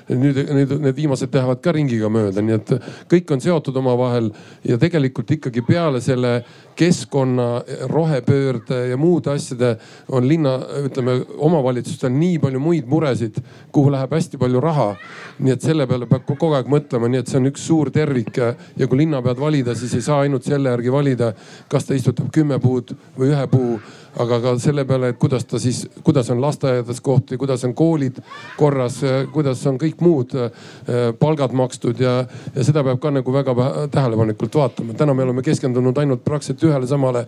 [0.10, 2.74] nüüd, nüüd need viimased lähevad ka ringiga mööda, nii et
[3.12, 4.32] kõik on seotud omavahel
[4.66, 6.40] ja tegelikult ikkagi peale selle
[6.76, 9.76] keskkonna, rohepöörde ja muude asjade
[10.12, 13.38] on linna, ütleme omavalitsustel nii palju muid muresid,
[13.72, 14.96] kuhu läheb hästi palju raha.
[15.40, 18.38] nii et selle peale peab kogu aeg mõtlema, nii et see on üks suur tervik
[18.40, 21.34] ja, ja kui linnapead valida, siis ei saa ainult selle järgi valida,
[21.70, 23.80] kas ta istutab kümme puud või ühe puu
[24.20, 28.22] aga ka selle peale, et kuidas ta siis, kuidas on lasteaedades kohti, kuidas on koolid
[28.58, 29.02] korras,
[29.34, 32.26] kuidas on kõik muud kulud, palgad makstud ja,
[32.56, 33.56] ja seda peab ka nagu väga
[33.92, 34.94] tähelepanelikult vaatama.
[34.94, 37.28] täna me oleme keskendunud ainult praktiliselt ühele samale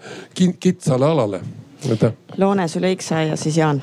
[0.59, 1.41] kitsale alale.
[1.91, 2.13] Aitäh.
[2.37, 3.81] Loone Süleiksa ja siis Jaan.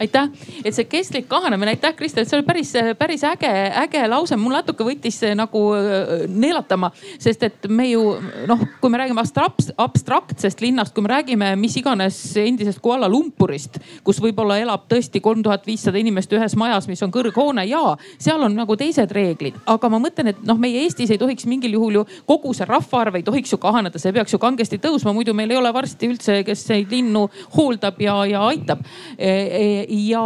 [0.00, 0.28] Aitäh,
[0.64, 3.48] et see kestlik kahanemine, aitäh Kristel, see oli päris, päris äge,
[3.80, 6.90] äge lause, mul natuke võttis nagu äh, neelatama,
[7.22, 8.02] sest et me ju
[8.50, 14.20] noh, kui me räägime abstraktsest linnast, kui me räägime mis iganes endisest Kuala Lumpurist, kus
[14.20, 18.52] võib-olla elab tõesti kolm tuhat viissada inimest ühes majas, mis on kõrghoone ja seal on
[18.58, 22.04] nagu teised reeglid, aga ma mõtlen, et noh, meie Eestis ei tohiks mingil juhul ju
[22.28, 25.62] kogu see rahvaarv ei tohiks ju kahaneda, see peaks ju kangesti tõusma, muidu meil ei
[25.62, 27.24] ole varsti üldse, kes neid linnu
[27.56, 28.82] hooldab ja, ja aitab
[29.18, 29.64] e, e,
[30.08, 30.22] ja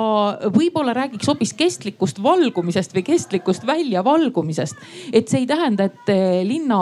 [0.55, 4.77] võib-olla räägiks hoopis kestlikust valgumisest või kestlikust väljavalgumisest.
[5.13, 6.81] et see ei tähenda, et eh, linna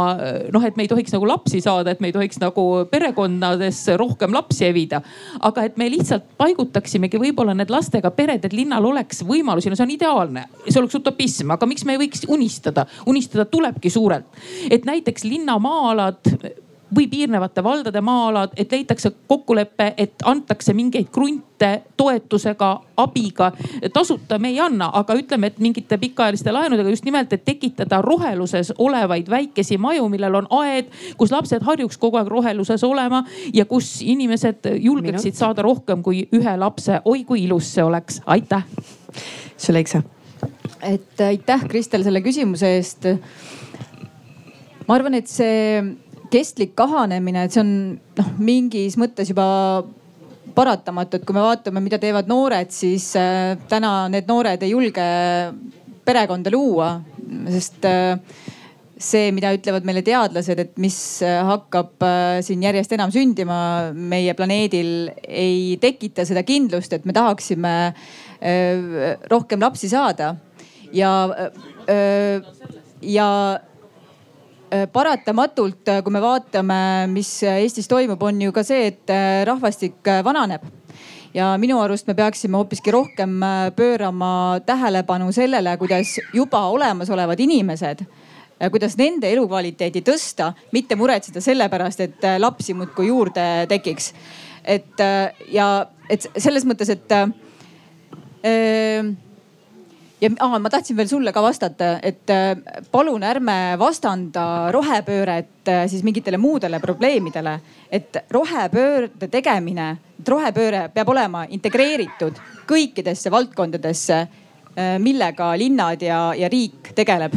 [0.53, 4.35] noh, et me ei tohiks nagu lapsi saada, et me ei tohiks nagu perekondades rohkem
[4.35, 5.03] lapsi evida.
[5.41, 9.87] aga et me lihtsalt paigutaksimegi võib-olla need lastega pered, et linnal oleks võimalusi, no see
[9.87, 14.27] on ideaalne, see oleks utopism, aga miks me ei võiks unistada, unistada tulebki suurelt.
[14.71, 21.83] et näiteks linna maa-alad või piirnevate valdade maa-alad, et leitakse kokkulepe, et antakse mingeid krunte
[21.97, 23.53] toetusega, abiga.
[23.93, 28.73] tasuta me ei anna, aga ütleme, et mingite pikaajaliste laenudega just nimelt, et tekitada roheluses
[28.79, 33.25] olevaid väikesi maju, millel on aed, kus lapsed harjuks kogu aeg roheluses olema
[33.55, 35.39] ja kus inimesed julgeksid Minut.
[35.39, 37.01] saada rohkem kui ühe lapse.
[37.05, 38.65] oi kui ilus see oleks, aitäh.
[39.57, 40.03] Süleiksa.
[40.83, 43.07] et aitäh, Kristel, selle küsimuse eest.
[44.89, 45.83] ma arvan, et see
[46.33, 47.73] kestlik kahanemine, et see on
[48.19, 49.47] noh, mingis mõttes juba
[50.59, 55.07] paratamatu, et kui me vaatame, mida teevad noored, siis äh, täna need noored ei julge
[56.09, 56.95] perekonda luua,
[57.53, 58.17] sest äh,
[58.99, 62.07] see, mida ütlevad meile teadlased, et mis äh, hakkab
[62.47, 63.61] siin järjest enam sündima
[63.95, 67.75] meie planeedil, ei tekita seda kindlust, et me tahaksime
[69.31, 70.37] rohkem lapsi saada.
[70.95, 71.11] ja,
[73.03, 73.31] ja
[74.93, 76.81] paratamatult, äh, kui me vaatame,
[77.13, 80.65] mis Eestis toimub, on ju ka see, et äh, rahvastik vananeb
[81.35, 83.37] ja minu arust me peaksime hoopiski rohkem
[83.77, 88.01] pöörama tähelepanu sellele, kuidas juba olemasolevad inimesed,
[88.73, 94.13] kuidas nende elukvaliteedi tõsta, mitte muretseda selle pärast, et lapsi muudkui juurde tekiks.
[94.65, 95.05] et
[95.53, 95.69] ja,
[96.11, 97.29] et selles mõttes, et äh,
[100.21, 102.57] ja aa, ma tahtsin veel sulle ka vastata, et äh,
[102.93, 107.61] palun ärme vastanda rohepööret äh, siis mingitele muudele probleemidele.
[107.91, 112.37] et rohepöörde tegemine, et rohepööre peab olema integreeritud
[112.69, 117.33] kõikidesse valdkondadesse, äh, millega linnad ja, ja riik tegeleb.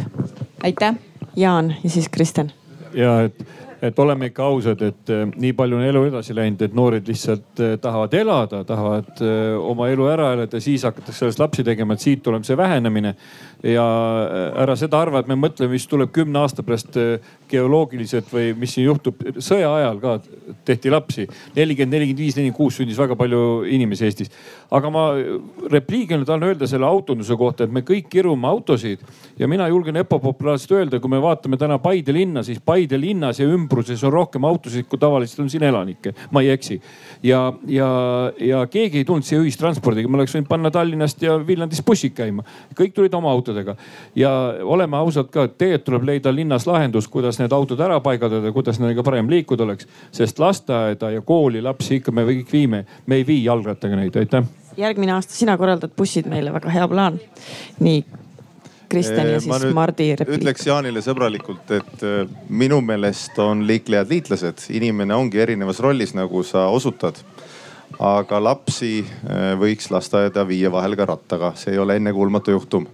[0.62, 0.94] aitäh.
[1.36, 2.52] Jaan ja siis Kristjan.
[2.94, 3.46] ja et
[3.82, 7.62] et oleme ikka ausad, et äh, nii palju on elu edasi läinud, et noored lihtsalt
[7.62, 12.04] äh, tahavad elada, tahavad äh, oma elu ära elada, siis hakatakse sellest lapsi tegema, et
[12.04, 13.14] siit tuleb see vähenemine.
[13.62, 13.82] ja
[14.58, 16.96] ära seda arva, et me mõtleme, mis tuleb kümne aasta pärast
[17.52, 19.20] geoloogiliselt või mis siin juhtub.
[19.38, 20.14] sõja ajal ka
[20.66, 21.26] tehti lapsi,
[21.56, 24.32] nelikümmend, nelikümmend viis, nelikümmend kuus sündis väga palju inimesi Eestis.
[24.70, 25.04] aga ma
[25.70, 29.02] repliigina tahan öelda selle autonduse kohta, et me kõik kirume autosid
[29.38, 33.46] ja mina julgen ebapopulaarselt öelda, kui me vaatame täna Paide linna, siis Paide linnas ja
[33.46, 36.80] ümbruses on rohkem autosid, kui tavaliselt on siin elanikke, ma ei eksi.
[37.22, 37.88] ja, ja,
[38.40, 42.44] ja keegi ei tulnud siia ühistranspordiga, ma oleks võinud panna Tallinnast ja Viljandist bussid käima.
[42.78, 43.76] kõik tulid oma autodega
[44.16, 48.80] ja oleme ausad ka, tegelikult tuleb leida linnas lahendus, kuidas need autod ära paigaldada, kuidas
[48.80, 49.88] nendega parem liikuda oleks.
[50.12, 54.48] sest lasteaeda ja kooli lapsi ikka me kõik viime, me ei vii jalgrattaga neid, aitäh
[54.76, 57.20] järgmine aasta sina korraldad bussid meile, väga hea plaan.
[57.80, 58.04] nii,
[58.92, 60.40] Kristjan ja siis Mardi repliik.
[60.40, 66.42] ütleks Jaanile sõbralikult, et äh, minu meelest on liiklejad liitlased, inimene ongi erinevas rollis, nagu
[66.44, 67.22] sa osutad.
[68.00, 72.86] aga lapsi äh, võiks lasteaeda viia vahel ka rattaga, see ei ole ennekuulmatu juhtum.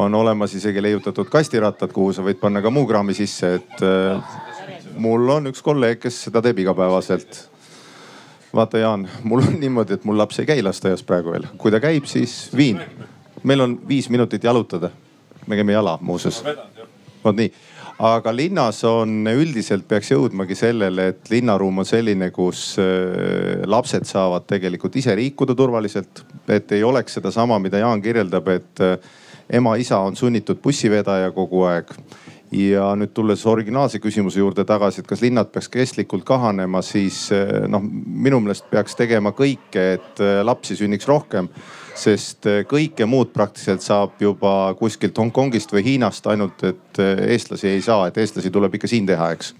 [0.00, 4.40] On olemas isegi leiutatud kastirattad, kuhu sa võid panna ka muu kraami sisse, et äh,
[4.96, 7.44] mul on üks kolleeg, kes seda teeb igapäevaselt
[8.54, 11.82] vaata, Jaan, mul on niimoodi, et mul laps ei käi lasteaias praegu veel, kui ta
[11.82, 12.80] käib, siis viin.
[13.42, 14.90] meil on viis minutit jalutada
[15.46, 16.42] me käime jala muuseas.
[17.24, 17.50] vot nii,
[18.06, 24.46] aga linnas on üldiselt peaks jõudmagi sellele, et linnaruum on selline, kus äh, lapsed saavad
[24.50, 26.24] tegelikult ise liikuda turvaliselt.
[26.48, 28.96] et ei oleks sedasama, mida Jaan kirjeldab, et äh,
[29.50, 31.92] ema-isa on sunnitud bussivedaja kogu aeg
[32.54, 37.68] ja nüüd tulles originaalse küsimuse juurde tagasi, et kas linnad peaks kestlikult kahanema, siis äh,
[37.70, 41.50] noh, minu meelest peaks tegema kõike, et lapsi sünniks rohkem
[42.00, 47.70] sest eh, kõike muud praktiliselt saab juba kuskilt Hongkongist või Hiinast, ainult et eh, eestlasi
[47.74, 49.54] ei saa, et eestlasi tuleb ikka siin teha, eks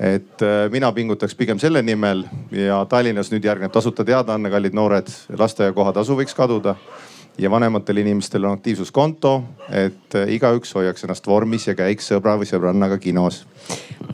[0.00, 2.24] et eh, mina pingutaks pigem selle nimel
[2.56, 6.76] ja Tallinnas nüüd järgneb tasuta teadaanne, kallid noored, lasteaiakoha tasu võiks kaduda.
[7.40, 9.42] Ja vanematel inimestel on aktiivsuskonto,
[9.72, 13.44] et äh, igaüks hoiaks ennast vormis ja käiks sõbra või sõbrannaga kinos.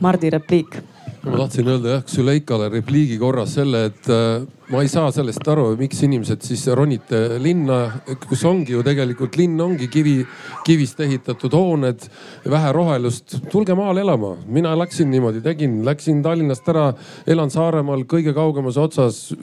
[0.01, 0.79] Mardi repliik
[1.27, 5.69] ma tahtsin öelda jah Süleikale repliigi korras selle, et äh, ma ei saa sellest aru,
[5.79, 7.79] miks inimesed siis ronite linna,
[8.27, 10.15] kus ongi ju tegelikult linn ongi kivi,
[10.67, 12.05] kivist ehitatud hooned,
[12.47, 13.37] vähe rohelust.
[13.51, 16.91] tulge maale elama, mina läksin niimoodi, tegin, läksin Tallinnast ära,
[17.27, 19.33] elan Saaremaal kõige kaugemas otsas.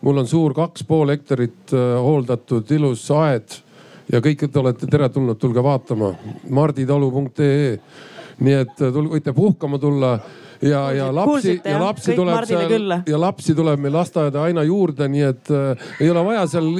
[0.00, 3.60] mul on suur kaks pool hektarit äh, hooldatud ilus aed
[4.12, 6.14] ja kõik te olete teretulnud, tulge vaatama
[6.50, 7.76] marditalu.ee.
[8.40, 10.18] nii et äh, võite puhkama tulla
[10.64, 15.26] ja, ja lapsi, ja lapsi tuleb seal ja lapsi tuleb meil lasteaeda aina juurde, nii
[15.26, 16.70] et äh, ei ole vaja seal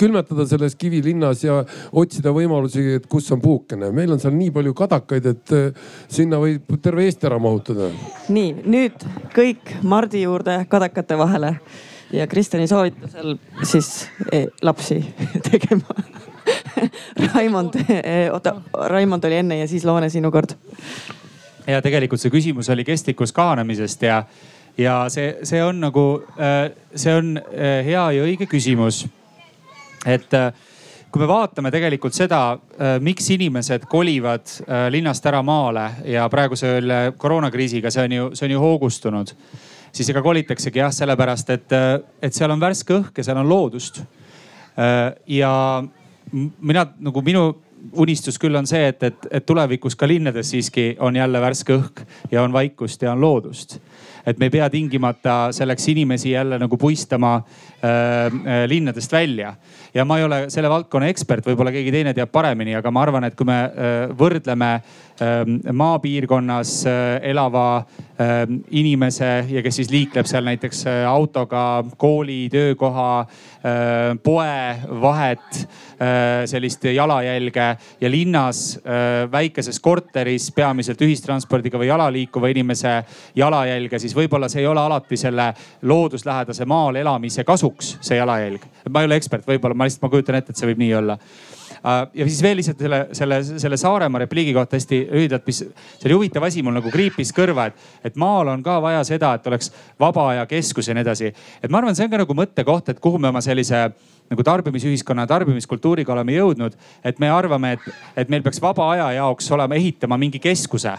[0.00, 1.60] külmetada selles kivilinnas ja
[1.92, 3.90] otsida võimalusi, et kus on puukene.
[3.94, 7.90] meil on seal nii palju kadakaid, et äh, sinna võib terve Eesti ära mahutada.
[8.28, 11.56] nii, nüüd kõik Mardi juurde kadakate vahele.
[12.14, 13.88] Ja Kristjani soovitusel siis
[14.30, 15.00] eh, lapsi
[15.48, 15.96] tegema.
[17.32, 18.54] Raimond eh,, oota,
[18.92, 20.54] Raimond oli enne ja siis Loone, sinu kord
[21.66, 24.20] ja tegelikult see küsimus oli kestlikus kahanemisest ja,
[24.78, 26.04] ja see, see on nagu,
[26.38, 29.04] äh, see on äh, hea ja õige küsimus.
[30.06, 30.52] et äh,
[31.10, 32.58] kui me vaatame tegelikult seda,
[32.98, 34.50] miks inimesed kolivad
[34.90, 36.90] linnast ära maale ja praegusel
[37.22, 39.30] koroonakriisiga see on ju, see on ju hoogustunud.
[39.92, 41.76] siis ega kolitaksegi jah, sellepärast et,
[42.18, 44.02] et seal on värske õhk ja seal on loodust.
[45.26, 45.52] ja
[46.60, 47.46] mina nagu minu
[47.92, 52.04] unistus küll on see, et, et, et tulevikus ka linnades siiski on jälle värske õhk
[52.32, 53.78] ja on vaikust ja on loodust.
[54.26, 59.54] Et me ei pea tingimata selleks inimesi jälle nagu puistama äh, äh, linnadest välja.
[59.94, 63.24] ja ma ei ole selle valdkonna ekspert, võib-olla keegi teine teab paremini, aga ma arvan,
[63.24, 64.70] et kui me äh, võrdleme
[65.20, 67.86] Ähm, maapiirkonnas äh, elava
[68.18, 73.20] ähm, inimese ja kes siis liikleb seal näiteks äh, autoga kooli, töökoha,
[73.62, 75.66] äh, poe vahet,
[76.50, 77.64] sellist jalajälge
[78.00, 78.80] ja linnas
[79.30, 82.96] väikeses korteris peamiselt ühistranspordiga või jala liikuva inimese
[83.38, 85.50] jalajälge, siis võib-olla see ei ole alati selle
[85.82, 88.64] looduslähedase maal elamise kasuks, see jalajälg.
[88.90, 91.18] ma ei ole ekspert, võib-olla ma lihtsalt, ma kujutan ette, et see võib nii olla
[91.84, 96.06] Äh, ja siis veel lihtsalt selle, selle, selle Saaremaa repliigi kohta hästi lühidalt, mis see
[96.08, 99.46] oli huvitav asi, mul nagu kriipis kõrva, et, et maal on ka vaja seda, et
[99.50, 99.68] oleks
[100.00, 101.32] vaba aja keskus ja nii edasi.
[101.60, 103.82] et ma arvan, see on ka nagu mõttekoht, et kuhu me oma sellise
[104.32, 106.78] nagu tarbimisühiskonna, tarbimiskultuuriga oleme jõudnud.
[107.04, 110.96] et me arvame, et, et meil peaks vaba aja jaoks olema, ehitama mingi keskuse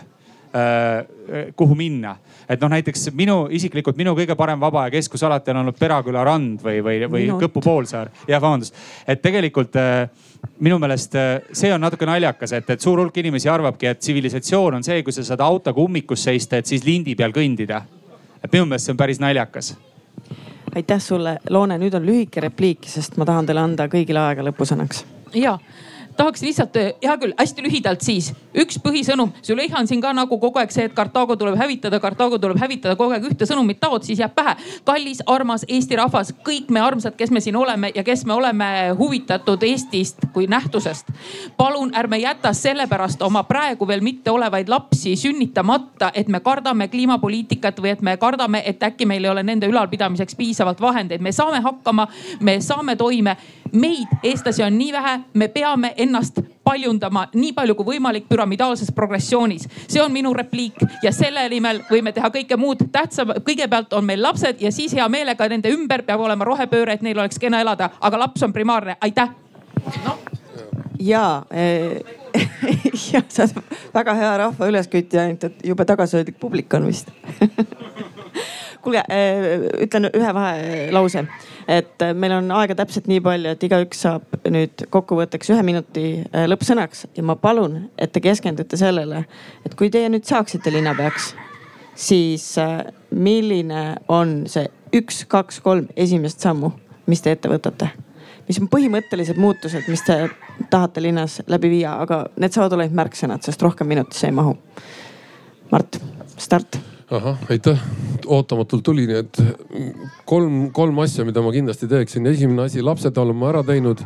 [1.56, 2.14] kuhu minna
[2.50, 6.24] et noh, näiteks minu isiklikult minu kõige parem vaba aja keskus alati on olnud Peraküla
[6.26, 7.42] rand või, või, või Minut.
[7.46, 8.12] Kõpu poolsaar.
[8.28, 8.76] jah, vabandust,
[9.08, 10.06] et tegelikult äh,
[10.66, 14.80] minu meelest äh, see on natuke naljakas, et, et suur hulk inimesi arvabki, et tsivilisatsioon
[14.80, 17.82] on see, kui sa saad autoga ummikus seista, et siis lindi peal kõndida.
[18.44, 19.76] et minu meelest see on päris naljakas
[20.76, 25.06] aitäh sulle, Loone, nüüd on lühike repliik, sest ma tahan teile anda kõigile aega lõpusõnaks.
[25.34, 25.58] ja
[26.18, 29.32] tahaks lihtsalt, eh, hea küll, hästi lühidalt siis üks põhisõnum.
[29.44, 32.96] Züleyxa on siin ka nagu kogu aeg see, et Kartaago tuleb hävitada, Kartaago tuleb hävitada,
[32.96, 34.56] kogu aeg ühte sõnumit taod, siis jääb pähe.
[34.86, 38.66] kallis, armas Eesti rahvas, kõik me armsad, kes me siin oleme ja kes me oleme
[38.98, 41.12] huvitatud Eestist kui nähtusest.
[41.58, 47.82] palun ärme jäta sellepärast oma praegu veel mitte olevaid lapsi sünnitamata, et me kardame kliimapoliitikat
[47.82, 51.22] või et me kardame, et äkki meil ei ole nende ülalpidamiseks piisavalt vahendeid.
[51.22, 52.08] me saame hakkama,
[52.40, 53.38] me saame toime.
[53.74, 59.68] Meid, eestlasi on nii vähe, me peame ennast paljundama nii palju kui võimalik müramidaalses progressioonis.
[59.88, 62.86] see on minu repliik ja selle nimel võime teha kõike muud.
[62.92, 67.02] tähtsam, kõigepealt on meil lapsed ja siis hea meelega nende ümber peab olema rohepööre, et
[67.02, 69.30] neil oleks kena elada, aga laps on primaarne, aitäh!
[70.06, 70.18] No..
[71.00, 72.02] ja eh,
[73.14, 77.12] ja sa oled väga hea rahva üleskütja, ainult et jube tagasihoidlik publik on vist
[78.86, 81.26] kuulge, eh, ütlen ühe vahelause
[81.68, 86.06] et äh, meil on aega täpselt nii palju, et igaüks saab nüüd kokkuvõtteks ühe minuti
[86.22, 89.24] äh, lõppsõnaks ja ma palun, et te keskendute sellele,
[89.66, 91.34] et kui teie nüüd saaksite linnapeaks,
[91.98, 92.80] siis äh,
[93.12, 96.72] milline on see üks, kaks, kolm esimest sammu,
[97.10, 97.92] mis te ette võtate?
[98.46, 100.20] mis on põhimõttelised muutused, mis te
[100.70, 104.54] tahate linnas läbi viia, aga need saavad olema märksõnad, sest rohkem minutisse ei mahu.
[105.72, 105.98] Mart,
[106.38, 106.78] start
[107.12, 107.82] ahah, aitäh,
[108.26, 109.42] ootamatult tuli, nii et
[110.26, 112.26] kolm, kolm asja, mida ma kindlasti teeksin.
[112.28, 114.02] esimene asi, lapsed olen ma ära teinud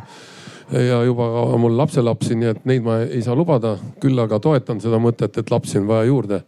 [0.70, 1.28] ja juba
[1.58, 3.76] mul lapselapsi, nii et neid ma ei saa lubada.
[4.00, 6.42] küll aga toetan seda mõtet, et lapsi on vaja juurde.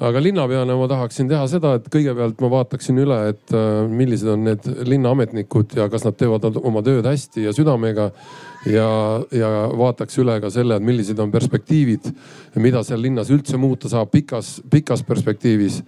[0.00, 4.42] Aga linnapeana ma tahaksin teha seda, et kõigepealt ma vaataksin üle, et äh, millised on
[4.48, 8.10] need linnaametnikud ja kas nad teevad oma tööd hästi ja südamega.
[8.64, 8.88] ja,
[9.30, 12.06] ja vaataks üle ka selle, et millised on perspektiivid,
[12.56, 15.82] mida seal linnas üldse muuta saab pikas, pikas perspektiivis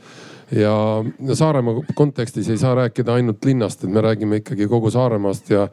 [0.53, 1.05] ja
[1.35, 5.69] Saaremaa kontekstis ei saa rääkida ainult linnast, et me räägime ikkagi kogu Saaremaast ja,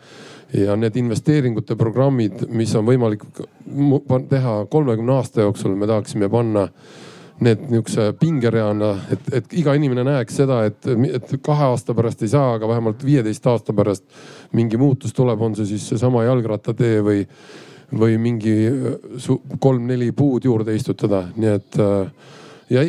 [0.53, 3.26] ja need investeeringute programmid, mis on võimalik
[4.30, 6.68] teha kolmekümne aasta jooksul, me tahaksime panna
[7.44, 12.32] need nihukese pingereana, et, et iga inimene näeks seda, et, et kahe aasta pärast ei
[12.32, 14.06] saa, aga vähemalt viieteist aasta pärast
[14.57, 17.26] mingi muutus tuleb, on see siis seesama jalgrattatee või,
[17.99, 18.56] või mingi
[19.60, 21.82] kolm-neli puud juurde istutada, nii et
[22.74, 22.84] ja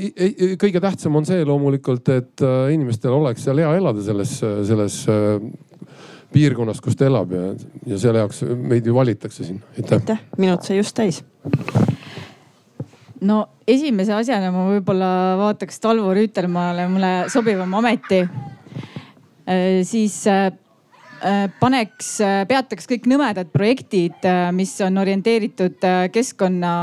[0.60, 4.36] kõige tähtsam on see loomulikult, et äh, inimestel oleks seal hea elada selles,
[4.68, 5.38] selles äh,
[6.34, 7.50] piirkonnas, kus ta elab ja,
[7.90, 9.62] ja selle jaoks meid ju valitakse siin.
[9.78, 11.22] aitäh, minut sai just täis
[13.24, 15.10] no esimese asjana ma võib-olla
[15.40, 18.20] vaataks Talvo Rüütelmaale mulle sobivama ameti.
[19.44, 20.48] Äh, siis äh,
[21.24, 22.16] äh, paneks,
[22.48, 24.24] peataks kõik nõmedad projektid,
[24.56, 26.74] mis on orienteeritud keskkonna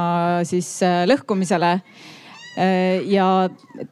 [0.48, 1.76] siis lõhkumisele
[3.08, 3.26] ja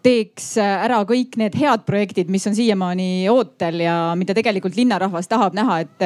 [0.04, 5.56] teeks ära kõik need head projektid, mis on siiamaani ootel ja mida tegelikult linnarahvas tahab
[5.56, 6.04] näha, et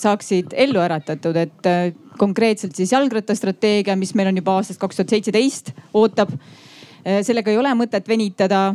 [0.00, 1.68] saaksid ellu äratatud, et
[2.18, 6.32] konkreetselt siis jalgrattastrateegia, mis meil on juba aastast kaks tuhat seitseteist, ootab.
[7.04, 8.74] Äh, sellega ei ole mõtet venitada.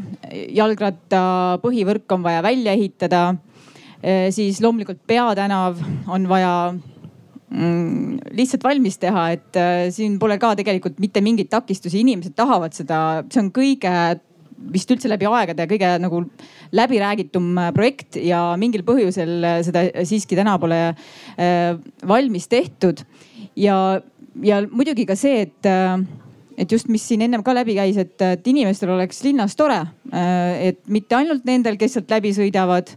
[0.53, 3.23] jalgratta põhivõrk on vaja välja ehitada.
[3.99, 6.53] Äh, siis loomulikult peatänav on vaja
[7.49, 12.75] mm, lihtsalt valmis teha, et äh, siin pole ka tegelikult mitte mingeid takistusi, inimesed tahavad
[12.77, 13.93] seda, see on kõige
[14.59, 16.17] vist üldse läbi aegade kõige nagu
[16.75, 20.81] läbiräägitum projekt ja mingil põhjusel seda siiski täna pole
[22.03, 22.99] valmis tehtud
[23.59, 24.01] ja,
[24.43, 25.99] ja muidugi ka see, et, äh,
[26.59, 29.81] et just, mis siin ennem ka läbi käis, et, et inimestel oleks linnas tore.
[30.13, 32.93] Äh, et mitte ainult nendel, kes sealt läbi sõidavad,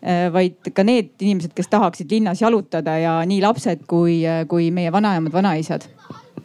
[0.00, 4.92] äh, vaid ka need inimesed, kes tahaksid linnas jalutada ja nii lapsed kui, kui meie
[4.94, 5.88] vanaemad, vanaisad.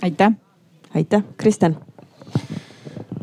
[0.02, 0.34] aitäh.
[0.96, 1.78] aitäh, Kristen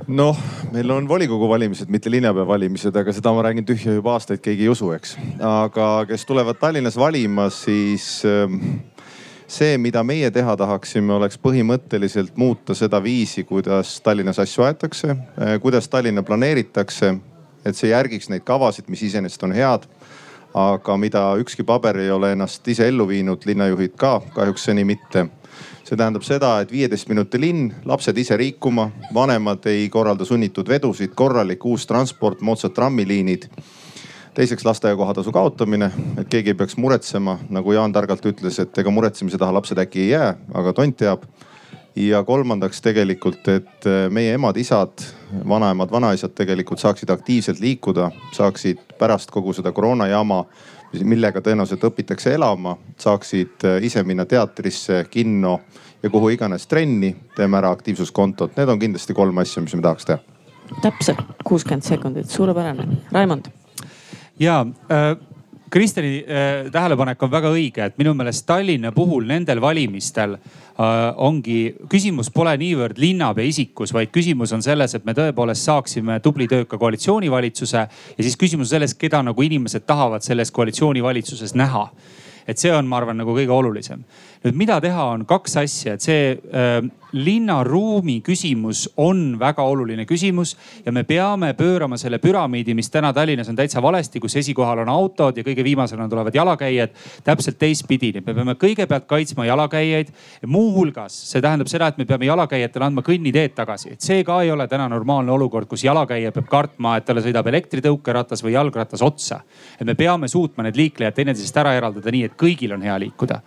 [0.07, 0.39] noh,
[0.71, 4.63] meil on volikogu valimised, mitte linnapea valimised, aga seda ma räägin tühja juba aastaid, keegi
[4.63, 5.17] ei usu, eks.
[5.43, 8.47] aga kes tulevad Tallinnas valima, siis äh,
[9.49, 15.57] see, mida meie teha tahaksime, oleks põhimõtteliselt muuta seda viisi, kuidas Tallinnas asju aetakse, eh,
[15.63, 17.17] kuidas Tallinna planeeritakse.
[17.67, 19.89] et see järgiks neid kavasid, mis iseenesest on head,
[20.55, 25.29] aga mida ükski paber ei ole ennast ise ellu viinud, linnajuhid ka kahjuks seni mitte
[25.87, 31.15] see tähendab seda, et viieteist minuti linn, lapsed ise liikuma, vanemad ei korralda sunnitud vedusid,
[31.15, 33.47] korralik uus transport, moodsad trammiliinid
[34.37, 35.91] teiseks lasteaia kohatasu kaotamine,
[36.21, 40.03] et keegi ei peaks muretsema, nagu Jaan targalt ütles, et ega muretsemise taha lapsed äkki
[40.05, 41.25] ei jää, aga tont teab.
[41.97, 45.01] ja kolmandaks tegelikult, et meie emad-isad,
[45.49, 50.43] vanaemad, vanaisad tegelikult saaksid aktiivselt liikuda, saaksid pärast kogu seda koroona jama,
[51.01, 55.61] millega tõenäoliselt õpitakse elama, saaksid ise minna teatrisse, kinno
[56.03, 58.59] ja kuhu iganes trenni, teeme ära aktiivsuskontot.
[58.61, 60.19] Need on kindlasti kolm asja, mis me tahaks teha.
[60.83, 62.89] täpselt kuuskümmend sekundit, suurepärane.
[63.13, 63.49] Raimond
[64.39, 64.61] ja
[64.91, 65.17] äh,
[65.71, 71.75] Kristjani äh, tähelepanek on väga õige, et minu meelest Tallinna puhul nendel valimistel äh, ongi,
[71.91, 76.79] küsimus pole niivõrd linnapea isikus, vaid küsimus on selles, et me tõepoolest saaksime tubli tööka
[76.79, 81.89] koalitsioonivalitsuse ja siis küsimus selles, keda nagu inimesed tahavad selles koalitsioonivalitsuses näha
[82.47, 84.05] et see on, ma arvan, nagu kõige olulisem.
[84.47, 86.79] Nüüd mida teha, on kaks asja, et see äh,
[87.17, 90.55] linnaruumi küsimus on väga oluline küsimus
[90.85, 94.91] ja me peame pöörama selle püramiidi, mis täna Tallinnas on täitsa valesti, kus esikohal on
[94.93, 96.95] autod ja kõige viimasena tulevad jalakäijad,
[97.25, 98.13] täpselt teistpidi.
[98.13, 100.13] nii et me peame kõigepealt kaitsma jalakäijaid.
[100.47, 104.51] muuhulgas see tähendab seda, et me peame jalakäijatele andma kõnniteed tagasi, et see ka ei
[104.51, 109.41] ole täna normaalne olukord, kus jalakäija peab kartma, et talle sõidab elektritõukeratas või jalgratas otsa.
[109.81, 113.41] et me peame suutma need liiklejad teineteisest ära eraldada nii, et kõigil on hea liikuda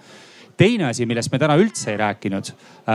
[0.59, 2.93] teine asi, millest me täna üldse ei rääkinud äh,,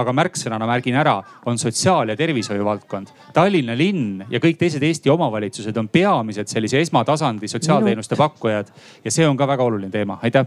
[0.00, 3.12] aga märksõnana märgin ära, on sotsiaal- ja tervishoiu valdkond.
[3.36, 8.72] Tallinna linn ja kõik teised Eesti omavalitsused on peamised sellise esmatasandi sotsiaalteenuste pakkujad
[9.04, 10.46] ja see on ka väga oluline teema, aitäh.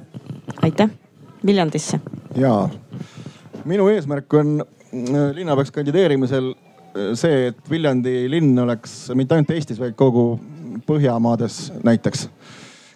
[0.62, 0.90] aitäh,
[1.46, 2.00] Viljandisse.
[2.36, 2.56] ja,
[3.66, 9.80] minu eesmärk on äh, linnapeaks kandideerimisel äh, see, et Viljandi linn oleks mitte ainult Eestis,
[9.80, 10.40] vaid kogu
[10.88, 12.28] Põhjamaades näiteks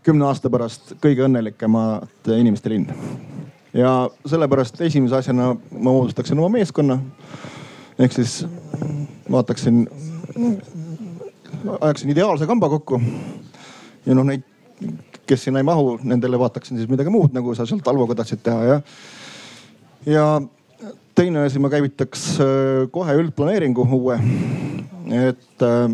[0.08, 2.88] kümne aasta pärast kõige õnnelikemate inimeste linn.
[3.76, 7.00] ja sellepärast esimese asjana ma moodustaksin oma meeskonna.
[8.00, 8.46] ehk siis
[9.32, 9.82] vaataksin,
[11.82, 13.02] ajaksin ideaalse kamba kokku.
[14.06, 14.46] ja noh, neid,
[15.28, 18.64] kes sinna ei mahu, nendele vaataksin siis midagi muud, nagu sa seal Talvoga tahtsid teha
[18.64, 18.80] ja.
[20.06, 20.26] ja
[21.16, 24.20] teine asi, ma käivitaks äh, kohe üldplaneeringu uue.
[25.28, 25.92] et äh,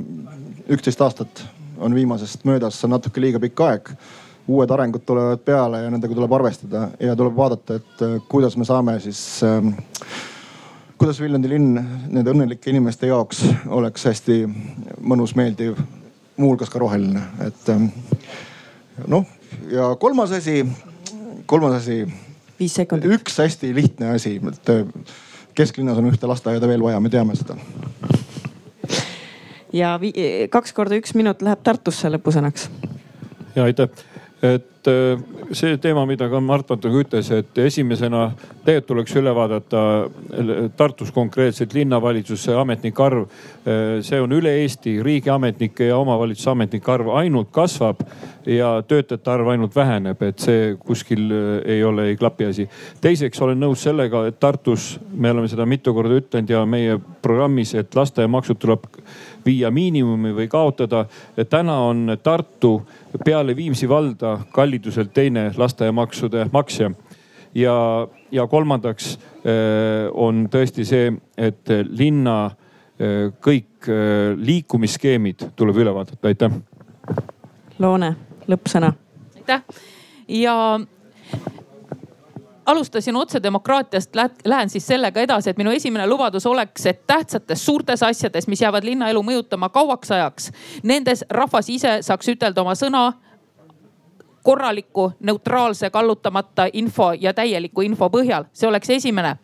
[0.70, 1.48] üksteist aastat
[1.84, 3.96] on viimasest möödas, natuke liiga pikk aeg.
[4.48, 8.66] uued arengud tulevad peale ja nendega tuleb arvestada ja tuleb vaadata, et äh, kuidas me
[8.68, 9.70] saame siis äh,
[11.04, 11.80] kuidas Viljandi linn
[12.12, 14.38] nende õnnelike inimeste jaoks oleks hästi
[15.04, 15.76] mõnus, meeldiv,
[16.40, 17.90] muuhulgas ka roheline, et ähm,
[19.12, 19.26] noh.
[19.72, 20.62] ja kolmas asi,
[21.46, 22.06] kolmas asi.
[22.60, 23.12] viis sekundit.
[23.18, 24.86] üks hästi lihtne asi, et äh,
[25.60, 27.58] kesklinnas on ühte lasteaeda veel vaja, me teame seda.
[29.74, 30.00] Ja
[30.50, 32.70] kaks korda üks minut läheb Tartusse lõpusõnaks.
[33.56, 33.90] ja aitäh
[34.44, 35.20] et äh,
[35.56, 38.30] see teema, mida ka Mart natuke ütles, et esimesena
[38.64, 39.82] tegelikult tuleks üle vaadata
[40.78, 43.24] Tartus konkreetselt linnavalitsuse ametnike arv.
[43.64, 48.04] Äh, see on üle Eesti riigiametnike ja omavalitsuse ametnike arv ainult kasvab
[48.46, 52.68] ja töötajate arv ainult väheneb, et see kuskil äh, ei ole, ei klapi asi.
[53.02, 57.74] teiseks olen nõus sellega, et Tartus, me oleme seda mitu korda ütelnud ja meie programmis,
[57.76, 58.90] et lasteaiamaksud tuleb
[59.46, 61.06] viia miinimumi või kaotada.
[61.50, 62.82] täna on Tartu
[63.26, 64.38] peale Viimsi valda
[64.74, 66.92] kalliduselt teine lasteaiamaksude maksja.
[67.56, 72.50] ja, ja kolmandaks eh, on tõesti see, et linna
[72.98, 76.56] eh, kõik eh, liikumisskeemid tuleb üle vaadata, aitäh.
[77.80, 78.16] Loone,
[78.50, 78.94] lõppsõna.
[79.36, 79.62] aitäh
[80.28, 80.80] ja
[82.66, 88.48] alustasin otsedemokraatiast, lähen siis sellega edasi, et minu esimene lubadus oleks, et tähtsates suurtes asjades,
[88.48, 90.50] mis jäävad linnaelu mõjutama kauaks ajaks,
[90.84, 93.12] nendes rahvas ise saaks ütelda oma sõna
[94.44, 99.38] korraliku, neutraalse, kallutamata info ja täieliku info põhjal, see oleks esimene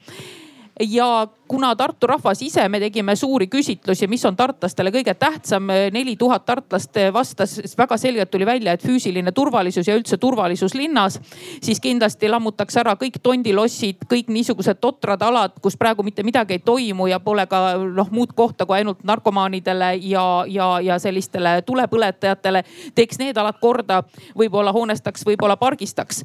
[0.79, 5.67] ja kuna Tartu rahvas ise, me tegime suuri küsitlusi, mis on tartlastele kõige tähtsam.
[5.91, 11.19] neli tuhat tartlast vastas, väga selgelt tuli välja, et füüsiline turvalisus ja üldse turvalisus linnas.
[11.61, 16.59] siis kindlasti lammutaks ära kõik tondilossid, kõik niisugused totrad alad, kus praegu mitte midagi ei
[16.59, 22.63] toimu ja pole ka noh muud kohta kui ainult narkomaanidele ja, ja, ja sellistele tulepõletajatele.
[22.95, 24.03] teeks need alad korda,
[24.37, 26.23] võib-olla hoonestaks, võib-olla pargistaks.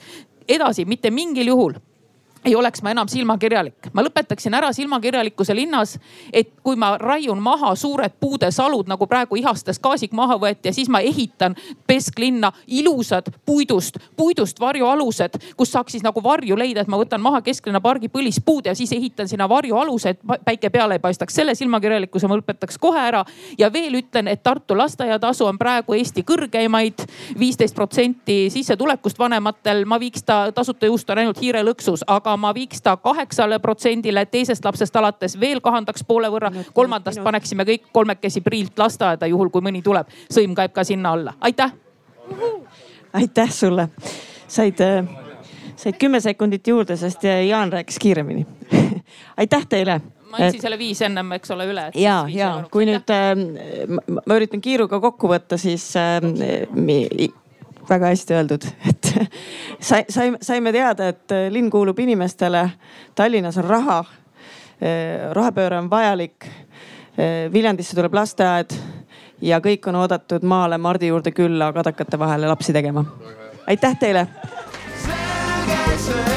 [0.49, 1.75] edasi, mitte mingil juhul
[2.45, 3.89] ei oleks ma enam silmakirjalik.
[3.93, 5.99] ma lõpetaksin ära silmakirjalikkuse linnas,
[6.33, 10.89] et kui ma raiun maha suured puudesalud, nagu praegu ihastes gaasik maha võeti ja siis
[10.89, 11.57] ma ehitan
[11.87, 17.41] pesklinna ilusad puidust, puidust varjualused, kus saaks siis nagu varju leida, et ma võtan maha
[17.43, 21.35] kesklinna pargi põlispuud ja siis ehitan sinna varjualuse, et päike peale ei paistaks.
[21.35, 23.25] selle silmakirjalikkuse ma lõpetaks kohe ära.
[23.59, 27.07] ja veel ütlen, et Tartu lasteaiatasu on praegu Eesti kõrgeimaid,
[27.39, 29.85] viisteist protsenti sissetulekust vanematel.
[29.85, 34.65] ma viiks ta, tasuta juust on ainult hiirelõksus, aga ma viiks ta kaheksale protsendile, teisest
[34.65, 39.83] lapsest alates veel kahandaks poole võrra, kolmandast paneksime kõik kolmekesi priilt lasteaeda, juhul kui mõni
[39.83, 40.09] tuleb.
[40.33, 41.73] sõim käib ka sinna alla, aitäh.
[43.13, 43.89] aitäh sulle,
[44.49, 45.05] said, äh,
[45.77, 48.47] said kümme sekundit juurde, sest Jaan rääkis kiiremini
[49.41, 50.01] aitäh teile
[50.35, 51.87] ma andsin selle viis ennem, eks ole, üle.
[52.01, 53.33] ja, ja kui nüüd äh,
[54.19, 56.21] ma üritan kiiruga kokku võtta, siis äh,
[57.89, 59.11] väga hästi öeldud, et
[59.81, 62.69] sai, sai, saime teada, et linn kuulub inimestele.
[63.15, 64.05] Tallinnas on raha.
[65.33, 66.45] rohepööre on vajalik.
[67.53, 68.75] Viljandisse tuleb lasteaed
[69.41, 73.05] ja kõik on oodatud maale Mardi juurde külla kadakate vahele lapsi tegema.
[73.67, 74.27] aitäh teile.
[75.05, 76.34] selge see,